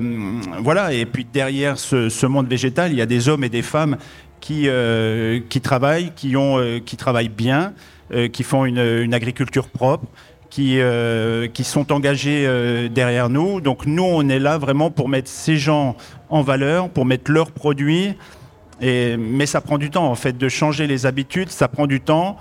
voilà, 0.59 0.93
et 0.93 1.05
puis 1.05 1.25
derrière 1.25 1.77
ce, 1.77 2.09
ce 2.09 2.25
monde 2.25 2.47
végétal, 2.47 2.91
il 2.91 2.97
y 2.97 3.01
a 3.01 3.05
des 3.05 3.29
hommes 3.29 3.43
et 3.45 3.49
des 3.49 3.61
femmes 3.61 3.97
qui, 4.41 4.63
euh, 4.67 5.39
qui 5.47 5.61
travaillent, 5.61 6.11
qui, 6.13 6.35
ont, 6.35 6.57
euh, 6.57 6.79
qui 6.79 6.97
travaillent 6.97 7.29
bien, 7.29 7.73
qui 8.33 8.43
font 8.43 8.65
une, 8.65 8.79
une 8.79 9.13
agriculture 9.13 9.69
propre, 9.69 10.05
qui, 10.49 10.79
qui 11.53 11.63
sont 11.63 11.93
engagés 11.93 12.45
derrière 12.89 13.29
nous. 13.29 13.61
Donc 13.61 13.85
nous, 13.85 14.03
on 14.03 14.27
est 14.27 14.37
là 14.39 14.57
vraiment 14.57 14.91
pour 14.91 15.07
mettre 15.07 15.29
ces 15.29 15.55
gens 15.55 15.95
en 16.31 16.41
valeur, 16.41 16.89
pour 16.89 17.05
mettre 17.05 17.29
leurs 17.31 17.51
produits. 17.51 18.15
Et, 18.81 19.15
mais 19.17 19.45
ça 19.45 19.61
prend 19.61 19.77
du 19.77 19.91
temps, 19.91 20.09
en 20.09 20.15
fait, 20.15 20.37
de 20.37 20.49
changer 20.49 20.87
les 20.87 21.05
habitudes, 21.05 21.49
ça 21.49 21.67
prend 21.67 21.85
du 21.85 22.01
temps. 22.01 22.37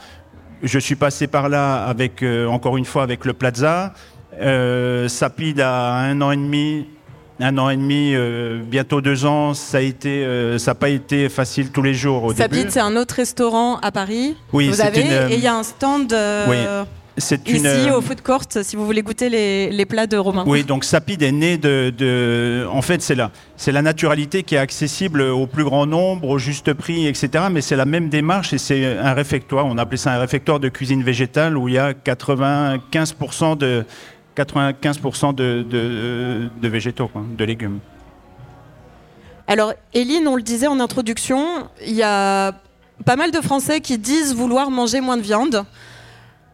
Je 0.63 0.79
suis 0.79 0.95
passé 0.95 1.27
par 1.27 1.49
là, 1.49 1.85
avec, 1.85 2.23
euh, 2.23 2.47
encore 2.47 2.77
une 2.79 2.87
fois, 2.87 3.03
avec 3.03 3.25
le 3.25 3.35
Plaza. 3.35 3.93
Euh, 4.41 5.09
Sapide 5.09 5.61
a 5.61 5.97
un 5.97 6.21
an 6.23 6.31
et 6.31 6.37
demi, 6.37 6.87
un 7.41 7.59
an 7.59 7.69
et 7.69 7.77
demi, 7.77 8.13
euh, 8.15 8.61
bientôt 8.63 9.01
deux 9.01 9.27
ans. 9.27 9.55
Ça 9.55 9.79
a 9.79 9.81
été, 9.81 10.25
euh, 10.25 10.59
ça 10.59 10.71
n'a 10.71 10.75
pas 10.77 10.89
été 10.89 11.29
facile 11.29 11.71
tous 11.71 11.83
les 11.83 11.95
jours 11.95 12.25
au 12.25 12.33
début. 12.33 12.43
Sapide, 12.43 12.71
c'est 12.71 12.81
un 12.81 12.97
autre 12.97 13.17
restaurant 13.17 13.79
à 13.79 13.91
Paris? 13.91 14.37
Oui, 14.53 14.69
vous 14.69 14.81
avez, 14.81 15.03
une, 15.03 15.13
euh, 15.13 15.29
et 15.29 15.35
il 15.35 15.41
y 15.41 15.47
a 15.47 15.57
un 15.57 15.63
stand 15.63 16.13
euh, 16.13 16.47
Oui, 16.49 16.57
c'est 17.21 17.47
ici 17.49 17.59
une, 17.59 17.67
euh, 17.67 17.97
au 17.97 18.01
food 18.01 18.21
court 18.23 18.43
si 18.63 18.75
vous 18.77 18.85
voulez 18.85 19.03
goûter 19.03 19.29
les, 19.29 19.71
les 19.71 19.87
plats 19.87 20.07
de 20.07 20.17
Romain. 20.17 20.45
Oui, 20.47 20.65
donc 20.65 20.85
Sapide 20.85 21.23
est 21.23 21.33
né 21.33 21.57
de, 21.59 21.93
de- 21.97 22.67
en 22.73 22.83
fait, 22.83 23.01
c'est 23.03 23.15
la, 23.15 23.31
c'est 23.57 23.73
la 23.73 23.83
naturalité 23.83 24.43
qui 24.43 24.55
est 24.57 24.59
accessible 24.59 25.21
au 25.23 25.47
plus 25.47 25.65
grand 25.65 25.87
nombre, 25.87 26.29
au 26.29 26.39
juste 26.39 26.73
prix, 26.73 27.07
etc. 27.07 27.45
Mais 27.51 27.61
c'est 27.61 27.77
la 27.77 27.85
même 27.85 28.09
démarche 28.09 28.53
et 28.53 28.59
c'est 28.59 28.99
un 28.99 29.13
réfectoire. 29.13 29.67
On 29.67 29.79
appelait 29.79 29.97
ça 29.97 30.13
un 30.13 30.19
réfectoire 30.19 30.59
de 30.61 30.69
cuisine 30.69 31.03
végétale 31.03 31.57
où 31.57 31.69
il 31.69 31.75
y 31.75 31.79
a 31.79 31.93
95% 31.93 33.57
de 33.57 33.85
95% 34.37 35.35
de, 35.35 35.63
de, 35.69 36.49
de 36.61 36.69
végétaux, 36.69 37.09
quoi, 37.09 37.23
de 37.37 37.45
légumes. 37.45 37.79
Alors, 39.47 39.73
Eline, 39.95 40.29
on 40.29 40.37
le 40.37 40.43
disait 40.43 40.69
en 40.69 40.79
introduction, 40.81 41.45
il 41.85 41.95
y 41.95 42.03
a 42.03 42.53
pas 43.05 43.17
mal 43.17 43.33
de 43.33 43.41
Français 43.41 43.81
qui 43.81 43.99
disent 43.99 44.35
vouloir 44.35 44.71
manger 44.71 45.01
moins 45.01 45.17
de 45.17 45.23
viande. 45.23 45.65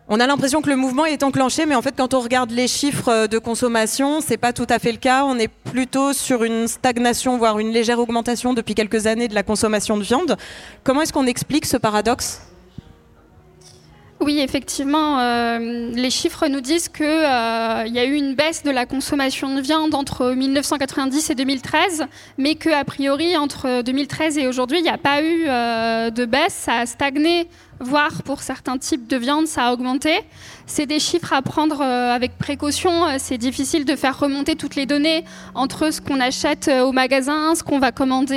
On 0.08 0.20
a 0.20 0.26
l'impression 0.28 0.62
que 0.62 0.70
le 0.70 0.76
mouvement 0.76 1.04
est 1.04 1.24
enclenché, 1.24 1.66
mais 1.66 1.74
en 1.74 1.82
fait, 1.82 1.94
quand 1.96 2.14
on 2.14 2.20
regarde 2.20 2.52
les 2.52 2.68
chiffres 2.68 3.26
de 3.26 3.38
consommation, 3.38 4.20
c'est 4.20 4.36
pas 4.36 4.52
tout 4.52 4.66
à 4.68 4.78
fait 4.78 4.92
le 4.92 4.98
cas. 4.98 5.24
On 5.24 5.36
est 5.36 5.48
plutôt 5.48 6.12
sur 6.12 6.44
une 6.44 6.68
stagnation, 6.68 7.38
voire 7.38 7.58
une 7.58 7.72
légère 7.72 7.98
augmentation 7.98 8.54
depuis 8.54 8.76
quelques 8.76 9.08
années 9.08 9.26
de 9.26 9.34
la 9.34 9.42
consommation 9.42 9.96
de 9.96 10.04
viande. 10.04 10.36
Comment 10.84 11.02
est-ce 11.02 11.12
qu'on 11.12 11.26
explique 11.26 11.66
ce 11.66 11.76
paradoxe? 11.76 12.40
Oui, 14.20 14.38
effectivement, 14.38 15.20
euh, 15.20 15.90
les 15.92 16.10
chiffres 16.10 16.46
nous 16.46 16.62
disent 16.62 16.88
qu'il 16.88 17.04
y 17.04 17.98
a 17.98 18.04
eu 18.04 18.14
une 18.14 18.34
baisse 18.34 18.62
de 18.62 18.70
la 18.70 18.86
consommation 18.86 19.54
de 19.54 19.60
viande 19.60 19.94
entre 19.94 20.32
1990 20.32 21.30
et 21.30 21.34
2013, 21.34 22.06
mais 22.38 22.54
qu'a 22.54 22.82
priori, 22.84 23.36
entre 23.36 23.82
2013 23.82 24.38
et 24.38 24.46
aujourd'hui, 24.46 24.78
il 24.78 24.84
n'y 24.84 24.88
a 24.88 24.98
pas 24.98 25.20
eu 25.20 25.44
euh, 25.46 26.10
de 26.10 26.24
baisse, 26.24 26.54
ça 26.54 26.76
a 26.76 26.86
stagné, 26.86 27.48
voire 27.80 28.22
pour 28.24 28.42
certains 28.42 28.78
types 28.78 29.06
de 29.06 29.16
viande, 29.16 29.46
ça 29.46 29.66
a 29.66 29.72
augmenté. 29.72 30.20
C'est 30.66 30.86
des 30.86 30.98
chiffres 30.98 31.32
à 31.32 31.42
prendre 31.42 31.80
euh, 31.80 32.14
avec 32.14 32.38
précaution, 32.38 33.06
Euh, 33.06 33.16
c'est 33.18 33.38
difficile 33.38 33.84
de 33.84 33.94
faire 33.94 34.18
remonter 34.18 34.56
toutes 34.56 34.74
les 34.74 34.86
données 34.86 35.24
entre 35.54 35.92
ce 35.92 36.00
qu'on 36.00 36.20
achète 36.20 36.68
euh, 36.68 36.82
au 36.82 36.92
magasin, 36.92 37.54
ce 37.54 37.62
qu'on 37.62 37.78
va 37.78 37.92
commander 37.92 38.36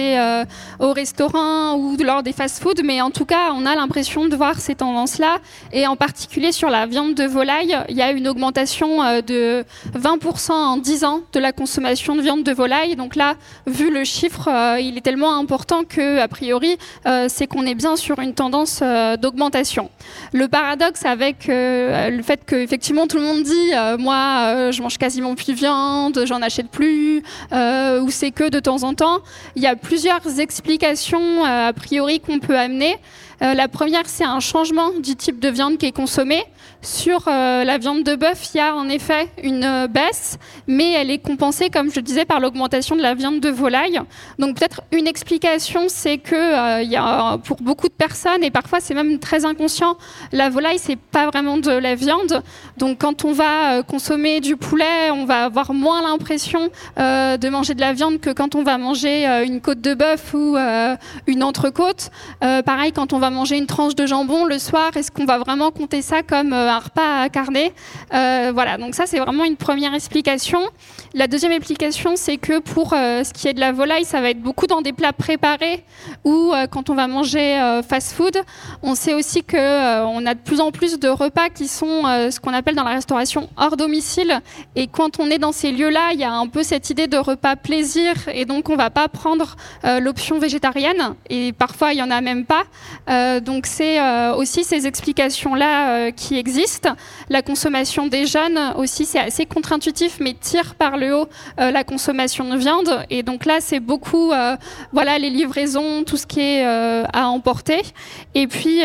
au 0.79 0.91
restaurant 0.93 1.75
ou 1.75 1.95
lors 1.97 2.23
des 2.23 2.33
fast-foods, 2.33 2.83
mais 2.83 3.01
en 3.01 3.11
tout 3.11 3.25
cas, 3.25 3.51
on 3.53 3.65
a 3.65 3.75
l'impression 3.75 4.27
de 4.27 4.35
voir 4.35 4.59
ces 4.59 4.75
tendances-là 4.75 5.37
et 5.71 5.87
en 5.87 5.95
particulier 5.95 6.51
sur 6.51 6.69
la 6.69 6.85
viande 6.85 7.13
de 7.15 7.23
volaille, 7.23 7.75
il 7.89 7.95
y 7.95 8.01
a 8.01 8.11
une 8.11 8.27
augmentation 8.27 9.21
de 9.21 9.63
20% 9.97 10.51
en 10.51 10.77
10 10.77 11.03
ans 11.03 11.21
de 11.31 11.39
la 11.39 11.51
consommation 11.51 12.15
de 12.15 12.21
viande 12.21 12.43
de 12.43 12.51
volaille. 12.51 12.95
Donc 12.95 13.15
là, 13.15 13.35
vu 13.67 13.91
le 13.91 14.03
chiffre, 14.03 14.49
il 14.79 14.97
est 14.97 15.01
tellement 15.01 15.35
important 15.35 15.83
que, 15.83 16.19
a 16.19 16.27
priori, 16.27 16.77
c'est 17.27 17.47
qu'on 17.47 17.65
est 17.65 17.75
bien 17.75 17.95
sur 17.95 18.19
une 18.19 18.33
tendance 18.33 18.81
euh, 18.81 19.17
Le 20.33 20.47
paradoxe 20.47 21.05
avec 21.05 21.49
euh, 21.49 22.09
le 22.09 22.23
fait 22.23 22.45
que 22.45 22.55
effectivement 22.55 23.07
tout 23.07 23.17
le 23.17 23.23
monde 23.23 23.43
dit, 23.43 23.73
euh, 23.73 23.97
moi, 23.97 24.43
euh, 24.55 24.71
je 24.71 24.81
mange 24.81 24.97
quasiment 24.97 25.35
plus 25.35 25.47
de 25.47 25.53
viande, 25.53 26.19
j'en 26.25 26.41
achète 26.41 26.69
plus, 26.69 27.23
ou 27.51 28.09
c'est 28.09 28.31
que 28.31 28.49
de 28.49 28.59
temps 28.59 28.83
en 28.83 28.93
temps. 28.93 29.19
Il 29.55 29.63
y 29.63 29.67
a 29.67 29.75
plusieurs 29.75 30.39
explications 30.39 31.43
a 31.43 31.73
priori 31.73 32.19
qu'on 32.19 32.39
peut 32.39 32.57
amener. 32.57 32.95
La 33.41 33.67
première, 33.67 34.03
c'est 34.05 34.25
un 34.25 34.39
changement 34.39 34.91
du 34.99 35.15
type 35.15 35.39
de 35.39 35.49
viande 35.49 35.77
qui 35.77 35.85
est 35.85 35.91
consommé. 35.91 36.43
Sur 36.81 37.27
euh, 37.27 37.65
la 37.65 37.77
viande 37.77 38.03
de 38.03 38.15
bœuf, 38.15 38.51
il 38.53 38.57
y 38.57 38.61
a 38.61 38.73
en 38.73 38.87
effet 38.87 39.27
une 39.43 39.65
euh, 39.65 39.87
baisse, 39.87 40.39
mais 40.65 40.93
elle 40.93 41.11
est 41.11 41.17
compensée, 41.17 41.69
comme 41.69 41.91
je 41.91 41.99
disais, 41.99 42.23
par 42.23 42.39
l'augmentation 42.39 42.95
de 42.95 43.01
la 43.01 43.15
viande 43.15 43.41
de 43.41 43.49
volaille. 43.49 43.99
Donc 44.37 44.57
peut-être 44.57 44.81
une 44.93 45.05
explication, 45.05 45.87
c'est 45.87 46.19
que 46.19 46.35
euh, 46.35 46.81
y 46.83 46.95
a, 46.95 47.37
pour 47.39 47.57
beaucoup 47.57 47.89
de 47.89 47.93
personnes, 47.93 48.45
et 48.45 48.49
parfois 48.49 48.79
c'est 48.79 48.93
même 48.93 49.19
très 49.19 49.43
inconscient, 49.43 49.97
la 50.31 50.49
volaille, 50.49 50.79
c'est 50.79 50.95
pas 50.95 51.27
vraiment 51.27 51.57
de 51.57 51.69
la 51.69 51.95
viande. 51.95 52.41
Donc 52.77 52.99
quand 52.99 53.25
on 53.25 53.33
va 53.33 53.83
consommer 53.83 54.39
du 54.39 54.55
poulet, 54.55 55.11
on 55.11 55.25
va 55.25 55.43
avoir 55.43 55.73
moins 55.73 56.01
l'impression 56.01 56.69
de 56.97 57.49
manger 57.49 57.73
de 57.73 57.81
la 57.81 57.91
viande 57.91 58.19
que 58.21 58.29
quand 58.29 58.55
on 58.55 58.63
va 58.63 58.77
manger 58.77 59.25
une 59.45 59.59
côte 59.59 59.81
de 59.81 59.93
bœuf 59.93 60.33
ou 60.33 60.57
une 61.27 61.43
entrecôte. 61.43 62.09
Pareil, 62.39 62.93
quand 62.93 63.13
on 63.13 63.19
va 63.19 63.29
manger 63.29 63.57
une 63.57 63.67
tranche 63.67 63.95
de 63.95 64.05
jambon 64.05 64.45
le 64.45 64.59
soir, 64.59 64.95
est-ce 64.95 65.11
qu'on 65.11 65.25
va 65.25 65.37
vraiment 65.37 65.71
compter 65.71 66.01
ça 66.01 66.23
comme 66.23 66.53
un 66.69 66.79
repas 66.79 67.21
à 67.21 67.29
carnet 67.29 67.73
Voilà, 68.11 68.77
donc 68.77 68.95
ça 68.95 69.05
c'est 69.05 69.19
vraiment 69.19 69.43
une 69.43 69.57
première 69.57 69.93
explication. 69.93 70.59
La 71.13 71.27
deuxième 71.27 71.51
explication, 71.51 72.13
c'est 72.15 72.37
que 72.37 72.59
pour 72.59 72.91
ce 72.91 73.33
qui 73.33 73.47
est 73.47 73.53
de 73.53 73.59
la 73.59 73.71
volaille, 73.71 74.05
ça 74.05 74.21
va 74.21 74.29
être 74.29 74.41
beaucoup 74.41 74.67
dans 74.67 74.81
des 74.81 74.93
plats 74.93 75.13
préparés 75.13 75.83
ou 76.23 76.53
quand 76.71 76.89
on 76.89 76.95
va 76.95 77.07
manger 77.07 77.81
fast-food. 77.87 78.37
On 78.83 78.95
sait 78.95 79.13
aussi 79.13 79.43
qu'on 79.43 80.25
a 80.25 80.33
de 80.33 80.39
plus 80.39 80.59
en 80.59 80.71
plus 80.71 80.99
de 80.99 81.07
repas 81.07 81.49
qui 81.49 81.67
sont 81.67 82.03
ce 82.03 82.39
qu'on 82.39 82.53
appelle 82.53 82.75
dans 82.75 82.83
la 82.83 82.91
restauration 82.91 83.49
hors 83.57 83.77
domicile. 83.77 84.41
Et 84.75 84.87
quand 84.87 85.19
on 85.19 85.29
est 85.29 85.37
dans 85.39 85.51
ces 85.51 85.71
lieux-là, 85.71 86.11
il 86.13 86.19
y 86.19 86.23
a 86.23 86.31
un 86.31 86.47
peu 86.47 86.63
cette 86.63 86.89
idée 86.89 87.07
de 87.07 87.17
repas 87.17 87.55
plaisir 87.55 88.13
et 88.33 88.45
donc 88.45 88.69
on 88.69 88.75
va 88.75 88.89
pas 88.89 89.07
prendre 89.07 89.55
euh, 89.85 89.99
l'option 89.99 90.39
végétarienne 90.39 91.15
et 91.29 91.53
parfois 91.53 91.93
il 91.93 91.99
y 91.99 92.03
en 92.03 92.11
a 92.11 92.21
même 92.21 92.45
pas. 92.45 92.63
Euh, 93.09 93.39
donc 93.39 93.65
c'est 93.65 93.99
euh, 93.99 94.35
aussi 94.35 94.63
ces 94.63 94.87
explications-là 94.87 96.11
qui 96.11 96.37
existent. 96.37 96.58
La 97.29 97.41
consommation 97.41 98.07
des 98.07 98.25
jeunes 98.25 98.59
aussi 98.75 99.05
c'est 99.05 99.19
assez 99.19 99.45
contre-intuitif 99.45 100.17
mais 100.19 100.33
tire 100.33 100.75
par 100.75 100.97
le 100.97 101.15
haut 101.15 101.29
la 101.57 101.83
consommation 101.83 102.49
de 102.49 102.57
viande 102.57 103.05
et 103.09 103.23
donc 103.23 103.45
là 103.45 103.57
c'est 103.59 103.79
beaucoup 103.79 104.31
voilà 104.91 105.17
les 105.17 105.29
livraisons, 105.29 106.03
tout 106.03 106.17
ce 106.17 106.25
qui 106.25 106.41
est 106.41 106.63
à 106.63 107.27
emporter. 107.27 107.81
Et 108.35 108.47
puis 108.47 108.81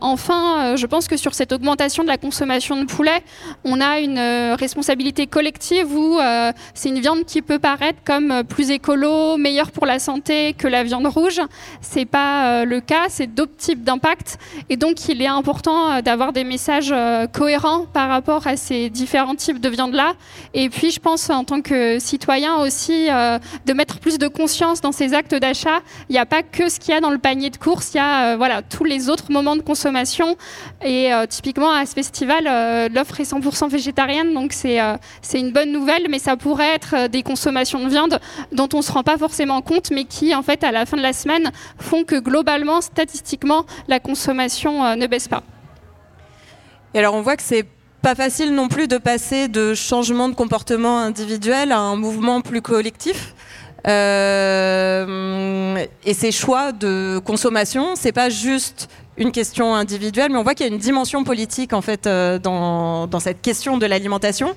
enfin, 0.00 0.76
je 0.76 0.86
pense 0.86 1.08
que 1.08 1.16
sur 1.16 1.34
cette 1.34 1.52
augmentation 1.52 2.02
de 2.02 2.08
la 2.08 2.18
consommation 2.18 2.76
de 2.76 2.86
poulet, 2.86 3.22
on 3.64 3.80
a 3.80 4.00
une 4.00 4.18
responsabilité 4.58 5.26
collective 5.26 5.94
où 5.94 6.18
c'est 6.74 6.88
une 6.88 7.00
viande 7.00 7.24
qui 7.24 7.42
peut 7.42 7.58
paraître 7.58 7.98
comme 8.04 8.44
plus 8.44 8.70
écolo, 8.70 9.36
meilleure 9.36 9.70
pour 9.70 9.86
la 9.86 9.98
santé 9.98 10.54
que 10.54 10.68
la 10.68 10.82
viande 10.84 11.06
rouge. 11.06 11.40
C'est 11.80 12.04
pas 12.04 12.46
euh, 12.46 12.64
le 12.64 12.80
cas, 12.80 13.06
c'est 13.08 13.26
d'autres 13.26 13.56
types 13.56 13.82
d'impact. 13.82 14.38
Et 14.68 14.76
donc, 14.76 15.08
il 15.08 15.22
est 15.22 15.26
important 15.26 15.90
euh, 15.90 16.00
d'avoir 16.02 16.32
des 16.32 16.44
messages 16.44 16.92
euh, 17.22 17.26
cohérents 17.26 17.86
par 17.92 18.08
rapport 18.08 18.46
à 18.46 18.56
ces 18.56 18.90
différents 18.90 19.34
types 19.34 19.60
de 19.60 19.68
viande-là. 19.68 20.14
Et 20.54 20.68
puis, 20.68 20.90
je 20.90 21.00
pense, 21.00 21.30
en 21.30 21.44
tant 21.44 21.60
que 21.60 21.98
citoyen 21.98 22.56
aussi, 22.56 23.08
de 23.08 23.72
mettre 23.72 23.98
plus 23.98 24.18
de 24.18 24.28
conscience 24.28 24.80
dans 24.80 24.92
ces 24.92 25.14
actes 25.14 25.34
d'achat. 25.34 25.80
Il 26.08 26.12
n'y 26.12 26.18
a 26.18 26.26
pas 26.26 26.42
que 26.42 26.68
ce 26.68 26.78
qu'il 26.80 26.94
y 26.94 26.96
a 26.96 27.00
dans 27.00 27.10
le 27.10 27.18
panier 27.18 27.50
de 27.50 27.56
course, 27.56 27.92
il 27.94 27.98
y 27.98 28.00
a 28.00 28.36
voilà, 28.36 28.62
tous 28.62 28.84
les 28.84 29.08
autres 29.08 29.30
moments 29.30 29.56
de 29.56 29.62
consommation. 29.62 30.36
Et 30.84 31.10
typiquement, 31.28 31.70
à 31.70 31.84
ce 31.86 31.94
festival, 31.94 32.44
l'offre 32.92 33.20
est 33.20 33.30
100% 33.30 33.68
végétarienne, 33.68 34.32
donc 34.34 34.52
c'est 34.52 34.78
c'est 35.22 35.40
une 35.40 35.52
bonne 35.52 35.72
nouvelle, 35.72 36.06
mais 36.08 36.18
ça 36.18 36.36
pourrait 36.36 36.74
être 36.74 37.08
des 37.08 37.22
consommations 37.22 37.84
de 37.84 37.88
viande 37.88 38.18
dont 38.52 38.68
on 38.72 38.78
ne 38.78 38.82
se 38.82 38.92
rend 38.92 39.02
pas 39.02 39.18
forcément 39.18 39.60
compte, 39.62 39.90
mais 39.90 40.04
qui, 40.04 40.34
en 40.34 40.42
fait, 40.42 40.64
à 40.64 40.72
la 40.72 40.86
fin 40.86 40.96
de 40.96 41.02
la 41.02 41.12
semaine, 41.12 41.50
font 41.78 42.04
que 42.04 42.18
globalement, 42.18 42.80
statistiquement, 42.80 43.64
la 43.88 44.00
consommation 44.00 44.84
euh, 44.84 44.96
ne 44.96 45.06
baisse 45.06 45.28
pas. 45.28 45.42
Et 46.96 46.98
alors, 46.98 47.12
on 47.12 47.20
voit 47.20 47.36
que 47.36 47.42
c'est 47.42 47.66
pas 48.00 48.14
facile 48.14 48.54
non 48.54 48.68
plus 48.68 48.88
de 48.88 48.96
passer 48.96 49.48
de 49.48 49.74
changement 49.74 50.30
de 50.30 50.34
comportement 50.34 50.98
individuel 50.98 51.70
à 51.70 51.78
un 51.78 51.94
mouvement 51.94 52.40
plus 52.40 52.62
collectif. 52.62 53.34
Euh, 53.86 55.76
et 56.06 56.14
ces 56.14 56.32
choix 56.32 56.72
de 56.72 57.20
consommation, 57.22 57.96
c'est 57.96 58.12
pas 58.12 58.30
juste 58.30 58.88
une 59.18 59.30
question 59.30 59.74
individuelle, 59.74 60.32
mais 60.32 60.38
on 60.38 60.42
voit 60.42 60.54
qu'il 60.54 60.66
y 60.66 60.70
a 60.70 60.72
une 60.72 60.80
dimension 60.80 61.22
politique 61.22 61.74
en 61.74 61.82
fait 61.82 62.06
euh, 62.06 62.38
dans, 62.38 63.20
cette 63.20 63.42
question 63.42 63.76
de 63.76 63.84
l'alimentation. 63.84 64.56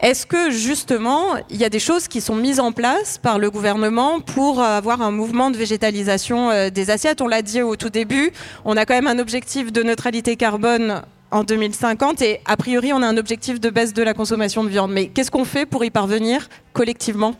Est-ce 0.00 0.26
que 0.26 0.50
justement, 0.50 1.22
il 1.48 1.56
y 1.56 1.64
a 1.64 1.70
des 1.70 1.80
choses 1.80 2.06
qui 2.06 2.20
sont 2.20 2.36
mises 2.36 2.60
en 2.60 2.72
place 2.72 3.16
par 3.16 3.38
le 3.38 3.50
gouvernement 3.50 4.20
pour 4.20 4.60
avoir 4.60 5.00
un 5.00 5.10
mouvement 5.10 5.50
de 5.50 5.56
végétalisation 5.56 6.50
euh, 6.50 6.68
des 6.68 6.90
assiettes? 6.90 7.22
On 7.22 7.28
l'a 7.28 7.40
dit 7.40 7.62
au 7.62 7.76
tout 7.76 7.88
début, 7.88 8.30
on 8.66 8.76
a 8.76 8.84
quand 8.84 8.94
même 8.94 9.06
un 9.06 9.18
objectif 9.18 9.72
de 9.72 9.82
neutralité 9.82 10.36
carbone 10.36 11.00
en 11.30 11.44
2050 11.44 12.22
et 12.22 12.40
a 12.44 12.56
priori 12.56 12.92
on 12.92 13.02
a 13.02 13.06
un 13.06 13.16
objectif 13.16 13.60
de 13.60 13.70
baisse 13.70 13.94
de 13.94 14.02
la 14.02 14.14
consommation 14.14 14.64
de 14.64 14.68
viande. 14.68 14.92
Mais 14.92 15.08
qu'est-ce 15.08 15.30
qu'on 15.30 15.44
fait 15.44 15.66
pour 15.66 15.84
y 15.84 15.90
parvenir 15.90 16.48
collectivement? 16.72 17.34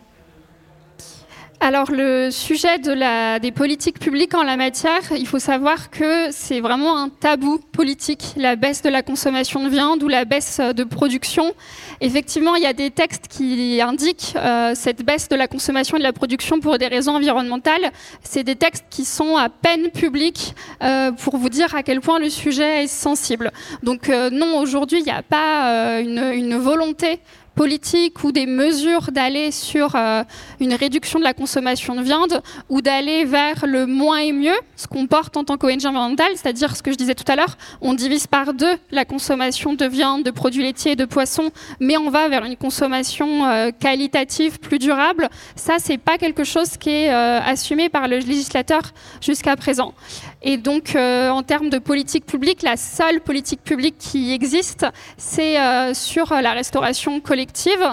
Alors 1.62 1.90
le 1.90 2.30
sujet 2.30 2.78
des 2.78 3.52
politiques 3.52 3.98
publiques 3.98 4.34
en 4.34 4.42
la 4.42 4.56
matière, 4.56 5.02
il 5.14 5.26
faut 5.26 5.38
savoir 5.38 5.90
que 5.90 6.30
c'est 6.30 6.60
vraiment 6.60 6.96
un 6.96 7.10
tabou 7.10 7.58
politique, 7.72 8.32
la 8.36 8.56
baisse 8.56 8.80
de 8.80 8.88
la 8.88 9.02
consommation 9.02 9.62
de 9.62 9.68
viande 9.68 10.02
ou 10.02 10.08
la 10.08 10.24
baisse 10.24 10.58
de 10.58 10.84
production. 10.84 11.52
Effectivement, 12.00 12.56
il 12.56 12.62
y 12.62 12.66
a 12.66 12.72
des 12.72 12.90
textes 12.90 13.28
qui 13.28 13.78
indiquent 13.82 14.32
euh, 14.36 14.72
cette 14.74 15.04
baisse 15.04 15.28
de 15.28 15.36
la 15.36 15.48
consommation 15.48 15.98
et 15.98 16.00
de 16.00 16.04
la 16.04 16.14
production 16.14 16.60
pour 16.60 16.78
des 16.78 16.86
raisons 16.86 17.16
environnementales. 17.16 17.92
C'est 18.22 18.42
des 18.42 18.56
textes 18.56 18.86
qui 18.88 19.04
sont 19.04 19.36
à 19.36 19.50
peine 19.50 19.90
publics 19.90 20.54
euh, 20.82 21.12
pour 21.12 21.36
vous 21.36 21.50
dire 21.50 21.74
à 21.74 21.82
quel 21.82 22.00
point 22.00 22.18
le 22.18 22.30
sujet 22.30 22.84
est 22.84 22.88
sensible. 22.88 23.52
Donc 23.82 24.08
euh, 24.08 24.30
non, 24.30 24.58
aujourd'hui, 24.60 25.00
il 25.00 25.04
n'y 25.04 25.10
a 25.10 25.22
pas 25.22 26.00
une 26.00 26.56
volonté 26.56 27.20
politiques 27.54 28.24
ou 28.24 28.32
des 28.32 28.46
mesures 28.46 29.10
d'aller 29.12 29.50
sur 29.50 29.94
euh, 29.94 30.22
une 30.60 30.74
réduction 30.74 31.18
de 31.18 31.24
la 31.24 31.34
consommation 31.34 31.94
de 31.94 32.02
viande 32.02 32.42
ou 32.68 32.80
d'aller 32.80 33.24
vers 33.24 33.66
le 33.66 33.86
moins 33.86 34.18
et 34.18 34.32
mieux, 34.32 34.58
ce 34.76 34.86
qu'on 34.86 35.06
porte 35.06 35.36
en 35.36 35.44
tant 35.44 35.56
qu'ONG 35.56 35.84
environnementale, 35.84 36.32
c'est-à-dire 36.34 36.76
ce 36.76 36.82
que 36.82 36.92
je 36.92 36.96
disais 36.96 37.14
tout 37.14 37.30
à 37.30 37.36
l'heure, 37.36 37.56
on 37.80 37.94
divise 37.94 38.26
par 38.26 38.54
deux 38.54 38.76
la 38.90 39.04
consommation 39.04 39.74
de 39.74 39.84
viande, 39.86 40.22
de 40.22 40.30
produits 40.30 40.62
laitiers 40.62 40.92
et 40.92 40.96
de 40.96 41.04
poissons, 41.04 41.50
mais 41.80 41.96
on 41.96 42.10
va 42.10 42.28
vers 42.28 42.44
une 42.44 42.56
consommation 42.56 43.44
euh, 43.46 43.70
qualitative 43.78 44.58
plus 44.58 44.78
durable. 44.78 45.28
Ça, 45.56 45.76
c'est 45.78 45.98
pas 45.98 46.18
quelque 46.18 46.44
chose 46.44 46.76
qui 46.76 46.90
est 46.90 47.12
euh, 47.12 47.40
assumé 47.40 47.88
par 47.88 48.08
le 48.08 48.18
législateur 48.18 48.82
jusqu'à 49.20 49.56
présent. 49.56 49.94
Et 50.42 50.56
donc, 50.56 50.96
en 50.96 51.42
termes 51.42 51.68
de 51.68 51.78
politique 51.78 52.24
publique, 52.24 52.62
la 52.62 52.76
seule 52.76 53.20
politique 53.20 53.62
publique 53.62 53.96
qui 53.98 54.32
existe, 54.32 54.86
c'est 55.16 55.56
sur 55.94 56.32
la 56.32 56.52
restauration 56.52 57.20
collective 57.20 57.86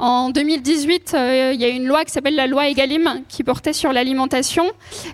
en 0.00 0.30
2018, 0.30 1.12
euh, 1.12 1.50
il 1.54 1.60
y 1.60 1.64
a 1.66 1.68
une 1.68 1.86
loi 1.86 2.06
qui 2.06 2.10
s'appelle 2.10 2.34
la 2.34 2.46
loi 2.46 2.68
Egalim 2.68 3.22
qui 3.28 3.44
portait 3.44 3.74
sur 3.74 3.92
l'alimentation. 3.92 4.64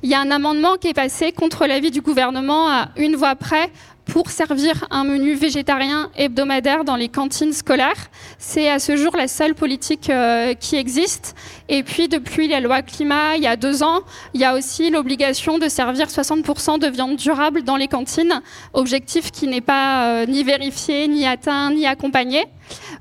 Il 0.04 0.08
y 0.08 0.14
a 0.14 0.20
un 0.20 0.30
amendement 0.30 0.76
qui 0.76 0.86
est 0.86 0.94
passé 0.94 1.32
contre 1.32 1.66
l'avis 1.66 1.90
du 1.90 2.02
gouvernement 2.02 2.68
à 2.68 2.90
une 2.96 3.16
voix 3.16 3.34
près 3.34 3.70
pour 4.06 4.30
servir 4.30 4.86
un 4.90 5.04
menu 5.04 5.34
végétarien 5.34 6.10
hebdomadaire 6.16 6.84
dans 6.84 6.96
les 6.96 7.08
cantines 7.08 7.52
scolaires. 7.52 8.08
C'est 8.38 8.68
à 8.68 8.78
ce 8.78 8.96
jour 8.96 9.16
la 9.16 9.28
seule 9.28 9.54
politique 9.54 10.08
euh, 10.10 10.54
qui 10.54 10.76
existe. 10.76 11.34
Et 11.68 11.82
puis 11.82 12.08
depuis 12.08 12.46
la 12.46 12.60
loi 12.60 12.82
climat, 12.82 13.36
il 13.36 13.42
y 13.42 13.46
a 13.46 13.56
deux 13.56 13.82
ans, 13.82 14.00
il 14.32 14.40
y 14.40 14.44
a 14.44 14.54
aussi 14.54 14.90
l'obligation 14.90 15.58
de 15.58 15.68
servir 15.68 16.06
60% 16.06 16.78
de 16.78 16.86
viande 16.86 17.16
durable 17.16 17.62
dans 17.62 17.76
les 17.76 17.88
cantines, 17.88 18.40
objectif 18.72 19.32
qui 19.32 19.48
n'est 19.48 19.60
pas 19.60 20.04
euh, 20.04 20.26
ni 20.26 20.44
vérifié, 20.44 21.08
ni 21.08 21.26
atteint, 21.26 21.70
ni 21.70 21.86
accompagné. 21.86 22.44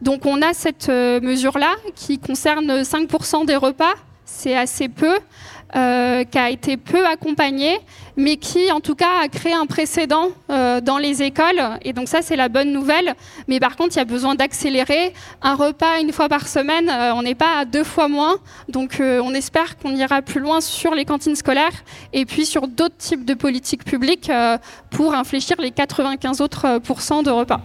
Donc 0.02 0.26
on 0.26 0.42
a 0.42 0.54
cette 0.54 0.90
euh, 0.90 1.22
mesure-là 1.22 1.76
qui 1.96 2.18
concerne 2.18 2.82
5% 2.82 3.46
des 3.46 3.56
repas, 3.56 3.94
c'est 4.26 4.58
assez 4.58 4.90
peu. 4.90 5.18
Qui 5.74 6.38
a 6.38 6.50
été 6.50 6.78
peu 6.78 7.06
accompagné, 7.06 7.78
mais 8.18 8.38
qui 8.38 8.72
en 8.72 8.80
tout 8.80 8.96
cas 8.96 9.22
a 9.24 9.28
créé 9.28 9.54
un 9.54 9.66
précédent 9.66 10.30
euh, 10.50 10.82
dans 10.82 10.98
les 10.98 11.22
écoles. 11.24 11.62
Et 11.84 11.94
donc 11.94 12.08
ça, 12.08 12.22
c'est 12.22 12.36
la 12.36 12.50
bonne 12.50 12.72
nouvelle. 12.72 13.16
Mais 13.48 13.60
par 13.60 13.76
contre, 13.76 13.96
il 13.96 13.98
y 13.98 14.02
a 14.02 14.06
besoin 14.06 14.36
d'accélérer. 14.36 15.14
Un 15.42 15.56
repas 15.56 16.00
une 16.00 16.12
fois 16.12 16.30
par 16.30 16.48
semaine, 16.48 16.90
euh, 16.90 17.14
on 17.14 17.24
n'est 17.24 17.36
pas 17.36 17.60
à 17.60 17.66
deux 17.66 17.84
fois 17.84 18.08
moins. 18.08 18.38
Donc 18.70 18.98
on 19.00 19.34
espère 19.34 19.78
qu'on 19.78 19.96
ira 19.96 20.22
plus 20.22 20.40
loin 20.40 20.62
sur 20.62 20.96
les 20.96 21.06
cantines 21.06 21.36
scolaires 21.36 21.84
et 22.14 22.26
puis 22.26 22.46
sur 22.46 22.68
d'autres 22.68 22.98
types 22.98 23.26
de 23.26 23.34
politiques 23.34 23.84
publiques 23.84 24.32
pour 24.90 25.14
infléchir 25.14 25.56
les 25.60 25.72
95 25.72 26.42
autres 26.42 26.80
pourcents 26.80 27.24
de 27.24 27.32
repas. 27.32 27.62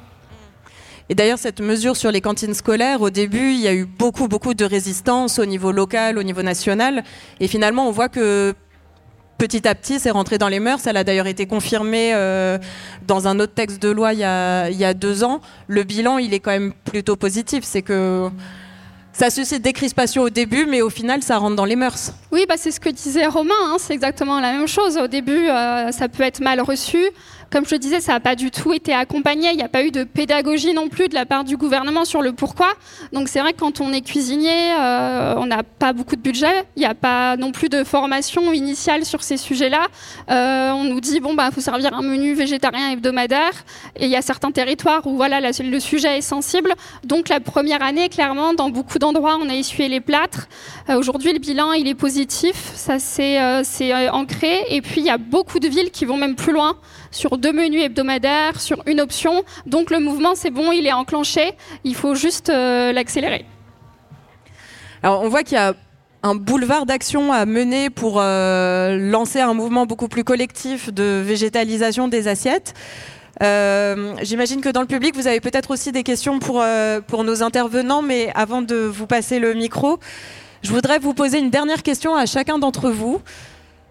Et 1.11 1.17
d'ailleurs, 1.17 1.41
cette 1.41 1.61
mesure 1.61 1.97
sur 1.97 2.13
les 2.13 2.21
cantines 2.21 2.55
scolaires, 2.55 3.03
au 3.03 3.11
début, 3.11 3.51
il 3.51 3.61
y 3.61 3.67
a 3.67 3.75
eu 3.75 3.85
beaucoup, 3.85 4.29
beaucoup 4.29 4.55
de 4.55 4.65
résistance 4.65 5.41
au 5.41 5.45
niveau 5.45 5.73
local, 5.73 6.19
au 6.19 6.23
niveau 6.23 6.43
national. 6.43 7.03
Et 7.41 7.49
finalement, 7.49 7.89
on 7.89 7.91
voit 7.91 8.09
que 8.09 8.55
petit 9.41 9.67
à 9.67 9.75
petit, 9.75 9.99
c'est 9.99 10.11
rentré 10.11 10.37
dans 10.37 10.49
les 10.49 10.61
mœurs. 10.61 10.87
Elle 10.87 10.99
a 10.99 11.05
d'ailleurs 11.05 11.27
été 11.27 11.47
confirmée 11.47 12.13
euh, 12.13 12.59
dans 13.07 13.27
un 13.27 13.41
autre 13.41 13.55
texte 13.55 13.81
de 13.81 13.89
loi 13.89 14.13
il 14.13 14.19
y, 14.19 14.25
a, 14.25 14.95
deux 14.95 15.25
ans. 15.25 15.41
Le 15.67 15.83
bilan, 15.83 16.19
il 16.19 16.35
est 16.35 16.41
quand 16.41 16.51
même 16.51 16.75
plutôt 16.85 17.17
positif. 17.17 17.65
C'est 17.65 17.81
que 17.81 18.29
ça 19.15 19.31
suscite 19.31 19.63
des 19.63 19.73
crispations 19.73 20.25
au 20.25 20.31
début, 20.31 20.67
mais 20.67 20.83
au 20.83 20.91
final, 20.91 21.23
ça 21.23 21.39
rentre 21.39 21.57
dans 21.57 21.65
les 21.65 21.75
mœurs. 21.75 22.13
Oui, 22.33 22.45
bah, 22.47 22.57
c'est 22.59 22.71
ce 22.71 22.81
que 22.81 22.91
disait 22.91 23.27
Romain. 23.27 23.55
Hein. 23.65 23.77
c'est 23.79 23.95
exactement 23.95 24.41
la 24.41 24.53
même 24.53 24.69
chose. 24.69 24.99
Au 24.99 25.07
début, 25.07 25.49
euh, 25.49 25.91
ça 25.91 26.09
peut 26.11 26.23
être 26.23 26.41
mal 26.41 26.61
reçu. 26.61 27.03
Comme 27.51 27.67
je 27.67 27.75
le 27.75 27.79
disais, 27.79 28.01
ça 28.01 28.13
n'a 28.13 28.21
pas 28.21 28.35
du 28.35 28.51
tout 28.51 28.73
été 28.73 28.95
accompagné. 28.95 29.51
Il 29.51 29.57
n'y 29.57 29.63
a 29.63 29.69
pas 29.69 29.85
eu 29.85 29.91
de 29.91 30.05
pédagogie 30.05 30.73
non 30.73 30.89
plus 30.89 31.09
de 31.09 31.15
la 31.15 31.27
part 31.27 31.45
du 31.45 31.57
gouvernement 31.57 32.05
sur 32.05 32.23
le 32.23 32.33
pourquoi. 32.33 32.69
Donc 33.13 33.29
c'est 33.29 33.41
vrai 33.41 33.53
que 33.53 33.59
quand 33.59 33.81
on 33.81 33.93
est 33.93 34.01
cuisinier, 34.01 34.73
euh, 34.79 35.35
on 35.37 35.47
n'a 35.47 35.63
pas 35.63 35.93
beaucoup 35.93 36.17
de 36.17 36.23
budget. 36.23 36.65
Il 36.77 36.81
n'y 36.81 36.87
a 36.87 36.95
pas 36.95 37.37
non 37.37 37.53
plus 37.53 37.69
de 37.69 37.85
formation 37.85 38.53
initiale 38.53 39.05
sur 39.05 39.23
ces 39.23 39.37
sujets-là. 39.37 39.89
Euh, 40.31 40.71
on 40.71 40.85
nous 40.85 41.01
dit 41.01 41.21
bon 41.21 41.35
bah 41.35 41.51
faut 41.51 41.61
servir 41.61 41.93
un 41.95 42.03
menu 42.03 42.35
végétarien 42.35 42.93
hebdomadaire. 42.93 43.53
Et 43.97 44.05
il 44.05 44.11
y 44.11 44.17
a 44.17 44.23
certains 44.23 44.53
territoires 44.53 45.07
où 45.07 45.17
voilà 45.17 45.41
le 45.41 45.81
sujet 45.81 46.19
est 46.19 46.23
sensible. 46.23 46.73
Donc 47.05 47.29
la 47.29 47.41
première 47.41 47.83
année, 47.83 48.09
clairement, 48.09 48.55
dans 48.55 48.71
beaucoup 48.71 48.99
d'endroits 48.99 49.11
endroits, 49.11 49.45
on 49.45 49.51
a 49.51 49.57
essuyé 49.57 49.89
les 49.89 50.01
plâtres. 50.01 50.47
Euh, 50.89 50.97
aujourd'hui, 50.97 51.33
le 51.33 51.41
bilan, 51.41 51.73
il 51.73 51.89
est 51.89 51.97
positif, 51.97 52.71
ça 52.75 52.99
c'est 53.01 54.09
ancré. 54.11 54.65
Et 54.69 54.81
puis, 54.81 55.01
il 55.01 55.07
y 55.07 55.11
a 55.11 55.19
beaucoup 55.19 55.59
de 55.59 55.69
villes 55.69 55.91
qui 55.91 56.05
vont 56.05 56.17
même 56.17 56.37
plus 56.37 56.53
loin, 56.53 56.77
sur 57.11 57.39
deux 57.39 57.53
menus 57.53 57.83
hebdomadaires, 57.83 58.61
sur 58.61 58.83
une 58.87 59.01
option. 59.01 59.45
Donc, 59.67 59.91
le 59.91 59.99
mouvement, 59.99 60.35
c'est 60.35 60.51
bon, 60.51 60.73
il 60.73 60.87
est 60.87 60.93
enclenché. 60.93 61.53
Il 61.85 61.95
faut 61.95 62.15
juste 62.15 62.49
l'accélérer. 62.49 63.45
Alors, 65.03 65.23
on 65.23 65.29
voit 65.29 65.43
qu'il 65.43 65.55
y 65.55 65.61
a 65.61 65.75
un 66.23 66.35
boulevard 66.35 66.87
d'action 66.87 67.33
à 67.33 67.47
mener 67.47 67.91
pour 67.91 68.17
lancer 68.21 69.41
un 69.41 69.55
mouvement 69.55 69.87
beaucoup 69.87 70.09
plus 70.09 70.25
collectif 70.25 70.93
de 70.93 71.23
végétalisation 71.25 72.09
des 72.09 72.29
assiettes. 72.29 72.75
Euh, 73.43 74.15
j'imagine 74.23 74.61
que 74.61 74.69
dans 74.69 74.83
le 74.83 74.87
public, 74.87 75.15
vous 75.15 75.27
avez 75.27 75.41
peut-être 75.41 75.71
aussi 75.71 75.93
des 75.93 76.03
questions 76.03 76.39
pour, 76.39 76.61
euh, 76.61 77.01
pour 77.01 77.25
nos 77.25 77.43
intervenants, 77.43 78.03
mais 78.03 78.31
avant 78.35 78.61
de 78.61 78.77
vous 78.77 79.07
passer 79.07 79.39
le 79.39 79.55
micro, 79.55 79.99
je 80.63 80.71
voudrais 80.73 80.99
vous 80.99 81.15
poser 81.15 81.39
une 81.39 81.51
dernière 81.51 81.83
question 81.83 82.15
à 82.15 82.27
chacun 82.27 82.59
d'entre 82.59 82.91
vous. 82.91 83.23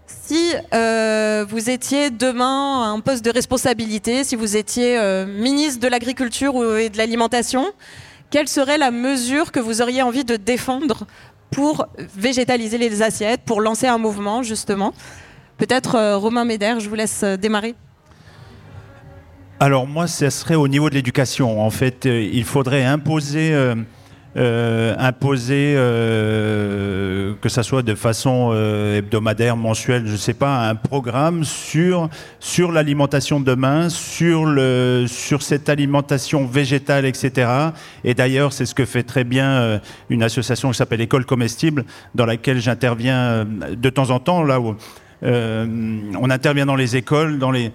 Si 0.10 0.54
euh, 0.74 1.46
vous 1.48 1.70
étiez 1.70 2.10
demain 2.10 2.84
à 2.84 2.88
un 2.88 3.00
poste 3.00 3.24
de 3.24 3.32
responsabilité, 3.32 4.24
si 4.24 4.36
vous 4.36 4.58
étiez 4.58 5.00
ministre 5.28 5.80
de 5.80 5.88
l'Agriculture 5.88 6.78
et 6.78 6.90
de 6.90 6.98
l'Alimentation, 6.98 7.66
quelle 8.32 8.48
serait 8.48 8.78
la 8.78 8.90
mesure 8.92 9.52
que 9.52 9.60
vous 9.60 9.82
auriez 9.82 10.02
envie 10.02 10.26
de 10.26 10.36
défendre 10.36 11.06
pour 11.52 11.88
végétaliser 12.16 12.78
les 12.78 13.02
assiettes, 13.02 13.42
pour 13.46 13.62
lancer 13.62 13.88
un 13.88 13.98
mouvement, 14.00 14.42
justement? 14.42 14.94
Peut-être 15.58 16.16
Romain 16.16 16.46
Médère, 16.46 16.80
je 16.80 16.90
vous 16.90 16.96
laisse 16.96 17.24
démarrer. 17.24 17.76
Alors 19.62 19.86
moi, 19.88 20.08
ce 20.08 20.30
serait 20.30 20.56
au 20.56 20.70
niveau 20.70 20.90
de 20.90 20.96
l'éducation. 20.96 21.62
En 21.62 21.70
fait, 21.70 22.06
euh, 22.06 22.22
il 22.32 22.46
faudrait 22.46 22.86
imposer, 22.86 23.52
euh, 24.36 24.70
euh, 24.70 24.96
imposer 25.00 25.76
que 27.42 27.50
ça 27.50 27.64
soit 27.64 27.82
de 27.82 27.96
façon 27.96 28.54
hebdomadaire, 28.96 29.58
mensuelle, 29.58 30.06
je 30.06 30.14
ne 30.14 30.18
sais 30.18 30.34
pas, 30.34 30.70
un 30.70 30.76
programme 30.76 31.44
sur, 31.44 32.10
sur 32.40 32.72
l'alimentation 32.72 33.40
de 33.40 33.46
demain, 33.46 33.90
sur, 33.90 34.46
le, 34.46 35.06
sur 35.08 35.42
cette 35.42 35.70
alimentation 35.70 36.46
végétale, 36.46 37.06
etc. 37.06 37.50
Et 38.04 38.14
d'ailleurs, 38.14 38.54
c'est 38.54 38.66
ce 38.66 38.76
que 38.76 38.86
fait 38.86 39.04
très 39.04 39.24
bien 39.24 39.80
une 40.10 40.24
association 40.24 40.72
qui 40.72 40.78
s'appelle 40.78 41.02
École 41.02 41.26
Comestible, 41.26 41.86
dans 42.16 42.26
laquelle 42.26 42.60
j'interviens 42.60 43.46
de 43.46 43.90
temps 43.90 44.10
en 44.12 44.20
temps, 44.20 44.44
là 44.44 44.60
où 44.60 44.76
on 45.24 46.30
intervient 46.30 46.66
dans 46.66 46.76
les 46.76 46.96
écoles, 46.96 47.40
dans 47.40 47.52
les 47.52 47.72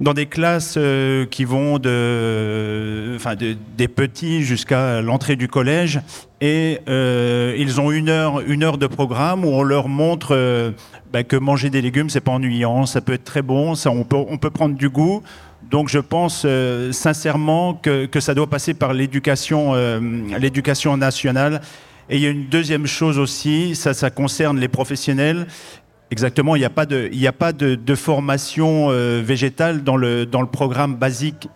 dans 0.00 0.12
des 0.12 0.26
classes 0.26 0.74
euh, 0.76 1.24
qui 1.26 1.44
vont 1.44 1.78
de, 1.78 3.12
enfin 3.14 3.34
des 3.36 3.88
petits 3.88 4.42
jusqu'à 4.42 5.00
l'entrée 5.00 5.36
du 5.36 5.48
collège 5.48 6.00
et 6.40 6.80
euh, 6.88 7.54
ils 7.56 7.80
ont 7.80 7.92
une 7.92 8.08
heure, 8.08 8.40
une 8.40 8.64
heure 8.64 8.78
de 8.78 8.86
programme 8.86 9.44
où 9.44 9.48
on 9.48 9.62
leur 9.62 9.88
montre 9.88 10.28
euh, 10.32 10.72
bah, 11.12 11.22
que 11.22 11.36
manger 11.36 11.70
des 11.70 11.80
légumes 11.80 12.10
c'est 12.10 12.20
pas 12.20 12.32
ennuyant, 12.32 12.86
ça 12.86 13.00
peut 13.00 13.12
être 13.12 13.24
très 13.24 13.42
bon, 13.42 13.74
ça, 13.74 13.90
on, 13.90 14.04
peut, 14.04 14.16
on 14.16 14.36
peut 14.36 14.50
prendre 14.50 14.76
du 14.76 14.88
goût. 14.88 15.22
Donc 15.70 15.88
je 15.88 15.98
pense 15.98 16.46
sincèrement 16.92 17.72
que, 17.72 18.04
que, 18.04 18.20
ça 18.20 18.34
doit 18.34 18.48
passer 18.48 18.74
par 18.74 18.92
l'éducation, 18.92 19.72
l'éducation 20.38 20.94
nationale. 20.98 21.62
Et 22.10 22.16
il 22.16 22.22
y 22.22 22.26
a 22.26 22.30
une 22.30 22.48
deuxième 22.48 22.86
chose 22.86 23.18
aussi, 23.18 23.74
ça, 23.74 23.94
ça 23.94 24.10
concerne 24.10 24.60
les 24.60 24.68
professionnels. 24.68 25.46
Exactement, 26.14 26.54
il 26.54 26.60
n'y 26.60 26.64
a 27.26 27.32
pas 27.32 27.52
de, 27.52 27.94
formation 27.96 28.86
euh, 28.88 29.20
végétale 29.20 29.82
dans 29.82 29.96
le, 29.96 30.28
programme 30.46 30.94
basique 30.94 31.48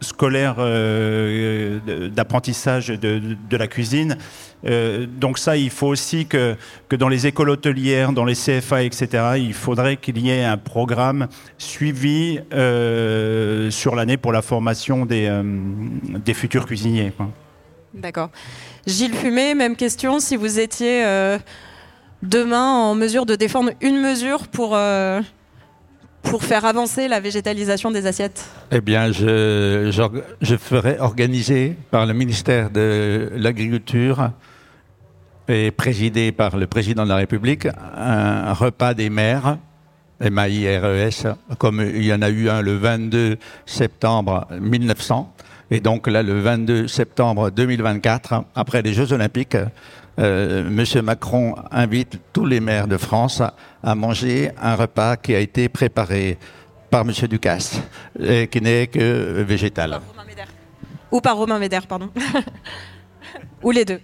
scolaire 0.00 0.54
euh, 0.60 2.08
d'apprentissage 2.08 2.88
de, 2.88 3.36
la 3.54 3.66
cuisine. 3.66 4.16
Euh, 4.64 5.04
donc 5.06 5.36
ça, 5.38 5.58
il 5.58 5.68
faut 5.68 5.88
aussi 5.88 6.24
que, 6.24 6.56
dans 6.90 7.10
les 7.10 7.26
écoles 7.26 7.50
hôtelières, 7.50 8.12
dans 8.12 8.24
les 8.24 8.32
CFA, 8.32 8.82
etc., 8.82 9.08
il 9.36 9.52
faudrait 9.52 9.98
qu'il 9.98 10.16
y 10.16 10.30
ait 10.30 10.44
un 10.44 10.56
programme 10.56 11.28
suivi 11.58 12.40
sur 13.70 13.94
l'année 13.94 14.16
pour 14.16 14.32
la 14.32 14.40
formation 14.40 15.04
des, 15.04 15.30
des 16.24 16.32
futurs 16.32 16.64
cuisiniers. 16.64 17.12
D'accord. 17.92 18.30
Gilles 18.86 19.12
Fumet, 19.12 19.54
même 19.54 19.76
question, 19.76 20.18
si 20.18 20.36
vous 20.36 20.58
étiez 20.58 21.04
demain 22.22 22.70
en 22.70 22.94
mesure 22.94 23.26
de 23.26 23.34
défendre 23.34 23.70
une 23.80 24.00
mesure 24.00 24.48
pour, 24.48 24.74
euh, 24.74 25.20
faire 26.40 26.64
avancer 26.64 27.08
la 27.08 27.20
végétalisation 27.20 27.90
des 27.90 28.06
assiettes? 28.06 28.48
Eh 28.70 28.80
bien, 28.80 29.12
je, 29.12 29.90
je, 30.40 30.56
ferai 30.56 30.98
organiser 30.98 31.76
par 31.90 32.06
le 32.06 32.14
ministère 32.14 32.70
de 32.70 33.30
l'Agriculture 33.36 34.30
et 35.48 35.70
présidé 35.70 36.32
par 36.32 36.56
le 36.56 36.66
président 36.66 37.04
de 37.04 37.10
la 37.10 37.16
République 37.16 37.66
un 37.96 38.54
repas 38.54 38.94
des 38.94 39.10
maires, 39.10 39.58
M-A-I-R-E-S, 40.20 41.26
comme 41.58 41.80
il 41.80 42.04
y 42.04 42.14
en 42.14 42.22
a 42.22 42.30
eu 42.30 42.48
un 42.48 42.62
le 42.62 42.76
22 42.76 43.36
septembre 43.66 44.46
1900. 44.58 45.34
Et 45.72 45.80
donc 45.80 46.06
là, 46.06 46.22
le 46.22 46.38
22 46.38 46.86
septembre 46.86 47.48
2024, 47.50 48.44
après 48.54 48.82
les 48.82 48.92
Jeux 48.92 49.10
Olympiques, 49.14 49.56
euh, 50.18 50.68
Monsieur 50.68 51.00
Macron 51.00 51.54
invite 51.70 52.20
tous 52.34 52.44
les 52.44 52.60
maires 52.60 52.86
de 52.86 52.98
France 52.98 53.42
à, 53.82 53.94
manger 53.94 54.50
un 54.60 54.74
repas 54.74 55.16
qui 55.16 55.34
a 55.34 55.38
été 55.38 55.70
préparé 55.70 56.36
par 56.90 57.06
Monsieur 57.06 57.26
Ducasse 57.26 57.80
qui 58.50 58.60
n'est 58.60 58.86
que 58.88 59.42
végétal. 59.44 59.98
Ou 61.10 61.22
par 61.22 61.38
Romain 61.38 61.58
Médère, 61.58 61.86
pardon. 61.86 62.10
Ou 63.62 63.70
les 63.70 63.86
deux. 63.86 64.00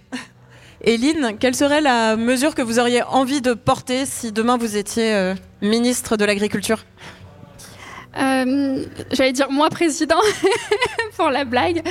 Éline, 0.81 1.35
quelle 1.39 1.53
serait 1.53 1.81
la 1.81 2.15
mesure 2.15 2.55
que 2.55 2.63
vous 2.63 2.79
auriez 2.79 3.03
envie 3.03 3.41
de 3.41 3.53
porter 3.53 4.07
si 4.07 4.31
demain 4.31 4.57
vous 4.57 4.75
étiez 4.75 5.13
euh, 5.13 5.35
ministre 5.61 6.17
de 6.17 6.25
l'Agriculture? 6.25 6.83
Euh, 8.17 8.83
j'allais 9.11 9.33
dire 9.33 9.51
moi 9.51 9.69
président 9.69 10.19
pour 11.17 11.29
la 11.29 11.45
blague. 11.45 11.83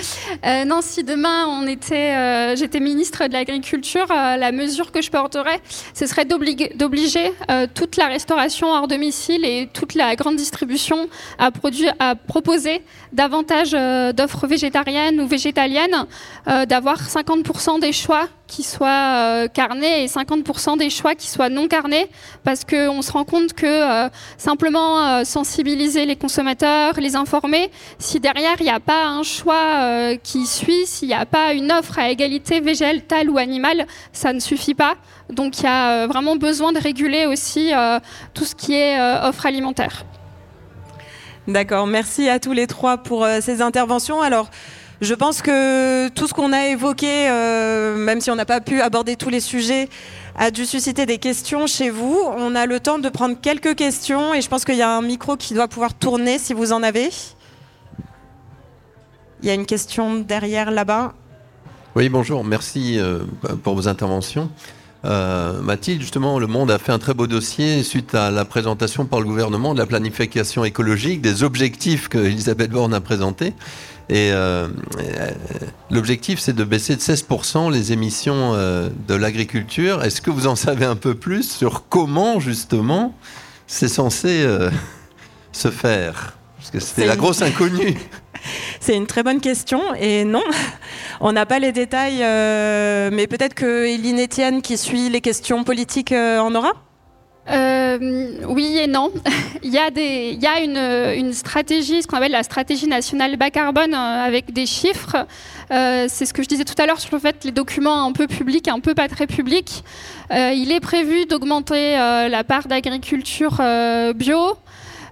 Euh, 0.45 0.65
non, 0.65 0.81
si 0.81 1.05
demain 1.05 1.47
on 1.47 1.67
était, 1.67 2.15
euh, 2.15 2.57
j'étais 2.57 2.81
ministre 2.81 3.27
de 3.27 3.33
l'Agriculture, 3.33 4.07
la 4.09 4.53
mesure 4.53 4.91
que 4.91 5.01
je 5.01 5.11
porterais, 5.11 5.61
ce 5.95 6.07
serait 6.07 6.25
d'obliger 6.25 7.33
toute 7.75 7.97
la 7.97 8.07
restauration 8.07 8.69
hors 8.69 8.89
domicile 8.89 9.45
et 9.45 9.69
toute 9.73 9.95
la 9.95 10.17
grande 10.17 10.37
distribution 10.37 11.09
à, 11.39 11.51
à 11.99 12.15
proposer 12.15 12.83
davantage 13.13 13.73
d'offres 14.15 14.47
végétariennes 14.47 15.21
ou 15.21 15.27
végétaliennes, 15.27 16.07
d'avoir 16.67 17.01
50% 17.03 17.81
des 17.81 17.93
choix 17.93 18.29
qui 18.49 18.65
soient 18.65 19.47
carnés 19.49 20.03
et 20.03 20.07
50% 20.07 20.79
des 20.79 20.91
choix 20.91 21.15
qui 21.15 21.29
soient 21.29 21.49
non 21.49 21.69
carnés, 21.69 22.09
parce 22.43 22.65
qu'on 22.65 23.03
se 23.03 23.13
rend 23.13 23.25
compte 23.25 23.53
que 23.53 24.09
simplement 24.39 25.25
sensibiliser 25.25 26.07
les 26.07 26.17
consommateurs, 26.17 26.95
les 26.99 27.15
informer. 27.15 27.71
Si 27.99 28.19
derrière, 28.19 28.57
il 28.61 28.65
n'y 28.65 28.71
a 28.71 28.81
pas 28.81 29.07
un 29.07 29.23
choix 29.23 29.79
euh, 29.81 30.17
qui 30.23 30.47
suit, 30.47 30.87
s'il 30.87 31.09
n'y 31.09 31.15
a 31.15 31.27
pas 31.27 31.53
une 31.53 31.71
offre 31.73 31.99
à 31.99 32.11
égalité 32.11 32.61
végétale 32.61 33.31
ou 33.31 33.39
animale, 33.39 33.87
ça 34.13 34.33
ne 34.33 34.41
suffit 34.41 34.75
pas. 34.75 34.95
Donc 35.31 35.59
il 35.59 35.65
y 35.65 35.67
a 35.67 35.91
euh, 35.91 36.07
vraiment 36.07 36.37
besoin 36.37 36.73
de 36.73 36.79
réguler 36.79 37.27
aussi 37.27 37.73
euh, 37.75 38.01
tout 38.35 38.45
ce 38.45 38.55
qui 38.55 38.75
est 38.75 38.99
offre 39.23 39.47
alimentaire. 39.47 40.05
D'accord, 41.47 41.87
merci 41.87 42.29
à 42.29 42.39
tous 42.39 42.53
les 42.53 42.67
trois 42.67 42.99
pour 42.99 43.27
ces 43.41 43.63
interventions. 43.63 44.21
Alors, 44.21 44.51
je 45.01 45.15
pense 45.15 45.43
que 45.43 46.09
tout 46.09 46.27
ce 46.27 46.35
qu'on 46.35 46.53
a 46.53 46.67
évoqué, 46.69 47.29
même 47.97 48.21
si 48.21 48.31
on 48.31 48.37
n'a 48.37 48.45
pas 48.45 48.61
pu 48.61 48.81
aborder 48.81 49.17
tous 49.17 49.31
les 49.31 49.41
sujets, 49.41 49.89
a 50.39 50.51
dû 50.51 50.65
susciter 50.65 51.05
des 51.05 51.19
questions 51.19 51.67
chez 51.67 51.91
vous. 51.91 52.17
On 52.37 52.55
a 52.55 52.65
le 52.67 52.79
temps 52.79 52.99
de 52.99 53.09
prendre 53.09 53.37
quelques 53.41 53.75
questions 53.75 54.35
et 54.35 54.41
je 54.41 54.49
pense 54.49 54.65
qu'il 54.65 54.77
y 54.77 54.83
a 54.83 54.97
un 54.97 55.03
micro 55.03 55.37
qui 55.37 55.53
doit 55.53 55.69
pouvoir 55.69 55.95
tourner 55.95 56.39
si 56.39 56.55
vous 56.55 56.73
en 56.73 56.83
avez. 56.83 57.11
Il 59.43 59.49
y 59.49 59.51
a 59.51 59.55
une 59.55 59.67
question 59.67 60.17
derrière 60.17 60.71
là-bas. 60.71 61.15
Oui, 61.97 62.09
bonjour, 62.09 62.45
merci 62.45 62.99
euh, 62.99 63.21
pour 63.63 63.75
vos 63.75 63.89
interventions. 63.89 64.51
Euh, 65.05 65.61
Mathilde, 65.61 66.01
justement, 66.01 66.39
le 66.39 66.47
Monde 66.47 66.71
a 66.71 66.79
fait 66.79 66.93
un 66.93 66.99
très 66.99 67.15
beau 67.15 67.27
dossier 67.27 67.83
suite 67.83 68.15
à 68.15 68.31
la 68.31 68.45
présentation 68.45 69.07
par 69.07 69.21
le 69.21 69.27
gouvernement 69.27 69.75
de 69.75 69.79
la 69.79 69.87
planification 69.87 70.65
écologique, 70.65 71.21
des 71.21 71.43
objectifs 71.43 72.09
que 72.09 72.19
Elisabeth 72.19 72.71
Borne 72.71 72.95
a 72.95 73.01
présentés. 73.01 73.55
Et 74.11 74.33
euh, 74.33 74.69
euh, 74.99 75.31
l'objectif, 75.91 76.39
c'est 76.39 76.55
de 76.55 76.65
baisser 76.65 76.97
de 76.97 77.01
16% 77.01 77.71
les 77.71 77.93
émissions 77.93 78.55
euh, 78.55 78.89
de 79.07 79.15
l'agriculture. 79.15 80.03
Est-ce 80.03 80.23
que 80.23 80.31
vous 80.31 80.47
en 80.47 80.57
savez 80.57 80.87
un 80.87 80.97
peu 80.97 81.15
plus 81.15 81.51
sur 81.51 81.89
comment, 81.89 82.41
justement, 82.41 83.15
c'est 83.67 83.89
censé 83.89 84.47
se 85.53 85.71
faire? 85.71 86.39
Parce 86.57 86.71
que 86.71 86.81
c'était 86.81 87.07
la 87.07 87.17
grosse 87.17 87.43
inconnue. 87.43 87.97
C'est 88.81 88.97
une 88.97 89.09
très 89.09 89.25
bonne 89.25 89.41
question 89.41 89.81
et 89.99 90.25
non, 90.25 90.45
on 91.21 91.33
n'a 91.33 91.45
pas 91.45 91.59
les 91.59 91.73
détails, 91.73 92.19
mais 93.13 93.27
peut-être 93.27 93.53
que 93.53 93.85
Eline 93.87 94.21
Etienne, 94.21 94.63
qui 94.63 94.79
suit 94.79 95.11
les 95.11 95.21
questions 95.21 95.65
politiques, 95.65 96.13
en 96.13 96.55
aura 96.55 96.73
euh, 97.51 98.31
oui 98.47 98.79
et 98.79 98.87
non. 98.87 99.11
il 99.63 99.73
y 99.73 99.79
a, 99.79 100.61
une, 101.15 101.33
stratégie, 101.33 102.03
ce 102.03 102.07
qu'on 102.07 102.17
appelle 102.17 102.33
la 102.33 102.43
stratégie 102.43 102.87
nationale 102.87 103.37
bas 103.37 103.51
carbone, 103.51 103.95
euh, 103.95 104.25
avec 104.27 104.53
des 104.53 104.67
chiffres. 104.67 105.27
Euh, 105.71 106.07
c'est 106.09 106.27
ce 106.27 106.35
que 106.35 106.43
je 106.43 106.49
disais 106.49 106.65
tout 106.65 106.81
à 106.81 106.87
l'heure 106.87 107.01
sur 107.01 107.15
le 107.15 107.21
fait 107.21 107.45
les 107.45 107.53
documents 107.53 108.05
un 108.05 108.13
peu 108.13 108.27
publics, 108.27 108.69
un 108.69 108.81
peu 108.81 108.95
pas 108.95 109.09
très 109.09 109.27
publics. 109.27 109.83
Il 110.31 110.73
est 110.73 110.81
prévu 110.81 111.25
d'augmenter 111.25 111.93
la 111.93 112.45
part 112.45 112.69
d'agriculture 112.69 113.63
bio. 114.15 114.59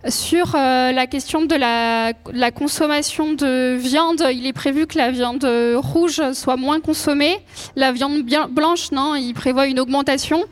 Sur 0.09 0.53
la 0.55 1.07
question 1.07 1.47
de 1.47 1.55
la, 1.55 2.51
consommation 2.51 3.33
de 3.33 3.77
viande, 3.77 4.23
il 4.31 4.47
est 4.47 4.53
prévu 4.53 4.87
que 4.87 4.99
la 4.99 5.11
viande 5.11 5.49
rouge 5.77 6.21
soit 6.33 6.57
moins 6.57 6.81
consommée. 6.81 7.39
La 7.77 7.93
viande 7.93 8.23
blanche, 8.51 8.93
non, 8.93 9.15
il 9.15 9.33
prévoit 9.33 9.67
une 9.67 9.81
augmentation. 9.81 10.45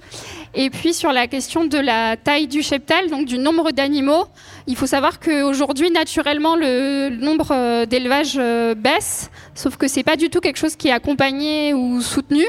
Et 0.56 0.70
puis 0.70 0.94
sur 0.94 1.12
la 1.12 1.26
question 1.26 1.64
de 1.64 1.78
la 1.78 2.16
taille 2.16 2.46
du 2.46 2.62
cheptel, 2.62 3.10
donc 3.10 3.26
du 3.26 3.38
nombre 3.38 3.72
d'animaux, 3.72 4.26
il 4.68 4.76
faut 4.76 4.86
savoir 4.86 5.18
qu'aujourd'hui, 5.18 5.90
naturellement, 5.90 6.54
le 6.54 7.08
nombre 7.08 7.48
euh, 7.50 7.86
d'élevages 7.86 8.36
euh, 8.38 8.76
baisse, 8.76 9.30
sauf 9.54 9.76
que 9.76 9.88
c'est 9.88 10.04
pas 10.04 10.16
du 10.16 10.30
tout 10.30 10.40
quelque 10.40 10.58
chose 10.58 10.76
qui 10.76 10.88
est 10.88 10.92
accompagné 10.92 11.74
ou 11.74 12.00
soutenu. 12.00 12.44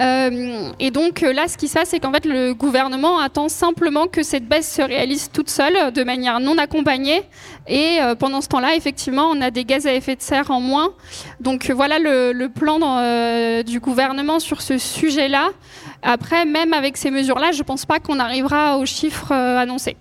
Euh, 0.00 0.70
et 0.78 0.90
donc 0.90 1.20
là, 1.20 1.46
ce 1.46 1.58
qui 1.58 1.68
se 1.68 1.74
passe, 1.74 1.90
c'est 1.90 2.00
qu'en 2.00 2.12
fait, 2.12 2.24
le 2.24 2.54
gouvernement 2.54 3.18
attend 3.18 3.48
simplement 3.48 4.06
que 4.06 4.22
cette 4.22 4.46
baisse 4.46 4.72
se 4.72 4.82
réalise 4.82 5.30
toute 5.30 5.50
seule, 5.50 5.92
de 5.92 6.02
manière 6.04 6.40
non 6.40 6.56
accompagnée. 6.58 7.22
Et 7.68 7.98
pendant 8.18 8.40
ce 8.40 8.48
temps-là, 8.48 8.74
effectivement, 8.74 9.30
on 9.30 9.40
a 9.42 9.50
des 9.50 9.64
gaz 9.64 9.86
à 9.86 9.94
effet 9.94 10.16
de 10.16 10.22
serre 10.22 10.50
en 10.50 10.60
moins. 10.60 10.94
Donc 11.40 11.70
voilà 11.70 11.98
le, 11.98 12.48
plan 12.48 12.78
du 13.62 13.78
gouvernement 13.78 14.40
sur 14.40 14.62
ce 14.62 14.78
sujet-là. 14.78 15.50
Après, 16.02 16.44
même 16.44 16.72
avec 16.72 16.96
ces 16.96 17.10
mesures-là, 17.10 17.52
je 17.52 17.58
ne 17.58 17.62
pense 17.62 17.84
pas 17.84 18.00
qu'on 18.00 18.18
arrivera 18.18 18.78
aux 18.78 18.86
chiffres 18.86 19.32
euh, 19.32 19.58
annoncés. 19.58 19.96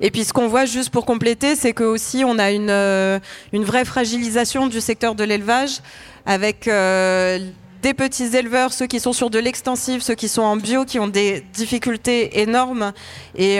Et 0.00 0.10
puis 0.10 0.24
ce 0.24 0.32
qu'on 0.32 0.48
voit 0.48 0.64
juste 0.64 0.90
pour 0.90 1.06
compléter, 1.06 1.54
c'est 1.54 1.72
que 1.72 1.84
aussi 1.84 2.24
on 2.24 2.38
a 2.38 2.50
une, 2.50 2.70
euh, 2.70 3.20
vraie 3.52 3.84
fragilisation 3.84 4.66
du 4.66 4.80
secteur 4.80 5.14
de 5.14 5.22
l'élevage 5.22 5.78
avec 6.26 6.66
euh, 6.66 7.38
des 7.82 7.94
petits 7.94 8.36
éleveurs, 8.36 8.72
ceux 8.72 8.86
qui 8.86 9.00
sont 9.00 9.12
sur 9.12 9.28
de 9.28 9.38
l'extensif, 9.38 10.02
ceux 10.02 10.14
qui 10.14 10.28
sont 10.28 10.42
en 10.42 10.56
bio, 10.56 10.84
qui 10.84 10.98
ont 11.00 11.08
des 11.08 11.44
difficultés 11.52 12.40
énormes 12.40 12.92
et 13.36 13.58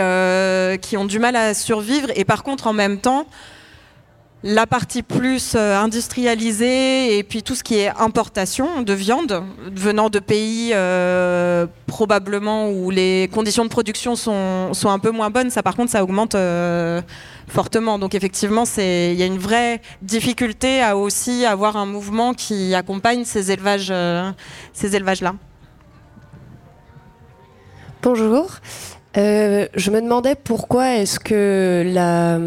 qui 0.80 0.96
ont 0.96 1.04
du 1.04 1.18
mal 1.18 1.36
à 1.36 1.54
survivre. 1.54 2.08
Et 2.14 2.24
par 2.24 2.44
contre, 2.44 2.68
en 2.68 2.72
même 2.72 2.98
temps, 2.98 3.26
la 4.44 4.66
partie 4.66 5.02
plus 5.02 5.54
euh, 5.54 5.76
industrialisée 5.78 7.16
et 7.16 7.22
puis 7.22 7.42
tout 7.42 7.54
ce 7.54 7.62
qui 7.62 7.76
est 7.76 7.88
importation 7.88 8.82
de 8.82 8.92
viande 8.92 9.44
venant 9.72 10.10
de 10.10 10.18
pays 10.18 10.72
euh, 10.74 11.66
probablement 11.86 12.70
où 12.70 12.90
les 12.90 13.30
conditions 13.32 13.64
de 13.64 13.68
production 13.68 14.16
sont, 14.16 14.72
un 14.84 14.98
peu 14.98 15.10
moins 15.10 15.30
bonnes, 15.30 15.50
ça 15.50 15.62
par 15.62 15.76
contre 15.76 15.92
ça 15.92 16.02
augmente 16.02 16.34
euh, 16.34 17.00
fortement. 17.46 17.98
Donc 17.98 18.14
effectivement 18.14 18.64
il 18.78 19.14
y 19.14 19.22
a 19.22 19.26
une 19.26 19.38
vraie 19.38 19.80
difficulté 20.02 20.82
à 20.82 20.96
aussi 20.96 21.44
avoir 21.44 21.76
un 21.76 21.86
mouvement 21.86 22.34
qui 22.34 22.74
accompagne 22.74 23.24
ces 23.24 23.52
élevages, 23.52 23.92
ces 24.72 24.96
élevages-là. 24.96 25.34
Bonjour. 28.02 28.56
je 29.14 29.90
me 29.90 30.00
demandais 30.00 30.34
pourquoi 30.34 30.96
est-ce 30.96 31.20
que 31.20 31.84
la 31.86 32.40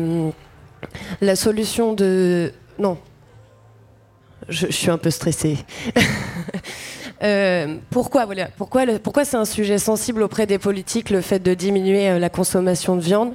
la 1.22 1.36
solution 1.36 1.94
de... 1.94 2.52
Non. 2.80 2.98
Je, 4.50 4.68
suis 4.68 4.92
un 4.92 4.98
peu 4.98 5.10
stressée. 5.10 5.58
Euh, 7.24 7.78
pourquoi 7.92 8.26
voilà, 8.26 8.50
pourquoi, 8.58 8.86
pourquoi 9.02 9.24
c'est 9.24 9.38
un 9.38 9.46
sujet 9.46 9.78
sensible 9.78 10.22
auprès 10.22 10.46
des 10.46 10.60
politiques, 10.60 11.10
le 11.10 11.22
fait 11.22 11.40
de 11.40 11.54
diminuer 11.54 12.10
euh, 12.10 12.20
la 12.20 12.30
consommation 12.30 12.98
de 12.98 13.02
viande? 13.02 13.34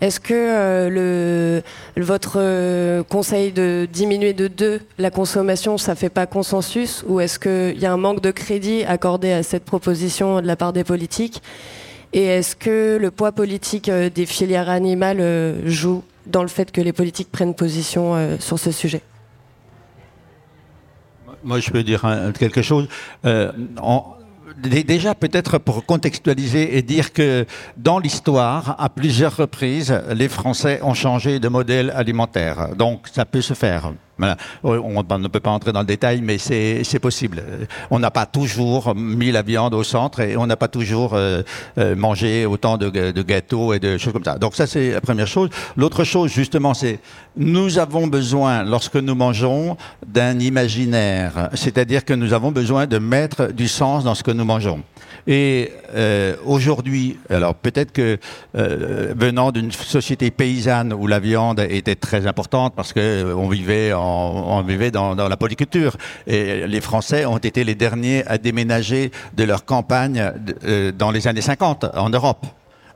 Est-ce 0.00 0.18
que 0.18 0.34
euh, 0.34 1.60
votre 1.96 3.02
conseil 3.04 3.52
de 3.52 3.86
diminuer 3.90 4.32
de 4.32 4.48
deux 4.48 4.80
la 4.98 5.10
consommation, 5.10 5.78
ça 5.78 5.94
fait 5.94 6.08
pas 6.08 6.26
consensus? 6.26 7.04
Ou 7.06 7.20
est-ce 7.20 7.38
qu'il 7.38 7.80
y 7.80 7.86
a 7.86 7.92
un 7.92 7.96
manque 7.96 8.20
de 8.20 8.32
crédit 8.32 8.82
accordé 8.84 9.30
à 9.30 9.42
cette 9.42 9.64
proposition 9.64 10.40
de 10.40 10.46
la 10.46 10.56
part 10.56 10.72
des 10.72 10.84
politiques? 10.84 11.40
Et 12.12 12.24
est-ce 12.24 12.56
que 12.56 12.98
le 13.00 13.10
poids 13.12 13.30
politique 13.30 13.88
des 13.90 14.26
filières 14.26 14.68
animales 14.70 15.60
joue 15.66 16.02
dans 16.26 16.42
le 16.42 16.48
fait 16.48 16.70
que 16.72 16.80
les 16.80 16.92
politiques 16.92 17.30
prennent 17.30 17.54
position 17.54 18.14
euh, 18.14 18.36
sur 18.38 18.58
ce 18.58 18.70
sujet 18.70 19.02
Moi, 21.44 21.60
je 21.60 21.70
peux 21.70 21.82
dire 21.82 22.04
quelque 22.38 22.62
chose. 22.62 22.88
Euh, 23.24 23.52
déjà, 24.62 25.14
peut-être 25.14 25.58
pour 25.58 25.84
contextualiser 25.86 26.76
et 26.76 26.82
dire 26.82 27.12
que 27.12 27.46
dans 27.76 27.98
l'histoire, 27.98 28.76
à 28.78 28.88
plusieurs 28.88 29.36
reprises, 29.36 29.98
les 30.10 30.28
Français 30.28 30.80
ont 30.82 30.94
changé 30.94 31.40
de 31.40 31.48
modèle 31.48 31.90
alimentaire. 31.90 32.74
Donc, 32.76 33.08
ça 33.10 33.24
peut 33.24 33.42
se 33.42 33.54
faire. 33.54 33.92
On, 34.62 35.02
ne 35.18 35.28
peut 35.28 35.40
pas 35.40 35.50
entrer 35.50 35.72
dans 35.72 35.80
le 35.80 35.86
détail, 35.86 36.20
mais 36.22 36.38
c'est 36.38 36.98
possible. 37.00 37.42
On 37.90 37.98
n'a 37.98 38.10
pas 38.10 38.26
toujours 38.26 38.94
mis 38.94 39.30
la 39.30 39.42
viande 39.42 39.74
au 39.74 39.84
centre 39.84 40.20
et 40.20 40.36
on 40.36 40.46
n'a 40.46 40.56
pas 40.56 40.68
toujours 40.68 41.14
euh, 41.14 41.42
euh, 41.78 41.96
mangé 41.96 42.46
autant 42.46 42.76
de, 42.76 43.22
gâteaux 43.22 43.72
et 43.72 43.78
de 43.78 43.98
choses 43.98 44.12
comme 44.12 44.24
ça. 44.24 44.38
Donc 44.38 44.54
ça, 44.54 44.66
c'est 44.66 44.92
la 44.92 45.00
première 45.00 45.26
chose. 45.26 45.50
L'autre 45.76 46.04
chose, 46.04 46.30
justement, 46.30 46.74
c'est 46.74 47.00
nous 47.36 47.78
avons 47.78 48.06
besoin, 48.06 48.64
lorsque 48.64 48.96
nous 48.96 49.14
mangeons, 49.14 49.76
d'un 50.06 50.38
imaginaire. 50.38 51.50
C'est-à-dire 51.54 52.04
que 52.04 52.14
nous 52.14 52.32
avons 52.32 52.50
besoin 52.50 52.86
de 52.86 52.98
mettre 52.98 53.52
du 53.52 53.68
sens 53.68 54.04
dans 54.04 54.14
ce 54.14 54.22
que 54.22 54.30
nous 54.30 54.44
mangeons. 54.44 54.82
Et 55.26 55.70
euh, 55.94 56.34
aujourd'hui, 56.44 57.18
alors 57.28 57.54
peut-être 57.54 57.92
que 57.92 58.18
venant 58.54 59.52
d'une 59.52 59.70
société 59.70 60.30
paysanne 60.30 60.92
où 60.92 61.06
la 61.06 61.18
viande 61.18 61.60
était 61.60 61.94
très 61.94 62.26
importante 62.26 62.74
parce 62.74 62.92
que 62.92 63.34
on 63.34 63.48
vivait, 63.48 63.92
on 64.10 64.62
vivait 64.62 64.90
dans, 64.90 65.14
la 65.14 65.36
polyculture 65.36 65.96
et 66.26 66.66
les 66.66 66.80
Français 66.80 67.24
ont 67.24 67.38
été 67.38 67.64
les 67.64 67.74
derniers 67.74 68.26
à 68.26 68.38
déménager 68.38 69.10
de 69.36 69.44
leur 69.44 69.64
campagne 69.64 70.32
dans 70.98 71.10
les 71.10 71.28
années 71.28 71.40
50 71.40 71.86
en 71.94 72.10
Europe. 72.10 72.46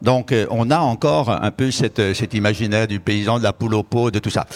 Donc 0.03 0.35
on 0.51 0.71
a 0.71 0.79
encore 0.79 1.31
un 1.31 1.51
peu 1.51 1.71
cette, 1.71 2.15
cet 2.15 2.35
imaginaire 2.35 2.87
du 2.87 3.01
paysan, 3.01 3.39
de 3.39 3.45
la 3.45 3.53
poule 3.53 3.75
au 3.75 3.83
pot, 3.83 4.11
de 4.11 4.19
tout 4.19 4.31
ça. 4.31 4.47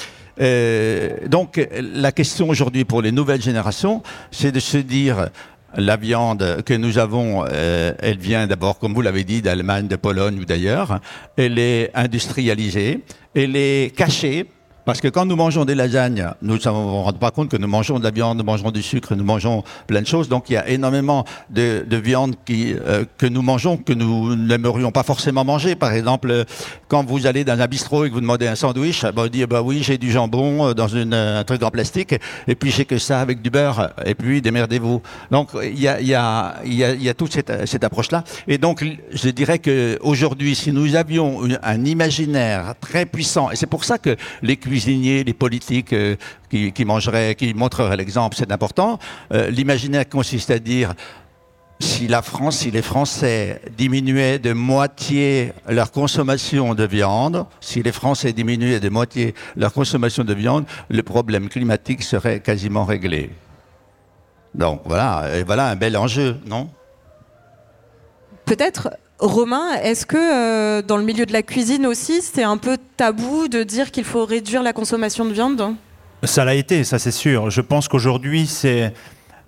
Euh, 0.40 1.16
donc 1.26 1.60
la 1.72 2.12
question 2.12 2.48
aujourd'hui 2.48 2.84
pour 2.84 3.02
les 3.02 3.12
nouvelles 3.12 3.42
générations, 3.42 4.02
c'est 4.30 4.52
de 4.52 4.60
se 4.60 4.78
dire 4.78 5.28
la 5.76 5.96
viande 5.96 6.62
que 6.64 6.74
nous 6.74 6.98
avons, 6.98 7.44
euh, 7.50 7.92
elle 7.98 8.18
vient 8.18 8.46
d'abord, 8.46 8.78
comme 8.78 8.94
vous 8.94 9.02
l'avez 9.02 9.24
dit, 9.24 9.42
d'Allemagne, 9.42 9.86
de 9.86 9.96
Pologne 9.96 10.38
ou 10.38 10.44
d'ailleurs. 10.44 11.00
Elle 11.36 11.58
est 11.58 11.90
industrialisée, 11.94 13.04
elle 13.34 13.56
est 13.56 13.94
cachée 13.94 14.46
parce 14.88 15.02
que 15.02 15.08
quand 15.08 15.26
nous 15.26 15.36
mangeons 15.36 15.66
des 15.66 15.74
lasagnes, 15.74 16.30
nous 16.40 16.54
ne 16.54 16.64
nous 16.64 17.02
rendons 17.02 17.18
pas 17.18 17.30
compte 17.30 17.50
que 17.50 17.58
nous 17.58 17.68
mangeons 17.68 17.98
de 17.98 18.04
la 18.04 18.10
viande, 18.10 18.38
nous 18.38 18.44
mangeons 18.44 18.70
du 18.70 18.82
sucre, 18.82 19.14
nous 19.14 19.22
mangeons 19.22 19.62
plein 19.86 20.00
de 20.00 20.06
choses. 20.06 20.30
Donc 20.30 20.48
il 20.48 20.54
y 20.54 20.56
a 20.56 20.66
énormément 20.66 21.26
de, 21.50 21.84
de 21.86 21.96
viande 21.98 22.36
qui, 22.46 22.72
euh, 22.72 23.04
que 23.18 23.26
nous 23.26 23.42
mangeons 23.42 23.76
que 23.76 23.92
nous 23.92 24.34
n'aimerions 24.34 24.90
pas 24.90 25.02
forcément 25.02 25.44
manger. 25.44 25.74
Par 25.74 25.92
exemple, 25.92 26.46
quand 26.88 27.04
vous 27.04 27.26
allez 27.26 27.44
dans 27.44 27.60
un 27.60 27.66
bistrot 27.66 28.06
et 28.06 28.08
que 28.08 28.14
vous 28.14 28.22
demandez 28.22 28.48
un 28.48 28.54
sandwich, 28.54 29.02
bah, 29.02 29.24
vous 29.24 29.28
dites 29.28 29.44
bah 29.44 29.60
oui 29.60 29.82
j'ai 29.82 29.98
du 29.98 30.10
jambon 30.10 30.68
euh, 30.68 30.72
dans 30.72 30.88
une, 30.88 31.12
un 31.12 31.44
truc 31.44 31.62
en 31.62 31.70
plastique 31.70 32.14
et 32.46 32.54
puis 32.54 32.70
j'ai 32.70 32.86
que 32.86 32.96
ça 32.96 33.20
avec 33.20 33.42
du 33.42 33.50
beurre 33.50 33.90
et 34.06 34.14
puis 34.14 34.40
démerdez-vous. 34.40 35.02
Donc 35.30 35.50
il 35.62 35.78
y 35.78 35.86
a, 35.86 36.00
y 36.00 36.14
a, 36.14 36.62
y 36.64 36.76
y 36.78 37.08
a 37.10 37.12
toute 37.12 37.34
cette, 37.34 37.66
cette 37.68 37.84
approche-là. 37.84 38.24
Et 38.46 38.56
donc 38.56 38.82
je 39.12 39.28
dirais 39.28 39.58
que 39.58 39.98
aujourd'hui, 40.00 40.54
si 40.54 40.72
nous 40.72 40.96
avions 40.96 41.42
un 41.62 41.84
imaginaire 41.84 42.72
très 42.80 43.04
puissant, 43.04 43.50
et 43.50 43.56
c'est 43.56 43.66
pour 43.66 43.84
ça 43.84 43.98
que 43.98 44.16
les 44.40 44.56
cuisines 44.56 44.77
les 44.86 45.34
politiques 45.34 45.92
euh, 45.92 46.16
qui, 46.50 46.84
mangeraient, 46.84 47.34
qui 47.34 47.54
montreraient 47.54 47.96
l'exemple, 47.96 48.36
c'est 48.36 48.52
important. 48.52 48.98
Euh, 49.32 49.50
l'imaginaire 49.50 50.08
consiste 50.08 50.50
à 50.50 50.58
dire 50.58 50.94
si 51.80 52.08
la 52.08 52.22
France, 52.22 52.58
si 52.58 52.70
les 52.70 52.82
Français 52.82 53.60
diminuaient 53.76 54.38
de 54.38 54.52
moitié 54.52 55.52
leur 55.68 55.92
consommation 55.92 56.74
de 56.74 56.84
viande, 56.84 57.46
si 57.60 57.82
les 57.82 57.92
Français 57.92 58.32
diminuaient 58.32 58.80
de 58.80 58.88
moitié 58.88 59.34
leur 59.56 59.72
consommation 59.72 60.24
de 60.24 60.34
viande, 60.34 60.64
le 60.88 61.02
problème 61.02 61.48
climatique 61.48 62.02
serait 62.02 62.40
quasiment 62.40 62.84
réglé. 62.84 63.30
Donc 64.54 64.80
voilà, 64.84 65.24
voilà 65.46 65.68
un 65.68 65.76
bel 65.76 65.96
enjeu, 65.96 66.36
non? 66.46 66.68
Peut-être 68.44 68.88
Romain, 69.18 69.74
est-ce 69.82 70.06
que 70.06 70.16
euh, 70.16 70.82
dans 70.82 70.96
le 70.96 71.02
milieu 71.02 71.26
de 71.26 71.32
la 71.32 71.42
cuisine 71.42 71.86
aussi, 71.86 72.22
c'est 72.22 72.44
un 72.44 72.56
peu 72.56 72.78
tabou 72.96 73.48
de 73.48 73.64
dire 73.64 73.90
qu'il 73.90 74.04
faut 74.04 74.24
réduire 74.24 74.62
la 74.62 74.72
consommation 74.72 75.24
de 75.24 75.32
viande? 75.32 75.74
Ça 76.22 76.44
l'a 76.44 76.54
été, 76.54 76.84
ça 76.84 76.98
c'est 76.98 77.10
sûr. 77.10 77.50
Je 77.50 77.60
pense 77.60 77.88
qu'aujourd'hui, 77.88 78.46
c'est 78.46 78.92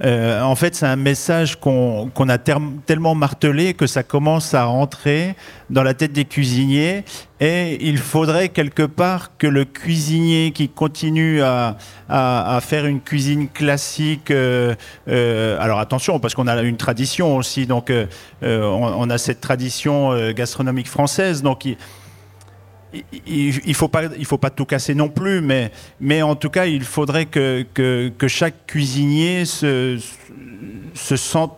Euh, 0.03 0.41
en 0.41 0.55
fait, 0.55 0.75
c'est 0.75 0.87
un 0.87 0.97
message 0.97 1.57
qu'on 1.61 2.11
a 2.29 2.39
tellement 2.39 3.15
martelé 3.15 3.75
que 3.75 3.87
ça 3.87 4.03
commence 4.03 4.55
à 4.55 4.65
rentrer 4.65 5.35
dans 5.69 5.83
la 5.83 5.95
tête 5.95 6.13
des 6.13 6.25
cuisiniers. 6.25 7.05
Et 7.41 7.79
il 7.87 7.99
faudrait 7.99 8.51
quelque 8.51 8.83
part 8.83 9.37
que 9.39 9.47
le 9.47 9.65
cuisinier 9.65 10.53
qui 10.53 10.69
continue 10.69 11.43
à, 11.43 11.77
faire 12.63 12.87
une 12.87 13.01
cuisine 13.01 13.49
classique, 13.49 14.31
euh, 14.31 14.75
euh, 15.09 15.57
alors 15.61 15.79
attention, 15.79 16.19
parce 16.19 16.35
qu'on 16.35 16.49
a 16.49 16.63
une 16.63 16.77
tradition 16.77 17.37
aussi, 17.37 17.67
donc 17.67 17.93
on, 18.43 19.11
a 19.11 19.19
cette 19.19 19.41
tradition 19.41 20.33
gastronomique 20.33 20.89
française, 20.89 21.43
donc 21.43 21.65
il 21.65 21.77
ne 22.93 23.73
faut, 23.73 23.89
pas, 23.89 24.05
il 24.19 24.25
faut 24.25 24.39
pas 24.39 24.51
tout 24.51 24.65
casser 24.65 24.95
non 24.95 25.09
plus, 25.09 25.41
mais, 25.41 25.71
mais 26.01 26.23
en 26.23 26.35
tout 26.35 26.51
cas, 26.51 26.67
il 26.67 26.83
faudrait 26.83 27.27
que, 27.27 27.65
que, 27.75 28.29
chaque 28.29 28.67
cuisinier 28.67 29.45
se, 29.45 29.99
se 30.95 31.17
sente 31.17 31.57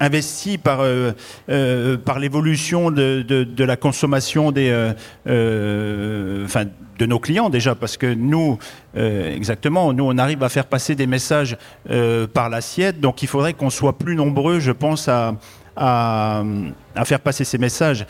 investi 0.00 0.58
par, 0.58 0.80
euh, 0.80 1.12
euh, 1.48 1.96
par 1.96 2.18
l'évolution 2.18 2.90
de, 2.90 3.22
de, 3.22 3.64
la 3.64 3.76
consommation 3.76 4.52
des, 4.52 4.70
euh, 5.26 6.44
enfin, 6.44 6.64
de 6.98 7.06
nos 7.06 7.18
clients 7.18 7.50
déjà, 7.50 7.74
parce 7.74 7.96
que 7.96 8.12
nous, 8.12 8.58
exactement, 8.94 9.92
nous, 9.92 10.04
on 10.04 10.18
arrive 10.18 10.42
à 10.42 10.48
faire 10.48 10.66
passer 10.66 10.94
des 10.94 11.06
messages 11.06 11.56
par 12.34 12.48
l'assiette, 12.48 13.00
donc 13.00 13.22
il 13.22 13.28
faudrait 13.28 13.54
qu'on 13.54 13.70
soit 13.70 13.98
plus 13.98 14.16
nombreux, 14.16 14.58
je 14.60 14.72
pense, 14.72 15.08
à, 15.08 15.34
à 15.76 16.44
faire 17.04 17.20
passer 17.20 17.44
ces 17.44 17.58
messages. 17.58 18.04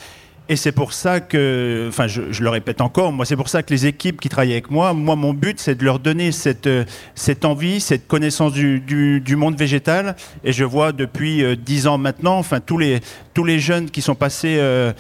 Et 0.51 0.57
c'est 0.57 0.73
pour 0.73 0.95
ça 0.95 1.21
que, 1.21 1.87
enfin, 1.89 2.07
je, 2.07 2.23
le 2.43 2.49
répète 2.49 2.81
encore, 2.81 3.13
moi, 3.13 3.27
c'est 3.27 3.37
pour 3.37 3.51
ça 3.51 3.63
que 3.63 3.71
les 3.71 3.85
équipes 3.85 4.19
qui 4.19 4.31
travaillent 4.31 4.53
avec 4.53 4.71
moi, 4.71 4.95
moi, 4.95 5.15
mon 5.15 5.35
but, 5.35 5.61
c'est 5.61 5.75
de 5.75 5.85
leur 5.85 5.99
donner 5.99 6.33
cette, 6.33 6.67
euh, 6.67 6.85
cette 7.15 7.45
envie, 7.45 7.81
cette 7.81 8.09
connaissance 8.09 8.55
du, 8.55 8.81
du, 8.81 9.37
monde 9.37 9.59
végétal. 9.59 10.17
Et 10.45 10.53
je 10.53 10.65
vois 10.65 10.93
depuis 10.93 11.45
euh, 11.45 11.55
dix 11.55 11.87
ans 11.87 11.99
maintenant, 11.99 12.39
enfin, 12.39 12.61
tous 12.61 12.79
les, 12.79 13.01
tous 13.35 13.45
les 13.45 13.59
jeunes 13.59 13.91
qui 13.91 14.01
sont 14.01 14.15
passés, 14.15 14.57
euh, 14.59 14.93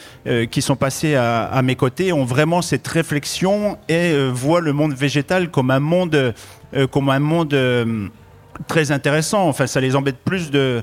qui 0.51 0.61
sont 0.61 0.76
passés 0.76 1.14
à, 1.14 1.62
mes 1.64 1.76
côtés 1.76 2.12
ont 2.12 2.26
vraiment 2.26 2.61
cette 2.61 2.86
réflexion 2.86 3.78
et 3.88 4.14
voient 4.30 4.61
le 4.61 4.74
monde 4.74 4.92
végétal 4.92 5.51
comme 5.51 5.70
un 5.70 5.80
monde, 5.80 6.34
comme 6.90 7.09
un 7.09 7.18
monde 7.18 7.55
très 8.66 8.90
intéressant. 8.90 9.49
Enfin, 9.49 9.66
ça 9.66 9.80
les 9.80 9.96
embête 9.96 10.18
plus 10.24 10.51
de 10.51 10.82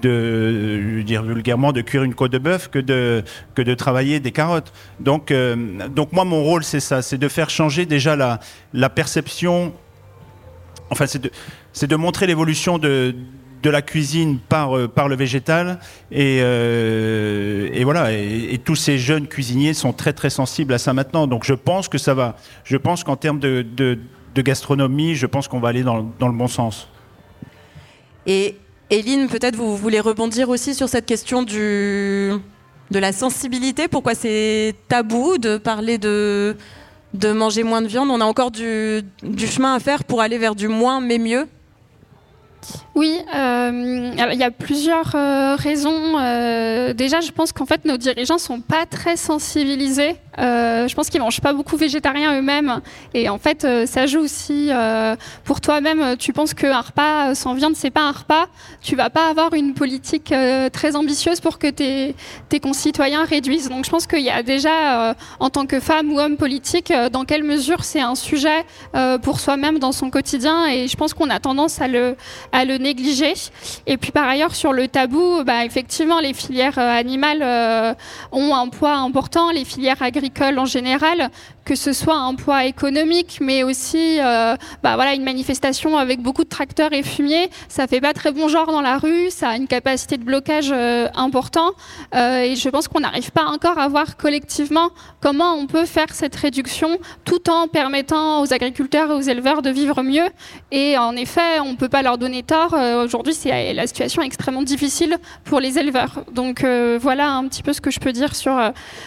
de 0.00 1.02
dire 1.04 1.22
vulgairement 1.22 1.72
de 1.72 1.80
cuire 1.80 2.02
une 2.02 2.14
côte 2.14 2.32
de 2.32 2.38
bœuf 2.38 2.68
que 2.68 2.78
de 2.78 3.22
que 3.54 3.62
de 3.62 3.74
travailler 3.74 4.20
des 4.20 4.32
carottes. 4.32 4.72
Donc 5.00 5.30
euh, 5.30 5.88
donc 5.88 6.12
moi 6.12 6.24
mon 6.24 6.42
rôle 6.42 6.64
c'est 6.64 6.80
ça, 6.80 7.02
c'est 7.02 7.18
de 7.18 7.28
faire 7.28 7.50
changer 7.50 7.86
déjà 7.86 8.16
la 8.16 8.40
la 8.72 8.88
perception. 8.88 9.72
Enfin 10.90 11.06
c'est 11.06 11.22
de 11.22 11.30
c'est 11.72 11.86
de 11.86 11.96
montrer 11.96 12.26
l'évolution 12.26 12.78
de 12.78 13.14
de 13.62 13.70
la 13.70 13.82
cuisine 13.82 14.38
par, 14.38 14.76
euh, 14.76 14.88
par 14.88 15.08
le 15.08 15.16
végétal. 15.16 15.78
Et, 16.10 16.40
euh, 16.40 17.68
et 17.72 17.84
voilà, 17.84 18.12
et, 18.12 18.58
tous 18.64 18.76
ces 18.76 18.98
jeunes 18.98 19.26
cuisiniers 19.26 19.74
sont 19.74 19.92
très 19.92 20.12
très 20.12 20.30
sensibles 20.30 20.72
à 20.72 20.78
ça 20.78 20.92
maintenant. 20.92 21.26
Donc 21.26 21.44
je 21.44 21.54
pense 21.54 21.88
que 21.88 21.98
ça 21.98 22.14
va. 22.14 22.36
Je 22.64 22.76
pense 22.76 23.04
qu'en 23.04 23.16
termes 23.16 23.38
de, 23.38 23.62
de, 23.62 23.98
gastronomie, 24.42 25.16
je 25.16 25.26
pense 25.26 25.48
qu'on 25.48 25.60
va 25.60 25.68
aller 25.68 25.82
dans, 25.82 26.10
dans 26.18 26.28
le 26.28 26.34
bon 26.34 26.48
sens. 26.48 26.88
Et 28.26 28.56
Eline, 28.90 29.28
peut-être 29.28 29.54
vous 29.54 29.76
voulez 29.76 30.00
rebondir 30.00 30.48
aussi 30.48 30.74
sur 30.74 30.88
cette 30.88 31.06
question 31.06 31.44
de 31.44 32.40
la 32.90 33.12
sensibilité. 33.12 33.86
Pourquoi 33.86 34.16
c'est 34.16 34.74
tabou 34.88 35.38
de 35.38 35.58
parler 35.58 35.96
de, 35.96 36.56
de 37.14 37.32
manger 37.32 37.62
moins 37.62 37.82
de 37.82 37.86
viande? 37.86 38.10
On 38.10 38.20
a 38.20 38.24
encore 38.24 38.50
du, 38.50 39.02
du 39.22 39.46
chemin 39.46 39.74
à 39.74 39.78
faire 39.78 40.02
pour 40.02 40.20
aller 40.20 40.38
vers 40.38 40.56
du 40.56 40.66
moins 40.66 41.00
mais 41.00 41.18
mieux 41.18 41.46
oui, 43.00 43.18
euh, 43.34 44.10
il 44.32 44.38
y 44.38 44.42
a 44.42 44.50
plusieurs 44.50 45.12
euh, 45.14 45.54
raisons. 45.56 46.18
Euh, 46.18 46.92
déjà, 46.92 47.20
je 47.20 47.30
pense 47.30 47.52
qu'en 47.52 47.64
fait, 47.64 47.84
nos 47.84 47.96
dirigeants 47.96 48.38
sont 48.38 48.60
pas 48.60 48.84
très 48.84 49.16
sensibilisés. 49.16 50.16
je 50.36 50.94
pense 50.94 51.08
qu'ils 51.08 51.20
mangent 51.20 51.40
pas 51.40 51.52
beaucoup 51.52 51.76
végétarien 51.76 52.38
eux-mêmes. 52.38 52.80
Et 53.14 53.28
en 53.28 53.38
fait, 53.38 53.66
ça 53.86 54.06
joue 54.06 54.20
aussi 54.20 54.70
pour 55.44 55.60
toi-même. 55.60 56.16
Tu 56.18 56.32
penses 56.32 56.52
qu'un 56.54 56.80
repas 56.80 57.34
sans 57.34 57.54
viande, 57.54 57.74
c'est 57.76 57.90
pas 57.90 58.02
un 58.02 58.12
repas? 58.12 58.46
Tu 58.82 58.96
vas 58.96 59.10
pas 59.10 59.28
avoir 59.30 59.54
une 59.54 59.74
politique 59.74 60.34
très 60.72 60.96
ambitieuse 60.96 61.40
pour 61.40 61.58
que 61.58 61.68
tes, 61.68 62.14
concitoyens 62.60 63.24
réduisent. 63.24 63.68
Donc, 63.68 63.84
je 63.84 63.90
pense 63.90 64.06
qu'il 64.06 64.20
y 64.20 64.30
a 64.30 64.42
déjà, 64.42 65.14
en 65.38 65.50
tant 65.50 65.66
que 65.66 65.78
femme 65.78 66.12
ou 66.12 66.18
homme 66.18 66.36
politique, 66.36 66.92
dans 67.12 67.24
quelle 67.24 67.44
mesure 67.44 67.84
c'est 67.84 68.00
un 68.00 68.14
sujet 68.14 68.64
pour 69.22 69.40
soi-même 69.40 69.78
dans 69.78 69.92
son 69.92 70.10
quotidien. 70.10 70.66
Et 70.66 70.88
je 70.88 70.96
pense 70.96 71.14
qu'on 71.14 71.30
a 71.30 71.38
tendance 71.38 71.80
à 71.80 71.88
le, 71.88 72.16
à 72.52 72.64
le 72.64 72.78
négliger. 72.78 73.34
Et 73.86 73.96
puis 73.96 74.12
par 74.12 74.28
ailleurs, 74.28 74.54
sur 74.54 74.72
le 74.72 74.88
tabou, 74.88 75.44
bah, 75.44 75.64
effectivement, 75.64 76.20
les 76.20 76.34
filières 76.34 76.78
euh, 76.78 76.98
animales 76.98 77.42
euh, 77.42 77.94
ont 78.32 78.54
un 78.54 78.68
poids 78.68 78.96
important, 78.96 79.50
les 79.50 79.64
filières 79.64 80.02
agricoles 80.02 80.58
en 80.58 80.66
général 80.66 81.30
que 81.64 81.74
ce 81.74 81.92
soit 81.92 82.16
un 82.16 82.34
poids 82.34 82.64
économique, 82.64 83.38
mais 83.40 83.62
aussi 83.62 84.18
euh, 84.20 84.56
bah 84.82 84.94
voilà, 84.94 85.14
une 85.14 85.24
manifestation 85.24 85.96
avec 85.96 86.20
beaucoup 86.20 86.44
de 86.44 86.48
tracteurs 86.48 86.92
et 86.92 87.02
fumier, 87.02 87.50
ça 87.68 87.86
fait 87.86 88.00
pas 88.00 88.12
très 88.12 88.32
bon 88.32 88.48
genre 88.48 88.66
dans 88.66 88.80
la 88.80 88.98
rue, 88.98 89.30
ça 89.30 89.50
a 89.50 89.56
une 89.56 89.66
capacité 89.66 90.16
de 90.16 90.24
blocage 90.24 90.70
euh, 90.72 91.08
important, 91.14 91.72
euh, 92.14 92.42
et 92.42 92.56
je 92.56 92.68
pense 92.68 92.88
qu'on 92.88 93.00
n'arrive 93.00 93.30
pas 93.30 93.44
encore 93.44 93.78
à 93.78 93.88
voir 93.88 94.16
collectivement 94.16 94.90
comment 95.20 95.54
on 95.54 95.66
peut 95.66 95.86
faire 95.86 96.12
cette 96.12 96.34
réduction 96.36 96.98
tout 97.24 97.50
en 97.50 97.68
permettant 97.68 98.42
aux 98.42 98.52
agriculteurs 98.52 99.10
et 99.10 99.14
aux 99.14 99.20
éleveurs 99.20 99.62
de 99.62 99.70
vivre 99.70 100.02
mieux. 100.02 100.28
Et 100.72 100.96
en 100.96 101.14
effet, 101.16 101.60
on 101.60 101.72
ne 101.72 101.76
peut 101.76 101.88
pas 101.88 102.02
leur 102.02 102.18
donner 102.18 102.42
tort. 102.42 102.74
Aujourd'hui, 103.04 103.34
c'est 103.34 103.72
la 103.72 103.86
situation 103.86 104.22
extrêmement 104.22 104.62
difficile 104.62 105.18
pour 105.44 105.60
les 105.60 105.78
éleveurs. 105.78 106.24
Donc 106.32 106.64
voilà 106.64 107.32
un 107.32 107.46
petit 107.48 107.62
peu 107.62 107.72
ce 107.72 107.80
que 107.80 107.90
je 107.90 108.00
peux 108.00 108.12
dire 108.12 108.34
sur, 108.34 108.58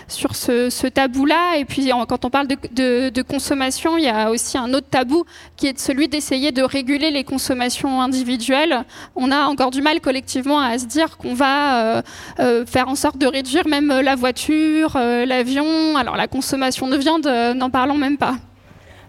sur 0.07 0.35
ce, 0.35 0.69
ce 0.69 0.87
tabou-là. 0.87 1.57
Et 1.57 1.65
puis 1.65 1.89
quand 2.07 2.25
on 2.25 2.29
parle 2.29 2.42
de 2.45 3.09
de, 3.09 3.21
consommation, 3.21 3.97
il 3.97 4.03
y 4.03 4.09
a 4.09 4.29
aussi 4.29 4.57
un 4.57 4.73
autre 4.73 4.87
tabou 4.89 5.25
qui 5.55 5.67
est 5.67 5.79
celui 5.79 6.07
d'essayer 6.07 6.51
de 6.51 6.61
réguler 6.61 7.11
les 7.11 7.23
consommations 7.23 8.01
individuelles. 8.01 8.83
On 9.15 9.31
a 9.31 9.45
encore 9.45 9.71
du 9.71 9.81
mal 9.81 10.01
collectivement 10.01 10.59
à 10.59 10.77
se 10.77 10.85
dire 10.85 11.17
qu'on 11.17 11.33
va 11.33 11.97
euh, 11.97 12.01
euh, 12.39 12.65
faire 12.65 12.87
en 12.87 12.95
sorte 12.95 13.17
de 13.17 13.27
réduire 13.27 13.67
même 13.67 13.87
la 13.87 14.15
voiture, 14.15 14.95
euh, 14.95 15.25
l'avion. 15.25 15.95
Alors 15.95 16.15
la 16.15 16.27
consommation 16.27 16.87
de 16.87 16.97
viande, 16.97 17.27
n'en 17.55 17.69
parlons 17.69 17.97
même 17.97 18.17
pas. 18.17 18.35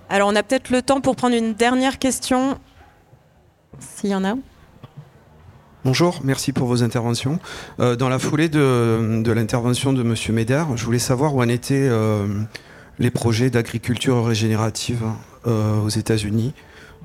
Alors 0.08 0.28
on 0.28 0.36
a 0.36 0.42
peut-être 0.42 0.70
le 0.70 0.82
temps 0.82 1.00
pour 1.00 1.16
prendre 1.16 1.34
une 1.34 1.54
dernière 1.54 1.98
question, 1.98 2.58
s'il 3.78 4.10
y 4.10 4.14
en 4.14 4.24
a. 4.24 4.34
Bonjour, 5.84 6.20
merci 6.24 6.52
pour 6.52 6.66
vos 6.66 6.82
interventions. 6.82 7.38
dans 7.78 8.08
la 8.08 8.18
foulée 8.18 8.48
de, 8.48 9.32
l'intervention 9.32 9.92
de 9.92 10.00
M. 10.00 10.14
Médard, 10.34 10.76
je 10.76 10.84
voulais 10.84 10.98
savoir 10.98 11.34
où 11.34 11.42
en 11.42 11.48
était 11.48 11.90
les 12.98 13.10
projets 13.10 13.50
d'agriculture 13.50 14.24
régénérative 14.24 15.02
euh, 15.46 15.80
aux 15.80 15.88
États-Unis, 15.88 16.54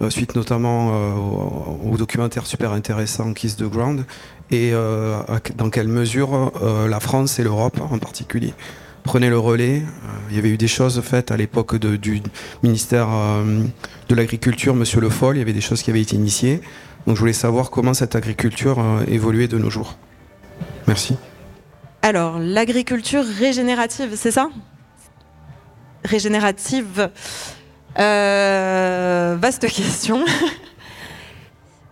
euh, 0.02 0.10
suite 0.10 0.36
notamment 0.36 0.92
euh, 0.94 1.92
au, 1.92 1.98
documentaire 1.98 2.46
super 2.46 2.72
intéressant 2.72 3.34
Kiss 3.34 3.58
the 3.58 3.64
Ground, 3.64 4.06
et 4.52 4.72
dans 5.58 5.70
quelle 5.70 5.88
mesure 5.88 6.52
la 6.90 7.00
France 7.00 7.38
et 7.38 7.44
l'Europe 7.44 7.80
en 7.92 8.00
particulier 8.00 8.56
prenaient 9.04 9.30
le 9.30 9.38
relais. 9.38 9.84
il 10.32 10.36
y 10.36 10.40
avait 10.40 10.50
eu 10.50 10.58
des 10.58 10.68
choses 10.68 11.00
faites 11.02 11.30
à 11.30 11.38
l'époque 11.38 11.76
du 11.76 12.24
ministère 12.64 13.10
de 14.08 14.16
l'Agriculture, 14.16 14.74
Monsieur 14.74 15.02
Le 15.02 15.10
Foll, 15.10 15.36
il 15.36 15.40
y 15.40 15.42
avait 15.44 15.54
des 15.54 15.62
choses 15.62 15.84
qui 15.84 15.92
avaient 15.92 16.02
été 16.02 16.16
initiées. 16.16 16.62
Donc 17.06 17.16
je 17.16 17.20
voulais 17.20 17.32
savoir 17.32 17.70
comment 17.70 17.94
cette 17.94 18.16
agriculture 18.16 18.84
évoluait 19.08 19.48
de 19.48 19.60
nos 19.60 19.70
jours. 19.70 19.98
Merci. 20.88 21.16
Alors, 22.02 22.40
l'agriculture 22.40 23.24
régénérative, 23.24 24.16
c'est 24.16 24.32
ça? 24.32 24.50
Régénérative 26.04 27.10
euh, 28.00 29.36
Vaste 29.40 29.68
question. 29.70 30.24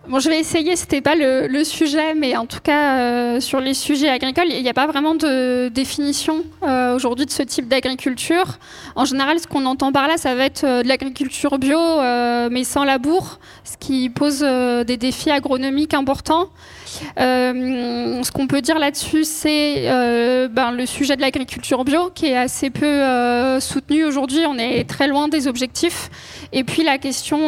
Bon, 0.08 0.20
je 0.20 0.30
vais 0.30 0.38
essayer, 0.38 0.74
c'était 0.74 1.02
pas 1.02 1.14
le, 1.14 1.64
sujet, 1.64 2.14
mais 2.14 2.34
en 2.34 2.46
tout 2.46 2.60
cas, 2.62 2.98
euh, 2.98 3.40
sur 3.40 3.60
les 3.60 3.74
sujets 3.74 4.08
agricoles, 4.08 4.46
il 4.48 4.62
n'y 4.62 4.68
a 4.70 4.72
pas 4.72 4.86
vraiment 4.86 5.14
de 5.14 5.68
définition 5.68 6.44
euh, 6.62 6.96
aujourd'hui 6.96 7.26
de 7.26 7.30
ce 7.30 7.42
type 7.42 7.68
d'agriculture. 7.68 8.58
En 8.96 9.04
général, 9.04 9.38
ce 9.38 9.46
qu'on 9.46 9.66
entend 9.66 9.92
par 9.92 10.08
là, 10.08 10.16
ça 10.16 10.34
va 10.34 10.44
être 10.44 10.64
de 10.64 10.88
l'agriculture 10.88 11.58
bio, 11.58 11.78
mais 12.50 12.64
sans 12.64 12.84
labour, 12.84 13.38
ce 13.64 13.76
qui 13.76 14.08
pose 14.08 14.40
des 14.40 14.96
défis 14.96 15.30
agronomiques 15.30 15.92
importants. 15.92 16.48
Euh, 17.18 18.22
ce 18.22 18.30
qu'on 18.30 18.46
peut 18.46 18.60
dire 18.60 18.78
là-dessus, 18.78 19.24
c'est 19.24 19.88
euh, 19.88 20.48
ben, 20.48 20.72
le 20.72 20.86
sujet 20.86 21.16
de 21.16 21.20
l'agriculture 21.20 21.84
bio 21.84 22.10
qui 22.14 22.26
est 22.26 22.36
assez 22.36 22.70
peu 22.70 22.86
euh, 22.86 23.60
soutenu 23.60 24.04
aujourd'hui. 24.04 24.40
On 24.46 24.58
est 24.58 24.88
très 24.88 25.08
loin 25.08 25.28
des 25.28 25.46
objectifs. 25.46 26.10
Et 26.52 26.64
puis 26.64 26.82
la 26.82 26.98
question 26.98 27.38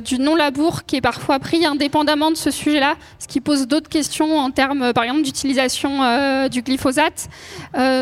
du 0.00 0.18
non-labour 0.18 0.84
qui 0.84 0.96
est 0.96 1.00
parfois 1.00 1.38
pris 1.38 1.64
indépendamment 1.84 2.30
de 2.30 2.36
ce 2.36 2.50
sujet-là, 2.50 2.94
ce 3.18 3.28
qui 3.28 3.40
pose 3.40 3.66
d'autres 3.66 3.88
questions 3.88 4.38
en 4.38 4.50
termes, 4.50 4.92
par 4.92 5.04
exemple, 5.04 5.22
d'utilisation 5.22 6.48
du 6.48 6.62
glyphosate. 6.62 7.28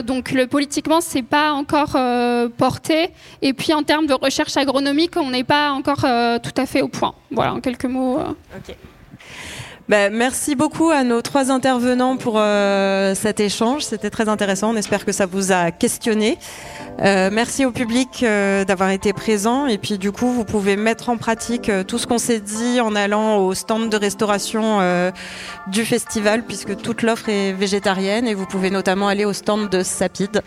donc 0.05 0.31
le, 0.31 0.47
politiquement, 0.47 1.01
c'est 1.01 1.23
pas 1.23 1.53
encore 1.53 1.97
porté. 2.57 3.11
Et 3.41 3.53
puis 3.53 3.73
en 3.75 3.83
termes 3.83 4.07
de 4.07 4.15
recherche 4.15 4.57
agronomique, 4.57 5.17
on 5.17 5.31
n'est 5.31 5.45
pas 5.45 5.73
encore 5.73 6.07
tout 6.43 6.55
à 6.57 6.67
fait 6.67 6.83
au 6.83 6.89
point. 6.89 7.15
Voilà, 7.31 7.55
en 7.55 7.61
quelques 7.61 7.87
mots. 7.87 8.19
Bah, 9.89 10.11
merci 10.11 10.55
beaucoup 10.55 10.91
à 10.91 11.03
nos 11.03 11.23
trois 11.23 11.51
intervenants 11.51 12.17
pour 12.17 12.35
euh, 12.39 13.15
cet 13.17 13.41
échange. 13.41 13.83
C'était 13.83 14.11
très 14.11 14.29
intéressant. 14.29 14.71
On 14.71 14.77
espère 14.77 15.05
que 15.05 15.11
ça 15.11 15.27
vous 15.27 15.51
a 15.51 15.73
questionné. 15.73 16.39
Euh, 17.01 17.31
merci 17.33 17.65
au 17.65 17.73
public 17.73 18.23
euh, 18.23 18.65
d'avoir 18.65 18.91
été 18.91 19.13
présent. 19.13 19.67
Et 19.67 19.79
puis 19.79 19.99
du 19.99 20.13
coup, 20.13 20.31
vous 20.31 20.45
pouvez 20.45 20.77
mettre 20.77 21.09
en 21.09 21.17
pratique 21.17 21.71
tout 21.89 21.99
ce 21.99 22.07
qu'on 22.07 22.19
s'est 22.19 22.41
dit 22.41 22.81
en 22.81 22.95
allant 22.95 23.39
au 23.39 23.55
stand 23.55 23.91
de 23.91 23.97
restauration 23.97 24.81
du 25.67 25.85
festival, 25.85 26.45
puisque 26.45 26.77
toute 26.77 27.03
l'offre 27.03 27.29
est 27.29 27.53
végétarienne. 27.53 28.29
Et 28.29 28.35
vous 28.35 28.47
pouvez 28.47 28.71
notamment 28.71 29.09
aller 29.09 29.25
au 29.25 29.33
stand 29.33 29.69
de 29.69 29.83
Sapide. 29.83 30.43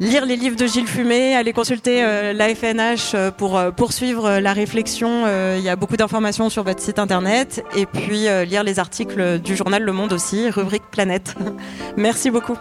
Lire 0.00 0.24
les 0.24 0.36
livres 0.36 0.56
de 0.56 0.66
Gilles 0.66 0.86
Fumé, 0.86 1.34
aller 1.34 1.52
consulter 1.52 2.02
euh, 2.02 2.32
la 2.32 2.54
FNH 2.54 3.12
euh, 3.14 3.30
pour 3.30 3.58
euh, 3.58 3.70
poursuivre 3.70 4.24
euh, 4.24 4.40
la 4.40 4.54
réflexion. 4.54 5.26
Il 5.56 5.62
y 5.62 5.68
a 5.68 5.76
beaucoup 5.76 5.98
d'informations 5.98 6.48
sur 6.48 6.64
votre 6.64 6.80
site 6.80 6.98
internet. 6.98 7.62
Et 7.76 7.84
puis 7.84 8.26
lire 8.46 8.64
les 8.64 8.78
articles 8.78 9.38
du 9.40 9.56
journal 9.56 9.82
Le 9.82 9.92
Monde 9.92 10.12
aussi, 10.12 10.48
rubrique 10.48 10.84
Planète. 10.90 11.34
Merci 11.96 12.30
beaucoup. 12.30 12.56